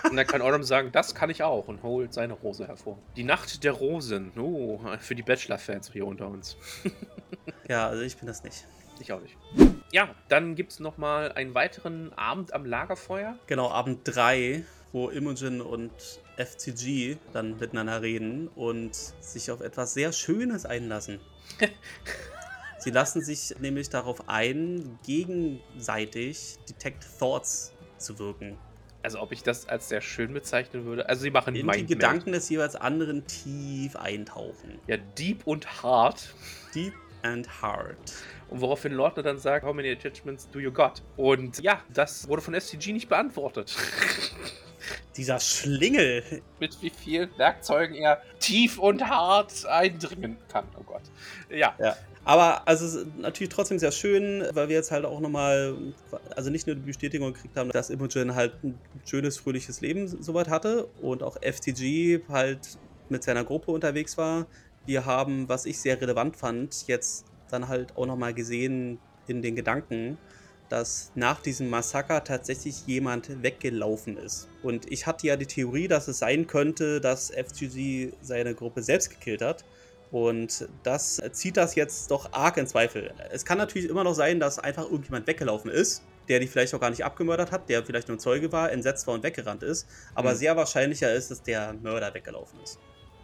und 0.04 0.16
dann 0.16 0.26
kann 0.26 0.42
Orem 0.48 0.62
sagen, 0.62 0.90
das 0.92 1.14
kann 1.14 1.30
ich 1.30 1.42
auch 1.42 1.68
und 1.68 1.82
holt 1.82 2.12
seine 2.12 2.34
Rose 2.34 2.66
hervor. 2.66 2.98
Die 3.16 3.24
Nacht 3.24 3.64
der 3.64 3.72
Rosen. 3.72 4.32
Oh, 4.38 4.80
für 4.98 5.14
die 5.14 5.22
Bachelor-Fans 5.22 5.90
hier 5.92 6.06
unter 6.06 6.28
uns. 6.28 6.56
ja, 7.68 7.88
also 7.88 8.02
ich 8.02 8.16
bin 8.16 8.26
das 8.26 8.42
nicht. 8.42 8.66
Ich 9.00 9.12
auch 9.12 9.20
nicht. 9.20 9.36
Ja, 9.92 10.14
dann 10.28 10.56
gibt 10.56 10.72
es 10.72 10.80
nochmal 10.80 11.32
einen 11.32 11.54
weiteren 11.54 12.12
Abend 12.14 12.52
am 12.52 12.66
Lagerfeuer. 12.66 13.38
Genau, 13.46 13.70
Abend 13.70 14.00
3, 14.04 14.64
wo 14.92 15.08
Imogen 15.08 15.60
und 15.60 15.92
FCG 16.36 17.16
dann 17.32 17.58
miteinander 17.58 18.02
reden 18.02 18.48
und 18.48 18.94
sich 18.94 19.50
auf 19.50 19.60
etwas 19.60 19.94
sehr 19.94 20.12
Schönes 20.12 20.66
einlassen. 20.66 21.20
Sie 22.88 22.94
lassen 22.94 23.20
sich 23.20 23.54
nämlich 23.60 23.90
darauf 23.90 24.30
ein, 24.30 24.98
gegenseitig 25.04 26.56
Detect 26.66 27.04
Thoughts 27.18 27.74
zu 27.98 28.18
wirken. 28.18 28.56
Also 29.02 29.20
ob 29.20 29.30
ich 29.30 29.42
das 29.42 29.68
als 29.68 29.90
sehr 29.90 30.00
schön 30.00 30.32
bezeichnen 30.32 30.86
würde. 30.86 31.06
Also 31.06 31.20
sie 31.20 31.30
machen 31.30 31.54
In 31.54 31.68
die 31.68 31.84
Gedanken 31.84 32.32
des 32.32 32.48
jeweils 32.48 32.76
anderen 32.76 33.26
tief 33.26 33.94
eintauchen. 33.94 34.78
Ja, 34.86 34.96
deep 34.96 35.46
und 35.46 35.82
hard. 35.82 36.34
Deep 36.74 36.94
and 37.20 37.60
hard. 37.60 37.98
Und 38.48 38.62
woraufhin 38.62 38.94
Lordner 38.94 39.22
dann 39.22 39.38
sagt, 39.38 39.66
how 39.66 39.74
many 39.74 39.92
attachments 39.92 40.48
do 40.48 40.58
you 40.58 40.72
got? 40.72 41.02
Und 41.18 41.60
ja, 41.60 41.82
das 41.92 42.26
wurde 42.26 42.40
von 42.40 42.58
SCG 42.58 42.94
nicht 42.94 43.10
beantwortet. 43.10 43.76
Dieser 45.18 45.40
Schlingel. 45.40 46.40
Mit 46.58 46.80
wie 46.80 46.88
vielen 46.88 47.36
Werkzeugen 47.36 47.96
er 47.96 48.22
tief 48.38 48.78
und 48.78 49.06
hart 49.06 49.66
eindringen 49.66 50.38
kann. 50.50 50.64
Oh 50.78 50.84
Gott. 50.84 51.02
Ja. 51.50 51.74
ja. 51.78 51.94
Aber 52.28 52.68
also 52.68 53.06
natürlich 53.16 53.48
trotzdem 53.48 53.78
sehr 53.78 53.90
schön, 53.90 54.44
weil 54.52 54.68
wir 54.68 54.76
jetzt 54.76 54.90
halt 54.90 55.06
auch 55.06 55.18
nochmal, 55.18 55.74
also 56.36 56.50
nicht 56.50 56.66
nur 56.66 56.76
die 56.76 56.82
Bestätigung 56.82 57.32
gekriegt 57.32 57.56
haben, 57.56 57.70
dass 57.70 57.88
Imogen 57.88 58.34
halt 58.34 58.52
ein 58.62 58.78
schönes, 59.06 59.38
fröhliches 59.38 59.80
Leben 59.80 60.06
soweit 60.06 60.50
hatte 60.50 60.88
und 61.00 61.22
auch 61.22 61.38
FTG 61.40 62.20
halt 62.28 62.76
mit 63.08 63.22
seiner 63.22 63.44
Gruppe 63.44 63.70
unterwegs 63.70 64.18
war. 64.18 64.46
Wir 64.84 65.06
haben, 65.06 65.48
was 65.48 65.64
ich 65.64 65.80
sehr 65.80 65.98
relevant 66.02 66.36
fand, 66.36 66.86
jetzt 66.86 67.24
dann 67.50 67.66
halt 67.66 67.96
auch 67.96 68.04
nochmal 68.04 68.34
gesehen 68.34 68.98
in 69.26 69.40
den 69.40 69.56
Gedanken, 69.56 70.18
dass 70.68 71.10
nach 71.14 71.40
diesem 71.40 71.70
Massaker 71.70 72.24
tatsächlich 72.24 72.86
jemand 72.86 73.42
weggelaufen 73.42 74.18
ist. 74.18 74.48
Und 74.62 74.92
ich 74.92 75.06
hatte 75.06 75.26
ja 75.26 75.36
die 75.36 75.46
Theorie, 75.46 75.88
dass 75.88 76.08
es 76.08 76.18
sein 76.18 76.46
könnte, 76.46 77.00
dass 77.00 77.30
FGG 77.30 78.12
seine 78.20 78.54
Gruppe 78.54 78.82
selbst 78.82 79.08
gekillt 79.08 79.40
hat. 79.40 79.64
Und 80.10 80.68
das 80.82 81.20
zieht 81.32 81.56
das 81.56 81.74
jetzt 81.74 82.10
doch 82.10 82.32
arg 82.32 82.56
in 82.56 82.66
Zweifel. 82.66 83.12
Es 83.30 83.44
kann 83.44 83.58
natürlich 83.58 83.88
immer 83.88 84.04
noch 84.04 84.14
sein, 84.14 84.40
dass 84.40 84.58
einfach 84.58 84.84
irgendjemand 84.84 85.26
weggelaufen 85.26 85.70
ist, 85.70 86.02
der 86.28 86.40
die 86.40 86.46
vielleicht 86.46 86.74
auch 86.74 86.80
gar 86.80 86.90
nicht 86.90 87.04
abgemördert 87.04 87.52
hat, 87.52 87.68
der 87.68 87.84
vielleicht 87.84 88.08
nur 88.08 88.18
Zeuge 88.18 88.50
war, 88.52 88.72
entsetzt 88.72 89.06
war 89.06 89.14
und 89.14 89.22
weggerannt 89.22 89.62
ist. 89.62 89.86
Aber 90.14 90.32
mhm. 90.32 90.36
sehr 90.36 90.56
wahrscheinlicher 90.56 91.12
ist, 91.12 91.30
dass 91.30 91.42
der 91.42 91.74
Mörder 91.74 92.14
weggelaufen 92.14 92.58
ist. 92.62 92.78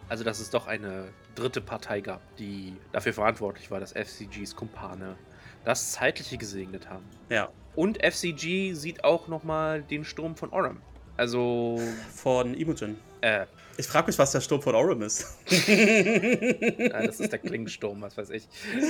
Also, 0.09 0.23
dass 0.23 0.39
es 0.39 0.51
doch 0.51 0.67
eine 0.67 1.09
dritte 1.35 1.63
Partei 1.63 2.01
gab, 2.01 2.21
die 2.37 2.77
dafür 2.93 3.15
verantwortlich 3.15 3.71
war, 3.71 3.81
dass 3.81 3.93
FCGs 3.93 4.55
Kumpane 4.55 5.17
das 5.65 5.93
Zeitliche 5.93 6.37
gesegnet 6.37 6.91
haben. 6.91 7.05
Ja. 7.31 7.49
Und 7.75 8.05
FCG 8.05 8.75
sieht 8.75 9.03
auch 9.03 9.29
nochmal 9.29 9.83
den 9.83 10.05
Sturm 10.05 10.37
von 10.37 10.51
Oram. 10.51 10.81
Also. 11.17 11.81
Von 12.15 12.55
Imogen. 12.55 12.99
Äh. 13.23 13.47
Ich 13.77 13.87
frage 13.87 14.07
mich, 14.07 14.19
was 14.19 14.33
der 14.33 14.41
Sturm 14.41 14.63
von 14.63 14.75
Oram 14.75 15.03
ist. 15.03 15.27
ja, 15.49 17.03
das 17.07 17.21
ist 17.21 17.33
der 17.33 17.39
Klingensturm, 17.39 18.01
was 18.03 18.17
weiß 18.17 18.31
ich. 18.31 18.49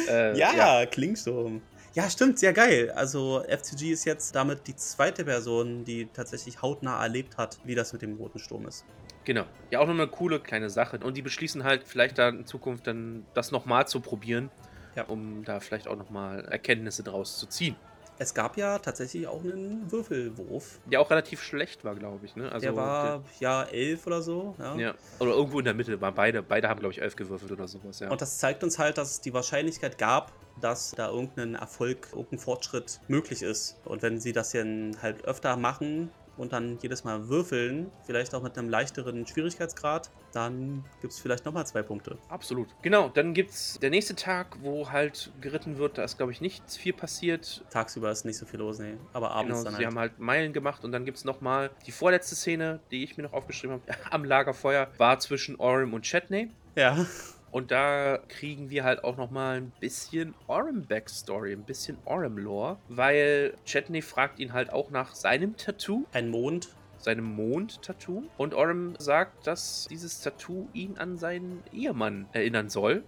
Äh, 0.08 0.36
ja, 0.38 0.52
ja, 0.54 0.86
Klingensturm. 0.86 1.62
Ja, 1.94 2.10
stimmt, 2.10 2.38
sehr 2.38 2.52
geil. 2.52 2.90
Also 2.90 3.44
FCG 3.48 3.92
ist 3.92 4.04
jetzt 4.04 4.34
damit 4.34 4.66
die 4.66 4.74
zweite 4.76 5.24
Person, 5.24 5.84
die 5.84 6.06
tatsächlich 6.12 6.60
hautnah 6.60 7.00
erlebt 7.02 7.38
hat, 7.38 7.58
wie 7.64 7.74
das 7.74 7.92
mit 7.92 8.02
dem 8.02 8.16
roten 8.16 8.38
Sturm 8.38 8.66
ist. 8.66 8.84
Genau. 9.24 9.44
Ja, 9.70 9.78
auch 9.80 9.86
noch 9.86 9.94
eine 9.94 10.08
coole 10.08 10.40
kleine 10.40 10.70
Sache. 10.70 10.98
Und 10.98 11.16
die 11.16 11.22
beschließen 11.22 11.64
halt 11.64 11.84
vielleicht 11.84 12.18
da 12.18 12.28
in 12.28 12.46
Zukunft 12.46 12.86
dann 12.86 13.24
das 13.32 13.52
nochmal 13.52 13.88
zu 13.88 14.00
probieren, 14.00 14.50
ja. 14.96 15.04
um 15.04 15.44
da 15.44 15.60
vielleicht 15.60 15.88
auch 15.88 15.96
nochmal 15.96 16.44
Erkenntnisse 16.46 17.02
draus 17.02 17.38
zu 17.38 17.46
ziehen. 17.46 17.76
Es 18.18 18.34
gab 18.34 18.56
ja 18.56 18.78
tatsächlich 18.78 19.26
auch 19.26 19.42
einen 19.42 19.90
Würfelwurf. 19.90 20.78
Der 20.86 21.00
auch 21.00 21.10
relativ 21.10 21.42
schlecht 21.42 21.84
war, 21.84 21.94
glaube 21.94 22.24
ich. 22.26 22.36
Ne? 22.36 22.50
Also 22.50 22.66
der 22.66 22.76
war 22.76 23.18
der, 23.18 23.22
ja 23.40 23.62
elf 23.64 24.06
oder 24.06 24.22
so. 24.22 24.54
Ja. 24.58 24.76
ja. 24.76 24.94
Oder 25.18 25.32
irgendwo 25.32 25.58
in 25.58 25.64
der 25.64 25.74
Mitte 25.74 26.00
waren 26.00 26.14
beide. 26.14 26.42
Beide 26.42 26.68
haben, 26.68 26.80
glaube 26.80 26.92
ich, 26.92 27.02
elf 27.02 27.16
gewürfelt 27.16 27.50
oder 27.50 27.66
sowas. 27.66 28.00
Ja. 28.00 28.10
Und 28.10 28.20
das 28.20 28.38
zeigt 28.38 28.62
uns 28.62 28.78
halt, 28.78 28.98
dass 28.98 29.10
es 29.10 29.20
die 29.20 29.34
Wahrscheinlichkeit 29.34 29.98
gab, 29.98 30.32
dass 30.60 30.92
da 30.92 31.08
irgendein 31.08 31.56
Erfolg, 31.56 32.08
irgendein 32.12 32.38
Fortschritt 32.38 33.00
möglich 33.08 33.42
ist. 33.42 33.76
Und 33.84 34.02
wenn 34.02 34.20
sie 34.20 34.32
das 34.32 34.52
dann 34.52 34.96
halt 35.02 35.24
öfter 35.24 35.56
machen, 35.56 36.10
und 36.36 36.52
dann 36.52 36.78
jedes 36.82 37.04
Mal 37.04 37.28
würfeln, 37.28 37.90
vielleicht 38.04 38.34
auch 38.34 38.42
mit 38.42 38.56
einem 38.58 38.68
leichteren 38.68 39.26
Schwierigkeitsgrad, 39.26 40.10
dann 40.32 40.84
gibt 41.00 41.12
es 41.12 41.20
vielleicht 41.20 41.44
nochmal 41.44 41.66
zwei 41.66 41.82
Punkte. 41.82 42.18
Absolut. 42.28 42.68
Genau, 42.82 43.08
dann 43.08 43.34
gibt 43.34 43.50
es 43.50 43.78
der 43.80 43.90
nächste 43.90 44.14
Tag, 44.14 44.56
wo 44.60 44.90
halt 44.90 45.30
geritten 45.40 45.78
wird, 45.78 45.98
da 45.98 46.04
ist 46.04 46.16
glaube 46.16 46.32
ich 46.32 46.40
nichts 46.40 46.76
viel 46.76 46.92
passiert. 46.92 47.64
Tagsüber 47.70 48.10
ist 48.10 48.24
nicht 48.24 48.38
so 48.38 48.46
viel 48.46 48.60
los, 48.60 48.78
nee. 48.78 48.96
Aber 49.12 49.30
abends 49.30 49.58
genau, 49.58 49.64
dann 49.64 49.72
halt. 49.74 49.80
Sie 49.80 49.86
haben 49.86 49.98
halt 49.98 50.18
Meilen 50.18 50.52
gemacht 50.52 50.84
und 50.84 50.92
dann 50.92 51.04
gibt 51.04 51.18
es 51.18 51.24
nochmal 51.24 51.70
die 51.86 51.92
vorletzte 51.92 52.34
Szene, 52.34 52.80
die 52.90 53.04
ich 53.04 53.16
mir 53.16 53.24
noch 53.24 53.32
aufgeschrieben 53.32 53.80
habe, 53.80 53.98
am 54.10 54.24
Lagerfeuer, 54.24 54.88
war 54.98 55.18
zwischen 55.18 55.56
Orem 55.56 55.94
und 55.94 56.04
Chetney. 56.04 56.50
Ja. 56.76 57.06
Und 57.54 57.70
da 57.70 58.18
kriegen 58.26 58.68
wir 58.68 58.82
halt 58.82 59.04
auch 59.04 59.16
nochmal 59.16 59.58
ein 59.58 59.72
bisschen 59.78 60.34
Orem-Backstory, 60.48 61.52
ein 61.52 61.62
bisschen 61.62 61.96
Orem-Lore, 62.04 62.78
weil 62.88 63.54
Chetney 63.64 64.02
fragt 64.02 64.40
ihn 64.40 64.52
halt 64.52 64.72
auch 64.72 64.90
nach 64.90 65.14
seinem 65.14 65.56
Tattoo. 65.56 66.04
Ein 66.12 66.30
Mond. 66.30 66.74
Seinem 66.98 67.36
Mond-Tattoo. 67.36 68.24
Und 68.38 68.54
Orem 68.54 68.96
sagt, 68.98 69.46
dass 69.46 69.86
dieses 69.88 70.20
Tattoo 70.20 70.66
ihn 70.72 70.98
an 70.98 71.16
seinen 71.16 71.62
Ehemann 71.72 72.26
erinnern 72.32 72.70
soll. 72.70 73.04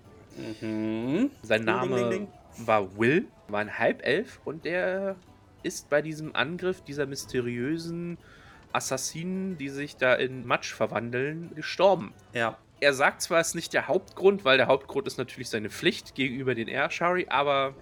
Mhm. 0.60 1.32
Sein 1.42 1.64
Name 1.64 1.96
ding, 1.96 2.10
ding, 2.10 2.28
ding. 2.56 2.66
war 2.66 2.96
Will, 2.96 3.26
war 3.48 3.58
ein 3.58 3.76
Halbelf 3.80 4.40
und 4.44 4.64
der 4.64 5.16
ist 5.64 5.90
bei 5.90 6.02
diesem 6.02 6.36
Angriff 6.36 6.82
dieser 6.82 7.06
mysteriösen 7.06 8.16
Assassinen, 8.72 9.58
die 9.58 9.70
sich 9.70 9.96
da 9.96 10.14
in 10.14 10.46
Matsch 10.46 10.72
verwandeln, 10.72 11.50
gestorben. 11.56 12.14
Ja 12.32 12.56
er 12.80 12.92
sagt 12.92 13.22
zwar, 13.22 13.40
es 13.40 13.48
ist 13.48 13.54
nicht 13.54 13.72
der 13.72 13.88
Hauptgrund, 13.88 14.44
weil 14.44 14.58
der 14.58 14.66
Hauptgrund 14.66 15.06
ist 15.06 15.18
natürlich 15.18 15.48
seine 15.48 15.70
Pflicht 15.70 16.14
gegenüber 16.14 16.54
den 16.54 16.68
Airshari, 16.68 17.26
aber 17.28 17.74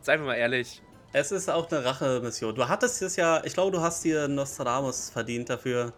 seien 0.00 0.20
wir 0.20 0.26
mal 0.26 0.36
ehrlich. 0.36 0.82
Es 1.12 1.32
ist 1.32 1.50
auch 1.50 1.70
eine 1.70 1.84
Rache-Mission. 1.84 2.54
Du 2.54 2.68
hattest 2.68 3.02
es 3.02 3.16
ja, 3.16 3.42
ich 3.44 3.54
glaube, 3.54 3.72
du 3.72 3.80
hast 3.80 4.04
dir 4.04 4.28
Nostradamus 4.28 5.10
verdient 5.10 5.50
dafür, 5.50 5.92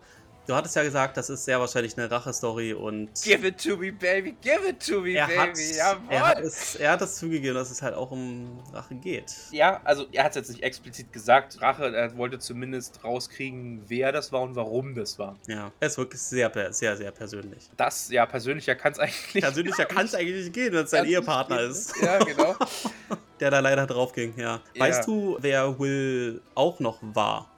Du 0.47 0.55
hattest 0.55 0.75
ja 0.75 0.83
gesagt, 0.83 1.17
das 1.17 1.31
ist 1.31 1.45
sehr 1.45 1.61
wahrscheinlich 1.61 1.97
eine 1.97 2.11
Rache-Story 2.11 2.73
und. 2.73 3.11
Give 3.23 3.47
it 3.47 3.63
to 3.63 3.77
me, 3.77 3.93
baby, 3.93 4.37
give 4.41 4.69
it 4.69 4.85
to 4.85 5.01
me, 5.01 5.13
er 5.13 5.29
baby. 5.29 5.63
Hat, 5.81 5.99
er, 6.09 6.27
hat 6.27 6.41
es, 6.41 6.75
er 6.75 6.93
hat 6.93 7.03
es 7.03 7.17
zugegeben, 7.17 7.55
dass 7.55 7.71
es 7.71 7.81
halt 7.81 7.95
auch 7.95 8.11
um 8.11 8.61
Rache 8.73 8.97
geht. 8.97 9.33
Ja, 9.53 9.81
also 9.85 10.07
er 10.11 10.25
hat 10.25 10.33
es 10.33 10.37
jetzt 10.37 10.49
nicht 10.51 10.63
explizit 10.63 11.13
gesagt. 11.13 11.61
Rache, 11.61 11.95
er 11.95 12.17
wollte 12.17 12.41
zumindest 12.41 13.05
rauskriegen, 13.05 13.85
wer 13.87 14.11
das 14.11 14.33
war 14.33 14.43
und 14.43 14.57
warum 14.57 14.97
das 14.97 15.19
war. 15.19 15.37
Ja, 15.47 15.71
er 15.79 15.87
ist 15.87 15.97
wirklich 15.97 16.21
sehr, 16.21 16.51
sehr, 16.73 16.97
sehr 16.97 17.11
persönlich. 17.13 17.71
Das, 17.77 18.11
ja, 18.11 18.27
persönlicher 18.27 18.75
kann 18.75 18.93
es 18.93 18.99
eigentlich 18.99 19.35
nicht. 19.35 19.45
Persönlicher 19.45 19.85
kann 19.85 20.07
es 20.07 20.15
eigentlich 20.15 20.45
nicht 20.45 20.55
gehen, 20.55 20.73
wenn 20.73 20.85
es 20.85 20.91
sein 20.91 21.05
Ehepartner 21.05 21.61
ist. 21.61 21.95
Ja, 22.03 22.19
genau. 22.19 22.57
Der 23.41 23.51
da 23.51 23.59
leider 23.59 23.87
drauf 23.87 24.13
ging, 24.13 24.35
ja. 24.37 24.61
Weißt 24.79 25.01
ja. 25.01 25.07
du, 25.07 25.37
wer 25.41 25.79
Will 25.79 26.41
auch 26.55 26.79
noch 26.79 26.99
war? 27.03 27.52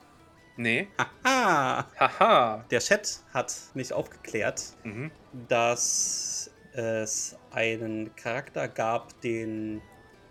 Nee. 0.57 0.89
Haha. 1.25 1.87
Haha. 1.99 2.65
Der 2.71 2.81
Chat 2.81 3.21
hat 3.33 3.55
mich 3.75 3.93
aufgeklärt, 3.93 4.75
mhm. 4.85 5.11
dass 5.49 6.51
es 6.73 7.37
einen 7.51 8.15
Charakter 8.17 8.69
gab, 8.69 9.21
den 9.21 9.81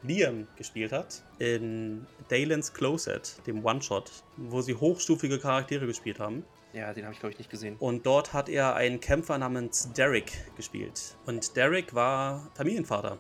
Liam 0.03 0.47
gespielt 0.57 0.91
hat 0.91 1.23
in 1.39 2.05
Dalen's 2.29 2.73
Closet, 2.73 3.35
dem 3.47 3.63
One-Shot, 3.63 4.11
wo 4.37 4.61
sie 4.61 4.75
hochstufige 4.75 5.39
Charaktere 5.39 5.85
gespielt 5.87 6.19
haben. 6.19 6.43
Ja, 6.73 6.91
den 6.91 7.03
habe 7.05 7.13
ich 7.13 7.19
glaube 7.19 7.33
ich 7.33 7.37
nicht 7.37 7.49
gesehen. 7.49 7.75
Und 7.79 8.05
dort 8.05 8.33
hat 8.33 8.49
er 8.49 8.75
einen 8.75 8.99
Kämpfer 8.99 9.37
namens 9.37 9.93
Derek 9.93 10.55
gespielt. 10.55 11.15
Und 11.25 11.55
Derek 11.55 11.93
war 11.93 12.49
Familienvater. 12.55 13.19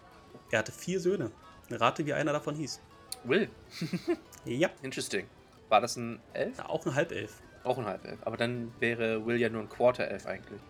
Er 0.51 0.59
hatte 0.59 0.71
vier 0.71 0.99
Söhne. 0.99 1.31
Rate, 1.69 2.05
wie 2.05 2.13
einer 2.13 2.33
davon 2.33 2.55
hieß. 2.55 2.81
Will. 3.23 3.49
ja. 4.45 4.69
Interesting. 4.81 5.27
War 5.73 5.81
das 5.81 5.95
ein 5.95 6.19
Elf? 6.33 6.55
Ja, 6.59 6.69
auch 6.69 6.85
ein 6.85 6.93
Halbelf. 6.93 7.41
Auch 7.63 7.79
ein 7.79 7.85
Halbelf. 7.87 8.19
Aber 8.25 8.37
dann 8.37 8.71
wäre 8.79 9.25
Will 9.25 9.41
ja 9.41 9.49
nur 9.49 9.63
ein 9.63 9.69
Quarter-Elf 9.69 10.27
eigentlich. 10.27 10.61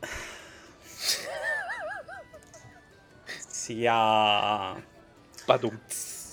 Tja. 3.65 4.77
Badum. 5.45 5.77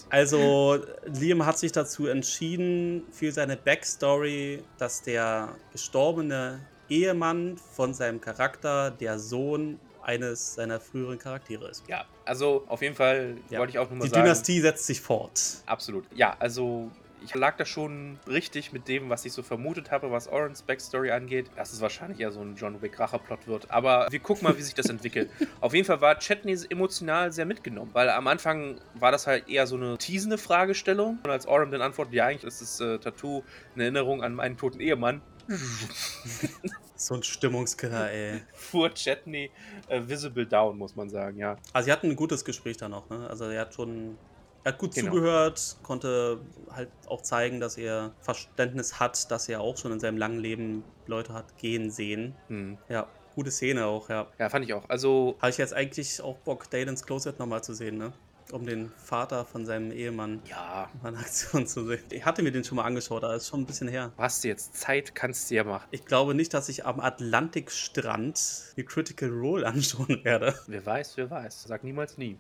Also, 0.09 0.85
Liam 1.05 1.45
hat 1.45 1.59
sich 1.59 1.73
dazu 1.73 2.07
entschieden, 2.07 3.03
für 3.11 3.33
seine 3.33 3.57
Backstory, 3.57 4.63
dass 4.79 5.03
der 5.03 5.49
gestorbene 5.73 6.61
Ehemann 6.89 7.57
von 7.57 7.93
seinem 7.93 8.21
Charakter 8.21 8.93
der 8.93 9.19
Sohn 9.19 9.81
eines 10.01 10.55
seiner 10.55 10.79
früheren 10.79 11.19
Charaktere 11.19 11.67
ist. 11.67 11.83
Ja, 11.89 12.05
also 12.25 12.63
auf 12.69 12.83
jeden 12.83 12.95
Fall 12.95 13.39
ja. 13.49 13.59
wollte 13.59 13.73
ich 13.73 13.81
auch 13.81 13.91
nur 13.91 13.99
mal 13.99 14.05
Die 14.05 14.11
sagen. 14.11 14.23
Die 14.23 14.29
Dynastie 14.29 14.61
setzt 14.61 14.87
sich 14.87 15.01
fort. 15.01 15.41
Absolut. 15.67 16.05
Ja, 16.15 16.37
also 16.39 16.89
Ich 17.23 17.35
lag 17.35 17.57
da 17.57 17.65
schon 17.65 18.19
richtig 18.27 18.73
mit 18.73 18.89
dem, 18.89 19.11
was 19.11 19.25
ich 19.25 19.33
so 19.33 19.43
vermutet 19.43 19.91
habe, 19.91 20.11
was 20.11 20.29
Orans 20.29 20.63
Backstory 20.63 21.11
angeht, 21.11 21.51
dass 21.57 21.73
es 21.73 21.81
wahrscheinlich 21.81 22.21
eher 22.21 22.33
so 22.33 22.41
ein 22.41 22.57
John 22.57 22.81
Wick 22.83 22.99
Racheplot 22.99 23.47
wird. 23.47 23.71
Aber 23.71 24.09
wir 24.11 24.21
gucken 24.21 24.45
mal, 24.45 24.57
wie 24.57 24.63
sich 24.63 24.75
das 24.75 24.87
entwickelt. 24.87 25.31
Auf 25.61 25.75
jeden 25.75 25.87
Fall 25.87 26.01
war 26.01 26.19
Chetney 26.19 26.59
emotional 26.69 27.33
sehr 27.33 27.47
mitgenommen, 27.47 27.91
weil 27.93 28.09
am 28.11 28.27
Anfang 28.27 28.81
war 28.95 29.13
das 29.13 29.27
halt 29.27 29.49
eher 29.49 29.67
so 29.67 29.77
eine 29.77 29.99
teasende 29.99 30.39
Fragestellung. 30.39 31.19
Und 31.23 31.31
als 31.31 31.47
Oram 31.47 31.71
dann 31.71 31.83
antwortet, 31.83 32.15
ja, 32.15 32.27
eigentlich 32.27 32.45
ist 32.45 32.61
das 32.61 32.81
äh, 32.81 32.99
Tattoo 32.99 33.43
eine 33.75 33.85
Erinnerung 33.85 34.23
an 34.23 34.35
meinen 34.35 34.57
toten 34.57 34.81
Ehemann, 34.81 35.23
so 36.97 37.15
ein 37.15 37.23
Stimmungskiller, 37.23 38.11
ey. 38.11 38.43
Fuhr 38.53 38.93
Chetney 38.95 39.51
äh, 39.89 40.01
visible 40.07 40.47
down, 40.47 40.79
muss 40.79 40.95
man 40.97 41.09
sagen, 41.11 41.39
ja. 41.39 41.57
Also, 41.73 41.87
sie 41.87 41.93
hatten 41.93 42.11
ein 42.11 42.17
gutes 42.17 42.45
Gespräch 42.45 42.77
dann 42.77 42.95
auch, 42.95 43.09
ne? 43.11 43.29
Also, 43.29 43.45
er 43.47 43.63
hat 43.63 43.75
schon. 43.75 44.17
Er 44.65 44.73
hat 44.73 44.79
gut 44.79 44.95
genau. 44.95 45.11
zugehört, 45.11 45.77
konnte 45.83 46.41
halt 46.71 46.91
auch 47.07 47.23
zeigen, 47.23 47.61
dass 47.61 47.79
er 47.79 48.13
Verständnis 48.21 49.01
hat, 49.01 49.31
dass 49.31 49.49
er 49.49 49.61
auch 49.61 49.77
schon 49.77 49.93
in 49.93 50.01
seinem 50.01 50.19
langen 50.19 50.39
Leben 50.39 50.85
Leute 51.07 51.33
hat 51.33 51.57
gehen 51.57 51.91
sehen. 51.91 52.35
Hm. 52.49 52.79
Ja, 52.89 53.07
gute 53.35 53.51
Szene 53.51 53.87
auch, 53.87 54.09
ja. 54.11 54.27
Ja, 54.39 54.49
fand 54.51 54.65
ich 54.65 54.75
auch. 54.75 54.89
Also. 54.89 55.37
Habe 55.41 55.51
ich 55.51 55.59
jetzt 55.59 55.73
eigentlich 55.73 56.21
auch 56.21 56.37
Bock, 56.39 56.71
Dalens 56.71 57.05
Closet 57.05 57.39
nochmal 57.39 57.65
zu 57.65 57.75
sehen, 57.75 57.97
ne? 57.97 58.13
um 58.53 58.67
den 58.67 58.91
Vater 58.97 59.45
von 59.45 59.65
seinem 59.65 59.93
Ehemann 59.93 60.43
ja. 60.49 60.91
in 61.07 61.17
Aktion 61.17 61.67
zu 61.67 61.87
sehen. 61.87 62.03
Ich 62.11 62.25
hatte 62.25 62.43
mir 62.43 62.53
den 62.53 62.65
schon 62.65 62.77
mal 62.77 62.85
angeschaut, 62.85 63.25
aber 63.25 63.35
ist 63.35 63.49
schon 63.49 63.61
ein 63.61 63.67
bisschen 63.67 63.89
her. 63.89 64.13
Hast 64.19 64.45
du 64.45 64.49
jetzt 64.49 64.77
Zeit, 64.77 65.15
kannst 65.15 65.51
du 65.51 65.55
ja 65.55 65.65
machen. 65.65 65.87
Ich 65.91 66.05
glaube 66.05 66.35
nicht, 66.35 66.53
dass 66.55 66.69
ich 66.69 66.85
am 66.85 67.01
Atlantikstrand 67.01 68.75
die 68.77 68.85
Critical 68.85 69.31
Role 69.31 69.67
anschauen 69.67 70.25
werde. 70.25 70.55
Wer 70.67 70.85
weiß, 70.85 71.17
wer 71.17 71.31
weiß. 71.31 71.65
Sag 71.65 71.85
niemals 71.85 72.19
nie. 72.19 72.39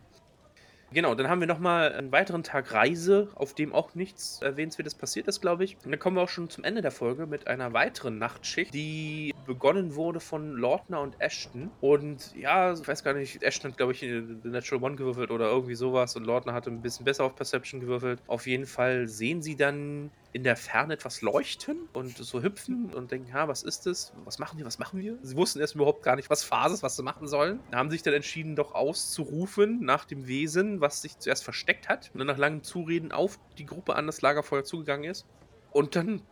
Genau, 0.92 1.14
dann 1.14 1.28
haben 1.28 1.38
wir 1.38 1.46
nochmal 1.46 1.92
einen 1.92 2.10
weiteren 2.10 2.42
Tag 2.42 2.72
Reise, 2.72 3.28
auf 3.36 3.54
dem 3.54 3.72
auch 3.72 3.94
nichts 3.94 4.42
Erwähnenswertes 4.42 4.96
passiert 4.96 5.28
ist, 5.28 5.40
glaube 5.40 5.62
ich. 5.62 5.76
Und 5.84 5.92
dann 5.92 6.00
kommen 6.00 6.16
wir 6.16 6.22
auch 6.22 6.28
schon 6.28 6.50
zum 6.50 6.64
Ende 6.64 6.82
der 6.82 6.90
Folge 6.90 7.26
mit 7.26 7.46
einer 7.46 7.72
weiteren 7.72 8.18
Nachtschicht, 8.18 8.74
die 8.74 9.32
begonnen 9.46 9.94
wurde 9.94 10.18
von 10.18 10.50
Lordner 10.52 11.00
und 11.00 11.20
Ashton. 11.20 11.70
Und 11.80 12.34
ja, 12.34 12.72
ich 12.72 12.88
weiß 12.88 13.04
gar 13.04 13.14
nicht, 13.14 13.40
Ashton 13.40 13.70
hat, 13.70 13.76
glaube 13.76 13.92
ich, 13.92 14.02
in 14.02 14.40
The 14.42 14.48
Natural 14.48 14.82
One 14.82 14.96
gewürfelt 14.96 15.30
oder 15.30 15.48
irgendwie 15.48 15.76
sowas 15.76 16.16
und 16.16 16.24
Lordner 16.24 16.54
hatte 16.54 16.70
ein 16.70 16.82
bisschen 16.82 17.04
besser 17.04 17.22
auf 17.22 17.36
Perception 17.36 17.80
gewürfelt. 17.80 18.20
Auf 18.26 18.48
jeden 18.48 18.66
Fall 18.66 19.06
sehen 19.06 19.42
sie 19.42 19.54
dann 19.54 20.10
in 20.32 20.44
der 20.44 20.56
Ferne 20.56 20.94
etwas 20.94 21.22
leuchten 21.22 21.88
und 21.92 22.16
so 22.16 22.42
hüpfen 22.42 22.94
und 22.94 23.10
denken, 23.10 23.32
ha, 23.32 23.48
was 23.48 23.62
ist 23.62 23.86
das? 23.86 24.12
Was 24.24 24.38
machen 24.38 24.58
wir? 24.58 24.64
Was 24.64 24.78
machen 24.78 25.00
wir? 25.00 25.18
Sie 25.22 25.36
wussten 25.36 25.60
erst 25.60 25.74
überhaupt 25.74 26.02
gar 26.02 26.16
nicht, 26.16 26.30
was 26.30 26.44
Phase 26.44 26.74
ist, 26.74 26.82
was 26.82 26.96
sie 26.96 27.02
machen 27.02 27.26
sollen. 27.26 27.60
Haben 27.72 27.90
sich 27.90 28.02
dann 28.02 28.14
entschieden, 28.14 28.54
doch 28.54 28.74
auszurufen 28.74 29.80
nach 29.80 30.04
dem 30.04 30.28
Wesen, 30.28 30.80
was 30.80 31.02
sich 31.02 31.18
zuerst 31.18 31.42
versteckt 31.42 31.88
hat 31.88 32.10
und 32.12 32.18
dann 32.18 32.28
nach 32.28 32.38
langem 32.38 32.62
Zureden 32.62 33.10
auf 33.10 33.40
die 33.58 33.66
Gruppe 33.66 33.96
an 33.96 34.06
das 34.06 34.22
Lagerfeuer 34.22 34.64
zugegangen 34.64 35.10
ist 35.10 35.26
und 35.72 35.96
dann 35.96 36.22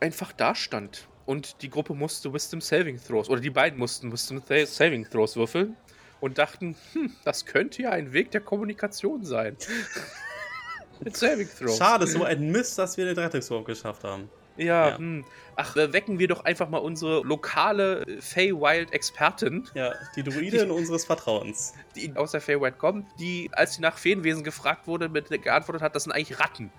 einfach 0.00 0.32
da 0.32 0.54
stand. 0.54 1.08
Und 1.26 1.60
die 1.62 1.68
Gruppe 1.68 1.94
musste 1.94 2.32
Wisdom 2.32 2.60
Saving 2.60 2.98
Throws, 2.98 3.28
oder 3.28 3.40
die 3.40 3.50
beiden 3.50 3.78
mussten 3.78 4.10
Wisdom 4.12 4.40
Saving 4.46 5.08
Throws 5.10 5.36
würfeln 5.36 5.76
und 6.20 6.38
dachten, 6.38 6.76
hm, 6.92 7.14
das 7.24 7.44
könnte 7.44 7.82
ja 7.82 7.90
ein 7.90 8.12
Weg 8.12 8.30
der 8.30 8.40
Kommunikation 8.40 9.24
sein. 9.24 9.56
Mit 11.04 11.16
Saving 11.16 11.48
Throw. 11.48 11.76
Schade, 11.76 12.06
so 12.06 12.24
ein 12.24 12.50
Mist, 12.50 12.78
dass 12.78 12.96
wir 12.96 13.04
den 13.04 13.18
Rettungswurf 13.18 13.64
geschafft 13.64 14.04
haben. 14.04 14.28
Ja, 14.58 14.88
ja. 14.88 14.98
Hm. 14.98 15.24
ach, 15.56 15.76
wecken 15.76 16.18
wir 16.18 16.26
doch 16.26 16.44
einfach 16.44 16.68
mal 16.68 16.78
unsere 16.78 17.22
lokale 17.22 18.02
äh, 18.02 18.20
Feywild-Expertin. 18.20 19.68
Ja, 19.74 19.94
die 20.16 20.24
Druidin 20.24 20.50
die, 20.66 20.72
unseres 20.72 21.04
Vertrauens. 21.04 21.74
Die 21.94 22.14
aus 22.16 22.32
der 22.32 22.40
Feywild 22.40 22.78
kommt, 22.78 23.06
die, 23.20 23.50
als 23.52 23.74
sie 23.74 23.82
nach 23.82 23.98
Feenwesen 23.98 24.42
gefragt 24.42 24.86
wurde, 24.86 25.08
mit, 25.08 25.30
geantwortet 25.42 25.82
hat, 25.82 25.94
das 25.94 26.04
sind 26.04 26.12
eigentlich 26.12 26.40
Ratten. 26.40 26.70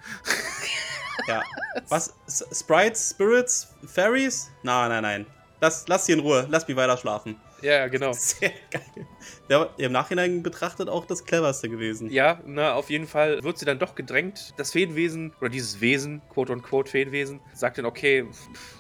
Ja. 1.28 1.42
Was? 1.90 2.14
Sprites, 2.52 3.12
Spirits, 3.12 3.74
Fairies? 3.88 4.52
Nein, 4.64 4.90
nein, 4.90 5.04
nein. 5.04 5.26
Lass, 5.62 5.88
lass 5.88 6.06
sie 6.06 6.14
in 6.14 6.20
Ruhe, 6.20 6.48
lass 6.50 6.68
mich 6.68 6.76
weiter 6.76 6.98
schlafen. 6.98 7.38
Ja, 7.62 7.88
genau. 7.88 8.12
Sehr 8.14 8.52
geil. 8.72 9.08
Der 9.50 9.70
im 9.78 9.92
Nachhinein 9.92 10.44
betrachtet 10.44 10.90
auch 10.90 11.06
das 11.06 11.26
cleverste 11.26 11.70
gewesen. 11.70 12.10
Ja, 12.12 12.42
na, 12.46 12.74
auf 12.74 12.90
jeden 12.90 13.08
Fall 13.08 13.44
wird 13.44 13.58
sie 13.58 13.66
dann 13.66 13.80
doch 13.80 13.96
gedrängt. 13.96 14.54
Das 14.58 14.72
Feenwesen, 14.72 15.34
oder 15.40 15.50
dieses 15.50 15.82
Wesen, 15.82 16.22
quote 16.30 16.54
unquote 16.54 16.92
Feenwesen, 16.92 17.42
sagt 17.54 17.78
dann, 17.78 17.86
okay, 17.86 18.26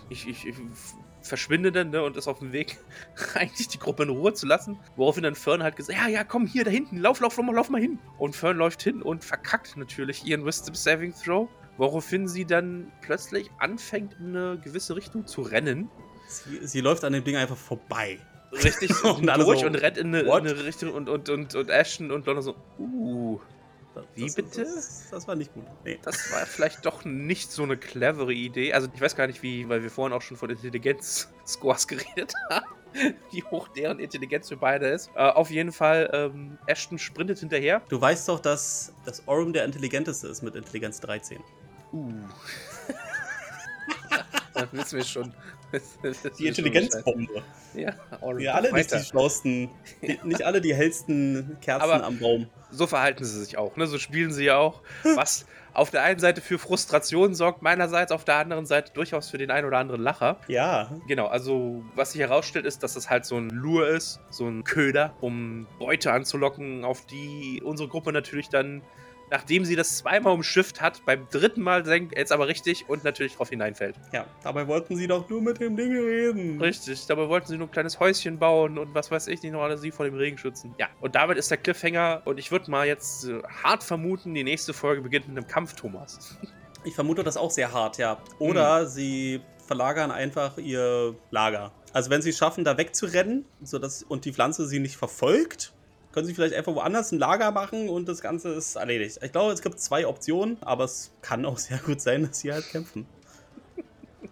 ich, 0.10 0.28
ich, 0.28 0.48
ich 0.48 0.56
verschwinde 1.22 1.72
dann 1.72 1.92
ne, 1.92 2.04
und 2.04 2.18
ist 2.18 2.28
auf 2.28 2.40
dem 2.40 2.52
Weg, 2.52 2.78
eigentlich 3.36 3.68
die 3.68 3.80
Gruppe 3.80 4.04
in 4.04 4.10
Ruhe 4.10 4.34
zu 4.34 4.46
lassen. 4.46 4.80
Woraufhin 4.96 5.24
dann 5.24 5.36
Fern 5.36 5.64
halt 5.64 5.76
gesagt, 5.76 5.98
ja, 5.98 6.08
ja, 6.08 6.24
komm 6.24 6.46
hier 6.46 6.64
da 6.64 6.72
hinten, 6.72 6.98
lauf, 6.98 7.20
lauf, 7.20 7.38
lauf, 7.38 7.46
lauf 7.54 7.70
mal 7.70 7.82
hin. 7.82 8.00
Und 8.18 8.36
Fern 8.36 8.58
läuft 8.58 8.82
hin 8.82 9.02
und 9.02 9.24
verkackt 9.24 9.78
natürlich 9.78 10.26
ihren 10.26 10.46
Wisdom 10.46 10.76
Saving 10.76 11.14
Throw. 11.14 11.50
Woraufhin 11.78 12.28
sie 12.28 12.44
dann 12.44 12.92
plötzlich 13.00 13.50
anfängt, 13.58 14.14
in 14.20 14.36
eine 14.36 14.60
gewisse 14.60 14.98
Richtung 14.98 15.26
zu 15.26 15.42
rennen. 15.42 15.90
Sie, 16.28 16.68
sie 16.68 16.82
läuft 16.82 17.06
an 17.06 17.14
dem 17.14 17.24
Ding 17.24 17.38
einfach 17.38 17.56
vorbei 17.56 18.20
richtig 18.52 19.04
und 19.04 19.26
durch 19.26 19.60
so, 19.60 19.66
und 19.66 19.76
rennt 19.76 19.98
in 19.98 20.08
eine, 20.08 20.22
in 20.22 20.30
eine, 20.30 20.64
Richtung 20.64 20.94
und, 20.94 21.10
und, 21.10 21.30
und, 21.30 21.56
und 21.56 21.70
Ashton 21.70 22.12
und 22.12 22.26
London 22.26 22.44
so, 22.44 22.56
uh. 22.80 23.40
Wie 24.16 24.26
das, 24.26 24.36
bitte? 24.36 24.64
Das, 24.64 25.08
das, 25.12 25.28
war 25.28 25.36
nicht 25.36 25.54
gut. 25.54 25.66
Nee. 25.84 26.00
Das 26.04 26.32
war 26.32 26.46
vielleicht 26.46 26.86
doch 26.86 27.06
nicht 27.06 27.52
so 27.52 27.64
eine 27.64 27.78
clevere 27.78 28.34
Idee. 28.34 28.74
Also 28.74 28.88
ich 28.94 29.02
weiß 29.02 29.16
gar 29.16 29.28
nicht, 29.28 29.42
wie, 29.44 29.68
weil 29.68 29.84
wir 29.84 29.90
vorhin 29.90 30.16
auch 30.16 30.22
schon 30.22 30.38
von 30.38 30.50
Intelligenz-Scores 30.50 31.88
geredet 31.88 32.34
haben, 32.50 32.66
wie 33.32 33.44
hoch 33.44 33.68
deren 33.70 34.00
Intelligenz 34.00 34.50
für 34.50 34.58
beide 34.58 34.88
ist. 34.88 35.10
Äh, 35.16 35.20
auf 35.20 35.50
jeden 35.50 35.72
Fall, 35.72 36.10
ähm, 36.14 36.58
Ashton 36.68 36.98
sprintet 36.98 37.40
hinterher. 37.40 37.82
Du 37.90 38.00
weißt 38.00 38.30
doch, 38.30 38.40
dass 38.40 38.94
das 39.06 39.28
Orum 39.28 39.54
der 39.54 39.66
intelligenteste 39.66 40.28
ist 40.28 40.44
mit 40.44 40.56
Intelligenz 40.56 41.00
13. 41.02 41.40
Uh. 41.92 42.14
das 44.54 44.72
wissen 44.72 44.98
wir 44.98 45.06
schon. 45.06 45.34
die 46.40 46.48
Intelligenzbombe. 46.48 47.44
Ja, 47.74 47.94
ja 48.38 48.54
alle 48.54 48.74
nicht 48.74 48.92
die 48.92 49.00
schlausten, 49.00 49.70
nicht 50.24 50.44
alle 50.44 50.62
die 50.62 50.74
hellsten 50.74 51.58
Kerzen 51.62 51.84
Aber 51.84 52.04
am 52.04 52.20
Baum. 52.20 52.48
So 52.72 52.88
verhalten 52.88 53.24
sie 53.24 53.44
sich 53.44 53.58
auch, 53.58 53.76
ne? 53.78 53.88
So 53.88 53.98
spielen 53.98 54.32
sie 54.32 54.46
ja 54.46 54.58
auch. 54.58 54.82
Was 55.16 55.46
auf 55.74 55.92
der 55.92 56.04
einen 56.04 56.20
Seite 56.20 56.42
für 56.42 56.60
Frustration 56.60 57.36
sorgt, 57.36 57.62
meinerseits, 57.62 58.12
auf 58.12 58.26
der 58.26 58.36
anderen 58.36 58.66
Seite 58.66 58.92
durchaus 58.94 59.30
für 59.30 59.38
den 59.38 59.52
einen 59.52 59.66
oder 59.68 59.78
anderen 59.78 60.02
Lacher. 60.02 60.38
Ja. 60.48 60.92
Genau, 61.08 61.28
also 61.28 61.84
was 61.96 62.12
sich 62.12 62.22
herausstellt, 62.22 62.66
ist, 62.66 62.84
dass 62.84 62.96
das 62.96 63.10
halt 63.10 63.26
so 63.26 63.38
ein 63.38 63.50
Lure 63.50 63.88
ist, 63.88 64.20
so 64.30 64.48
ein 64.48 64.64
Köder, 64.64 65.14
um 65.22 65.68
Beute 65.78 66.12
anzulocken, 66.12 66.84
auf 66.84 67.06
die 67.06 67.62
unsere 67.64 67.88
Gruppe 67.88 68.12
natürlich 68.12 68.50
dann 68.50 68.82
nachdem 69.32 69.66
sie 69.66 69.76
das 69.76 69.98
zweimal 69.98 70.34
umschifft 70.34 70.82
hat, 70.82 71.04
beim 71.06 71.28
dritten 71.30 71.62
Mal 71.62 71.86
senkt, 71.86 72.18
jetzt 72.18 72.32
aber 72.32 72.48
richtig 72.48 72.88
und 72.90 73.04
natürlich 73.04 73.36
drauf 73.36 73.50
hineinfällt. 73.50 73.96
Ja, 74.12 74.26
dabei 74.44 74.68
wollten 74.68 74.96
sie 74.96 75.08
doch 75.08 75.30
nur 75.30 75.42
mit 75.42 75.60
dem 75.60 75.76
Ding 75.76 75.92
reden. 75.92 76.62
Richtig, 76.62 77.06
dabei 77.08 77.28
wollten 77.30 77.48
sie 77.48 77.58
nur 77.58 77.68
ein 77.68 77.72
kleines 77.72 78.00
Häuschen 78.00 78.38
bauen 78.40 78.78
und 78.78 78.94
was 78.94 79.12
weiß 79.12 79.28
ich 79.28 79.42
nicht 79.42 79.52
noch 79.52 79.62
alle 79.62 79.78
sie 79.78 79.92
vor 79.92 80.06
dem 80.06 80.16
Regen 80.16 80.38
schützen. 80.38 80.74
Ja, 80.78 80.88
und 81.02 81.16
damit 81.16 81.38
ist 81.38 81.52
der 81.52 81.58
Cliffhanger 81.58 82.22
und 82.26 82.40
ich 82.40 82.52
würde 82.52 82.70
mal 82.72 82.88
jetzt 82.88 83.26
äh, 83.26 83.42
hart 83.64 83.84
vermuten, 83.84 84.34
die 84.34 84.44
nächste 84.44 84.74
Folge 84.74 85.02
beginnt 85.02 85.28
mit 85.28 85.38
einem 85.38 85.48
Kampf, 85.48 85.76
Thomas. 85.76 86.38
Ich 86.86 86.96
vermute 86.96 87.24
das 87.24 87.36
auch 87.36 87.52
sehr 87.52 87.74
hart, 87.74 87.98
ja. 87.98 88.20
Oder 88.40 88.84
hm. 88.84 88.88
sie 88.88 89.42
verlagern 89.68 90.12
einfach 90.12 90.58
ihr 90.58 91.14
Lager. 91.30 91.74
Also 91.94 92.10
wenn 92.10 92.22
sie 92.22 92.30
es 92.30 92.38
schaffen, 92.38 92.64
da 92.64 92.78
wegzurennen 92.78 93.46
sodass, 93.62 94.02
und 94.04 94.26
die 94.26 94.32
Pflanze 94.32 94.66
sie 94.66 94.80
nicht 94.80 94.96
verfolgt, 94.96 95.74
können 96.12 96.26
sie 96.26 96.34
vielleicht 96.34 96.56
einfach 96.56 96.74
woanders 96.74 97.12
ein 97.12 97.20
Lager 97.20 97.52
machen 97.52 97.90
und 97.90 98.08
das 98.08 98.22
Ganze 98.22 98.50
ist 98.50 98.76
erledigt. 98.76 99.20
Ich 99.22 99.32
glaube, 99.32 99.54
es 99.54 99.62
gibt 99.62 99.80
zwei 99.80 100.08
Optionen, 100.08 100.58
aber 100.62 100.86
es 100.86 101.12
kann 101.22 101.46
auch 101.46 101.58
sehr 101.58 101.78
gut 101.80 102.02
sein, 102.02 102.24
dass 102.24 102.40
sie 102.40 102.52
halt 102.52 102.68
kämpfen. 102.70 103.06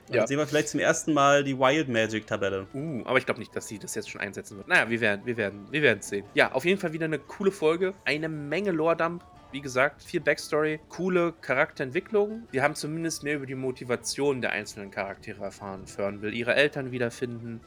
Dann 0.07 0.17
ja. 0.17 0.27
sehen 0.27 0.37
wir 0.37 0.47
vielleicht 0.47 0.69
zum 0.69 0.79
ersten 0.79 1.13
Mal 1.13 1.43
die 1.43 1.57
Wild 1.57 1.89
Magic 1.89 2.25
Tabelle. 2.27 2.67
Uh, 2.73 3.03
aber 3.05 3.17
ich 3.17 3.25
glaube 3.25 3.39
nicht, 3.39 3.55
dass 3.55 3.67
sie 3.67 3.77
das 3.77 3.93
jetzt 3.95 4.09
schon 4.09 4.21
einsetzen 4.21 4.57
wird. 4.57 4.67
Naja, 4.67 4.89
wir 4.89 5.01
werden, 5.01 5.25
wir 5.25 5.37
werden, 5.37 5.67
wir 5.69 5.81
werden 5.81 5.99
es 5.99 6.09
sehen. 6.09 6.25
Ja, 6.33 6.51
auf 6.51 6.65
jeden 6.65 6.79
Fall 6.79 6.93
wieder 6.93 7.05
eine 7.05 7.19
coole 7.19 7.51
Folge. 7.51 7.93
Eine 8.05 8.29
Menge 8.29 8.71
Lore-Dump. 8.71 9.23
Wie 9.51 9.61
gesagt, 9.61 10.03
viel 10.03 10.19
Backstory, 10.19 10.79
coole 10.89 11.33
Charakterentwicklung. 11.39 12.43
Wir 12.51 12.63
haben 12.63 12.75
zumindest 12.75 13.23
mehr 13.23 13.37
über 13.37 13.45
die 13.45 13.55
Motivation 13.55 14.41
der 14.41 14.51
einzelnen 14.51 14.91
Charaktere 14.91 15.41
erfahren. 15.41 15.87
Fern 15.87 16.21
will 16.21 16.33
ihre 16.33 16.53
Eltern 16.53 16.91
wiederfinden. 16.91 17.61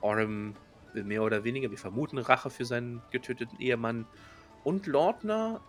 Orem 0.00 0.54
mehr 0.94 1.22
oder 1.22 1.44
weniger. 1.44 1.70
Wir 1.70 1.78
vermuten 1.78 2.18
Rache 2.18 2.50
für 2.50 2.64
seinen 2.64 3.02
getöteten 3.10 3.58
Ehemann. 3.58 4.06
Und 4.62 4.86
Lordner, 4.86 5.60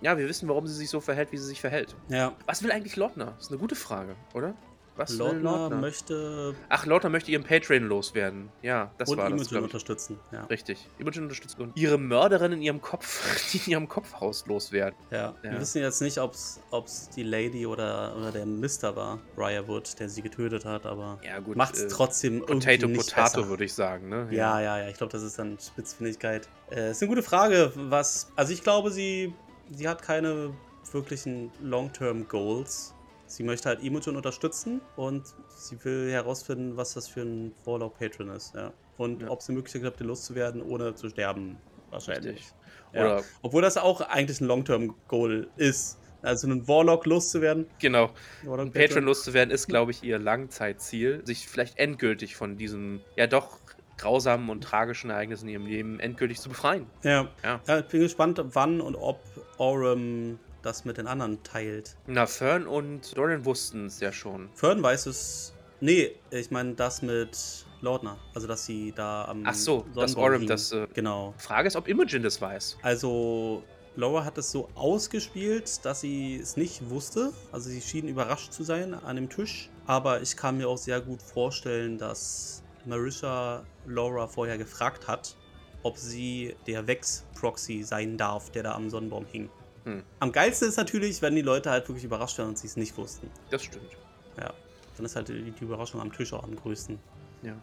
ja, 0.00 0.16
wir 0.16 0.28
wissen, 0.28 0.48
warum 0.48 0.66
sie 0.66 0.74
sich 0.74 0.88
so 0.88 1.00
verhält, 1.00 1.32
wie 1.32 1.36
sie 1.36 1.46
sich 1.46 1.60
verhält. 1.60 1.96
Ja. 2.08 2.32
Was 2.46 2.62
will 2.62 2.72
eigentlich 2.72 2.96
Lordner? 2.96 3.32
Das 3.36 3.46
ist 3.46 3.50
eine 3.50 3.58
gute 3.58 3.74
Frage, 3.74 4.16
oder? 4.34 4.54
Was 5.00 5.16
Lautner, 5.16 5.70
möchte. 5.70 6.54
Ach, 6.68 6.84
Lautner 6.84 7.08
möchte 7.08 7.30
ihren 7.30 7.42
Patreon 7.42 7.84
loswerden. 7.84 8.50
Ja, 8.60 8.92
das 8.98 9.08
und 9.08 9.16
war 9.16 9.28
Imogen 9.28 9.42
das. 9.50 9.62
unterstützen. 9.62 10.18
Ja. 10.30 10.44
Richtig. 10.44 10.86
Imogen 10.98 11.22
unterstützen. 11.22 11.58
Und 11.62 11.74
ihre 11.74 11.96
Mörderin 11.96 12.52
in 12.52 12.60
ihrem 12.60 12.82
Kopf, 12.82 13.50
die 13.52 13.58
in 13.64 13.70
ihrem 13.72 13.88
Kopfhaus 13.88 14.46
loswerden. 14.46 14.98
Ja. 15.10 15.34
ja. 15.42 15.52
Wir 15.52 15.58
wissen 15.58 15.80
jetzt 15.80 16.02
nicht, 16.02 16.18
ob 16.18 16.34
es 16.34 17.08
die 17.16 17.22
Lady 17.22 17.64
oder, 17.64 18.14
oder 18.14 18.30
der 18.30 18.44
Mister 18.44 18.94
war, 18.94 19.18
Briarwood, 19.36 19.98
der 19.98 20.10
sie 20.10 20.20
getötet 20.20 20.66
hat, 20.66 20.84
aber 20.84 21.18
ja, 21.24 21.38
gut, 21.38 21.56
macht 21.56 21.76
es 21.76 21.84
äh, 21.84 21.88
trotzdem 21.88 22.40
Potato, 22.40 22.54
irgendwie 22.60 22.98
nicht 22.98 23.14
Potato, 23.14 23.48
würde 23.48 23.64
ich 23.64 23.72
sagen. 23.72 24.10
Ne? 24.10 24.28
Ja, 24.30 24.60
ja, 24.60 24.76
ja. 24.76 24.82
ja. 24.82 24.88
Ich 24.90 24.98
glaube, 24.98 25.12
das 25.12 25.22
ist 25.22 25.38
dann 25.38 25.58
Spitzfindigkeit. 25.58 26.46
Äh, 26.70 26.90
ist 26.90 27.02
eine 27.02 27.08
gute 27.08 27.22
Frage, 27.22 27.72
was. 27.74 28.30
Also, 28.36 28.52
ich 28.52 28.62
glaube, 28.62 28.90
sie, 28.90 29.32
sie 29.70 29.88
hat 29.88 30.02
keine 30.02 30.52
wirklichen 30.92 31.50
Long-Term 31.62 32.28
Goals 32.28 32.92
Sie 33.30 33.44
möchte 33.44 33.68
halt 33.68 33.82
Imogen 33.82 34.16
unterstützen 34.16 34.80
und 34.96 35.22
sie 35.48 35.82
will 35.84 36.10
herausfinden, 36.10 36.76
was 36.76 36.94
das 36.94 37.06
für 37.06 37.22
ein 37.22 37.52
Warlock 37.64 37.98
Patron 37.98 38.28
ist. 38.30 38.54
Ja. 38.54 38.72
Und 38.96 39.22
Ja. 39.22 39.30
ob 39.30 39.40
sie 39.40 39.52
Möglichkeit 39.52 39.84
hat, 39.84 40.00
den 40.00 40.08
loszuwerden, 40.08 40.60
ohne 40.62 40.94
zu 40.96 41.08
sterben. 41.08 41.56
Wahrscheinlich. 41.90 42.44
Ja. 42.92 43.00
Oder 43.04 43.22
Obwohl 43.42 43.62
das 43.62 43.76
auch 43.76 44.00
eigentlich 44.00 44.40
ein 44.40 44.46
Long-Term-Goal 44.46 45.48
ist. 45.56 45.98
Also 46.22 46.48
einen 46.48 46.66
Warlock 46.68 47.06
loszuwerden. 47.06 47.66
genau, 47.78 48.10
Warlock 48.42 48.66
ein 48.66 48.72
Patron 48.72 49.04
loszuwerden, 49.04 49.54
ist, 49.54 49.68
glaube 49.68 49.92
ich, 49.92 50.02
ihr 50.02 50.18
Langzeitziel. 50.18 51.22
Sich 51.24 51.48
vielleicht 51.48 51.78
endgültig 51.78 52.36
von 52.36 52.58
diesen, 52.58 53.00
ja 53.16 53.26
doch, 53.26 53.58
grausamen 53.96 54.50
und 54.50 54.62
tragischen 54.62 55.10
Ereignissen 55.10 55.46
in 55.48 55.52
ihrem 55.54 55.66
Leben 55.66 56.00
endgültig 56.00 56.40
zu 56.40 56.48
befreien. 56.48 56.86
Ja. 57.04 57.28
Ja. 57.44 57.60
ja. 57.66 57.78
Ich 57.78 57.86
bin 57.86 58.00
gespannt, 58.00 58.40
wann 58.42 58.80
und 58.80 58.96
ob 58.96 59.20
Orem 59.58 60.38
das 60.62 60.84
mit 60.84 60.98
den 60.98 61.06
anderen 61.06 61.42
teilt. 61.42 61.96
Na, 62.06 62.26
Fern 62.26 62.66
und 62.66 63.16
Dorian 63.16 63.44
wussten 63.44 63.86
es 63.86 64.00
ja 64.00 64.12
schon. 64.12 64.48
Fern 64.54 64.82
weiß 64.82 65.06
es. 65.06 65.54
Nee, 65.80 66.16
ich 66.30 66.50
meine 66.50 66.74
das 66.74 67.00
mit 67.02 67.64
Lautner. 67.80 68.18
Also, 68.34 68.46
dass 68.46 68.66
sie 68.66 68.92
da 68.94 69.24
am. 69.24 69.44
Ach 69.46 69.54
so, 69.54 69.86
Sonnenbaum 69.94 70.22
Orem 70.22 70.46
das, 70.46 70.72
äh, 70.72 70.86
Genau. 70.92 71.34
Frage 71.38 71.68
ist, 71.68 71.76
ob 71.76 71.88
Imogen 71.88 72.22
das 72.22 72.40
weiß. 72.40 72.76
Also, 72.82 73.62
Laura 73.96 74.24
hat 74.24 74.38
es 74.38 74.50
so 74.52 74.68
ausgespielt, 74.74 75.84
dass 75.84 76.02
sie 76.02 76.36
es 76.36 76.56
nicht 76.56 76.90
wusste. 76.90 77.32
Also, 77.52 77.70
sie 77.70 77.80
schien 77.80 78.08
überrascht 78.08 78.52
zu 78.52 78.62
sein 78.62 78.94
an 78.94 79.16
dem 79.16 79.28
Tisch. 79.30 79.70
Aber 79.86 80.20
ich 80.20 80.36
kann 80.36 80.58
mir 80.58 80.68
auch 80.68 80.78
sehr 80.78 81.00
gut 81.00 81.22
vorstellen, 81.22 81.96
dass 81.98 82.62
Marisha 82.84 83.64
Laura 83.86 84.26
vorher 84.28 84.58
gefragt 84.58 85.08
hat, 85.08 85.36
ob 85.82 85.96
sie 85.96 86.54
der 86.66 86.86
Vex-Proxy 86.86 87.82
sein 87.82 88.16
darf, 88.16 88.50
der 88.50 88.62
da 88.64 88.74
am 88.74 88.90
Sonnenbaum 88.90 89.24
hing. 89.24 89.48
Hm. 89.84 90.02
Am 90.18 90.32
geilsten 90.32 90.68
ist 90.68 90.76
natürlich, 90.76 91.22
wenn 91.22 91.34
die 91.34 91.42
Leute 91.42 91.70
halt 91.70 91.88
wirklich 91.88 92.04
überrascht 92.04 92.38
werden 92.38 92.50
und 92.50 92.58
sie 92.58 92.66
es 92.66 92.76
nicht 92.76 92.96
wussten. 92.96 93.30
Das 93.50 93.64
stimmt. 93.64 93.90
Ja. 94.38 94.52
Dann 94.96 95.06
ist 95.06 95.16
halt 95.16 95.28
die, 95.28 95.50
die 95.50 95.64
Überraschung 95.64 96.00
am 96.00 96.12
Tisch 96.12 96.32
auch 96.32 96.44
am 96.44 96.56
größten. 96.56 96.98
Ja. 97.42 97.54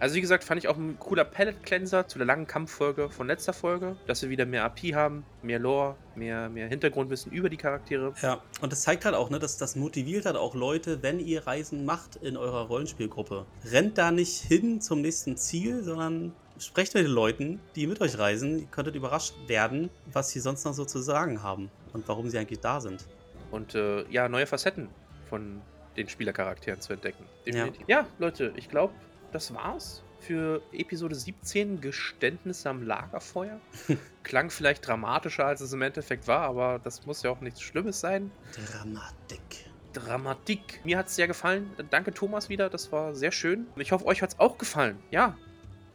Also 0.00 0.14
wie 0.14 0.20
gesagt, 0.20 0.44
fand 0.44 0.58
ich 0.58 0.68
auch 0.68 0.76
ein 0.76 0.98
cooler 0.98 1.24
Palette-Cleanser 1.24 2.08
zu 2.08 2.18
der 2.18 2.26
langen 2.26 2.46
Kampffolge 2.46 3.10
von 3.10 3.26
letzter 3.26 3.52
Folge, 3.52 3.96
dass 4.06 4.22
wir 4.22 4.30
wieder 4.30 4.46
mehr 4.46 4.64
AP 4.64 4.94
haben, 4.94 5.24
mehr 5.42 5.58
Lore, 5.58 5.96
mehr, 6.16 6.48
mehr 6.48 6.68
Hintergrundwissen 6.68 7.32
über 7.32 7.48
die 7.48 7.56
Charaktere. 7.56 8.12
Ja, 8.22 8.42
und 8.60 8.72
das 8.72 8.82
zeigt 8.82 9.04
halt 9.04 9.14
auch, 9.14 9.30
ne, 9.30 9.38
dass 9.38 9.56
das 9.56 9.76
motiviert 9.76 10.26
halt 10.26 10.36
auch 10.36 10.54
Leute, 10.54 11.02
wenn 11.02 11.20
ihr 11.20 11.46
Reisen 11.46 11.84
macht 11.84 12.16
in 12.16 12.36
eurer 12.36 12.66
Rollenspielgruppe. 12.66 13.46
Rennt 13.66 13.98
da 13.98 14.10
nicht 14.10 14.40
hin 14.40 14.80
zum 14.80 15.00
nächsten 15.00 15.36
Ziel, 15.36 15.82
sondern 15.82 16.32
sprecht 16.58 16.94
mit 16.94 17.04
den 17.04 17.12
Leuten, 17.12 17.60
die 17.76 17.86
mit 17.86 18.00
euch 18.00 18.18
reisen. 18.18 18.60
Ihr 18.60 18.66
könntet 18.66 18.94
überrascht 18.94 19.34
werden, 19.46 19.90
was 20.12 20.30
sie 20.30 20.40
sonst 20.40 20.64
noch 20.64 20.74
so 20.74 20.84
zu 20.84 21.00
sagen 21.00 21.42
haben 21.42 21.70
und 21.92 22.06
warum 22.08 22.28
sie 22.28 22.38
eigentlich 22.38 22.60
da 22.60 22.80
sind. 22.80 23.06
Und 23.50 23.74
äh, 23.74 24.08
ja, 24.10 24.28
neue 24.28 24.46
Facetten 24.46 24.88
von 25.28 25.60
den 25.96 26.08
Spielercharakteren 26.08 26.80
zu 26.80 26.92
entdecken. 26.92 27.24
Definitiv. 27.46 27.86
Ja, 27.88 28.06
Leute, 28.18 28.52
ich 28.56 28.68
glaube, 28.68 28.92
das 29.32 29.52
war's 29.54 30.02
für 30.20 30.62
Episode 30.72 31.14
17 31.14 31.80
Geständnisse 31.80 32.68
am 32.68 32.82
Lagerfeuer. 32.82 33.60
Klang 34.22 34.50
vielleicht 34.50 34.86
dramatischer, 34.86 35.46
als 35.46 35.60
es 35.60 35.72
im 35.72 35.82
Endeffekt 35.82 36.26
war, 36.26 36.40
aber 36.42 36.80
das 36.82 37.06
muss 37.06 37.22
ja 37.22 37.30
auch 37.30 37.40
nichts 37.40 37.62
Schlimmes 37.62 38.00
sein. 38.00 38.30
Dramatik. 38.54 39.68
Dramatik. 39.92 40.80
Mir 40.84 40.98
hat 40.98 41.06
es 41.06 41.16
sehr 41.16 41.26
gefallen. 41.26 41.70
Danke, 41.90 42.12
Thomas, 42.12 42.48
wieder. 42.48 42.68
Das 42.68 42.92
war 42.92 43.14
sehr 43.14 43.32
schön. 43.32 43.66
Ich 43.76 43.92
hoffe, 43.92 44.04
euch 44.06 44.22
hat 44.22 44.30
es 44.30 44.38
auch 44.38 44.58
gefallen. 44.58 44.98
Ja, 45.10 45.36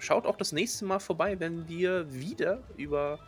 schaut 0.03 0.25
auch 0.25 0.35
das 0.35 0.51
nächste 0.51 0.85
Mal 0.85 0.99
vorbei, 0.99 1.39
wenn 1.39 1.67
wir 1.67 2.11
wieder 2.13 2.59
über 2.77 3.19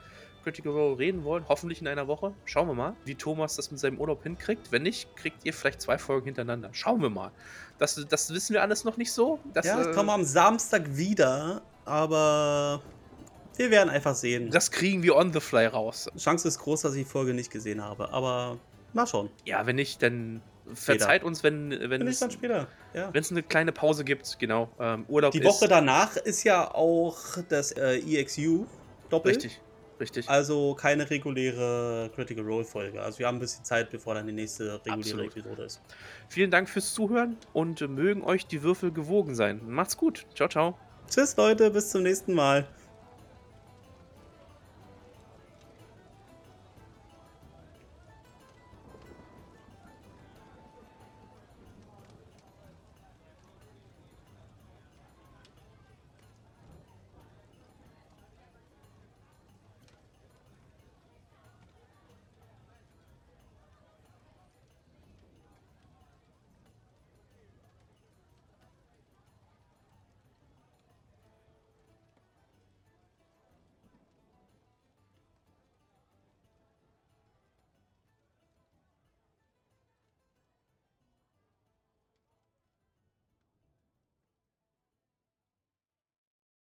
Critical 0.44 0.74
Role 0.74 1.00
reden 1.00 1.24
wollen. 1.24 1.44
Hoffentlich 1.50 1.82
in 1.82 1.88
einer 1.88 2.08
Woche. 2.08 2.34
Schauen 2.46 2.68
wir 2.68 2.76
mal, 2.76 2.96
wie 3.04 3.16
Thomas 3.16 3.56
das 3.56 3.72
mit 3.72 3.80
seinem 3.80 4.00
Urlaub 4.00 4.22
hinkriegt. 4.22 4.72
Wenn 4.72 4.84
nicht, 4.84 5.16
kriegt 5.16 5.44
ihr 5.44 5.54
vielleicht 5.54 5.82
zwei 5.82 5.98
Folgen 5.98 6.26
hintereinander. 6.26 6.70
Schauen 6.72 7.02
wir 7.02 7.10
mal. 7.10 7.32
Das, 7.80 7.96
das 8.08 8.32
wissen 8.32 8.54
wir 8.54 8.62
alles 8.62 8.84
noch 8.84 8.98
nicht 8.98 9.12
so. 9.12 9.40
Das, 9.54 9.66
Ja, 9.66 9.82
äh, 9.82 9.90
ich 9.90 9.96
komme 9.96 10.12
am 10.12 10.24
Samstag 10.24 10.96
wieder, 10.96 11.64
aber 11.84 12.82
wir 13.58 13.72
werden 13.72 13.90
einfach 13.90 14.14
sehen. 14.14 14.52
das 14.52 14.70
kriegen 14.70 15.02
wir 15.02 15.16
on 15.16 15.34
the 15.34 15.40
fly 15.40 15.66
raus. 15.66 16.08
Chance 16.18 16.48
ist 16.48 16.60
groß, 16.60 16.82
dass 16.82 16.94
ich 16.94 17.06
die 17.06 17.10
Folge 17.10 17.34
nicht 17.34 17.50
gesehen 17.52 17.84
habe, 17.84 18.12
aber 18.14 18.60
mal 18.94 19.08
schauen. 19.08 19.30
Ja, 19.46 19.66
wenn 19.66 19.78
nicht, 19.78 20.04
dann 20.04 20.42
verzeiht 20.74 21.24
uns, 21.24 21.44
wenn, 21.44 21.72
wenn, 21.90 22.08
es. 22.08 22.20
Ja. 22.20 23.14
wenn 23.14 23.22
es 23.22 23.32
eine 23.32 23.44
kleine 23.44 23.72
Pause 23.72 24.04
gibt. 24.04 24.40
Genau. 24.40 24.70
Ähm, 24.80 25.06
Urlaub 25.08 25.32
Die 25.32 25.40
ist. 25.40 25.46
Woche 25.46 25.68
danach 25.68 26.16
ist 26.18 26.44
ja 26.44 26.74
auch 26.74 27.18
das 27.50 27.72
äh, 27.74 27.98
EXU 27.98 28.66
doppelt. 29.10 29.38
Richtig. 29.38 29.62
Richtig. 30.00 30.30
Also 30.30 30.76
keine 30.76 31.10
reguläre 31.10 32.12
Critical 32.16 32.44
Role 32.44 32.66
Folge. 32.66 33.02
Also 33.02 33.20
wir 33.20 33.28
haben 33.28 33.38
ein 33.38 33.40
bisschen 33.40 33.64
Zeit, 33.64 33.90
bevor 33.92 34.16
dann 34.16 34.28
die 34.28 34.34
nächste 34.34 34.74
reguläre 34.86 34.98
Absolut. 34.98 35.38
Episode 35.38 35.64
ist. 35.64 35.82
Vielen 36.28 36.52
Dank 36.52 36.70
fürs 36.70 36.94
Zuhören 36.94 37.38
und 37.54 37.80
mögen 37.90 38.24
euch 38.24 38.46
die 38.46 38.62
Würfel 38.62 38.92
gewogen 38.92 39.36
sein. 39.36 39.62
Macht's 39.66 39.96
gut. 39.96 40.26
Ciao, 40.36 40.50
ciao. 40.50 40.78
Tschüss 41.10 41.38
Leute, 41.38 41.72
bis 41.72 41.92
zum 41.92 42.04
nächsten 42.04 42.34
Mal. 42.34 42.68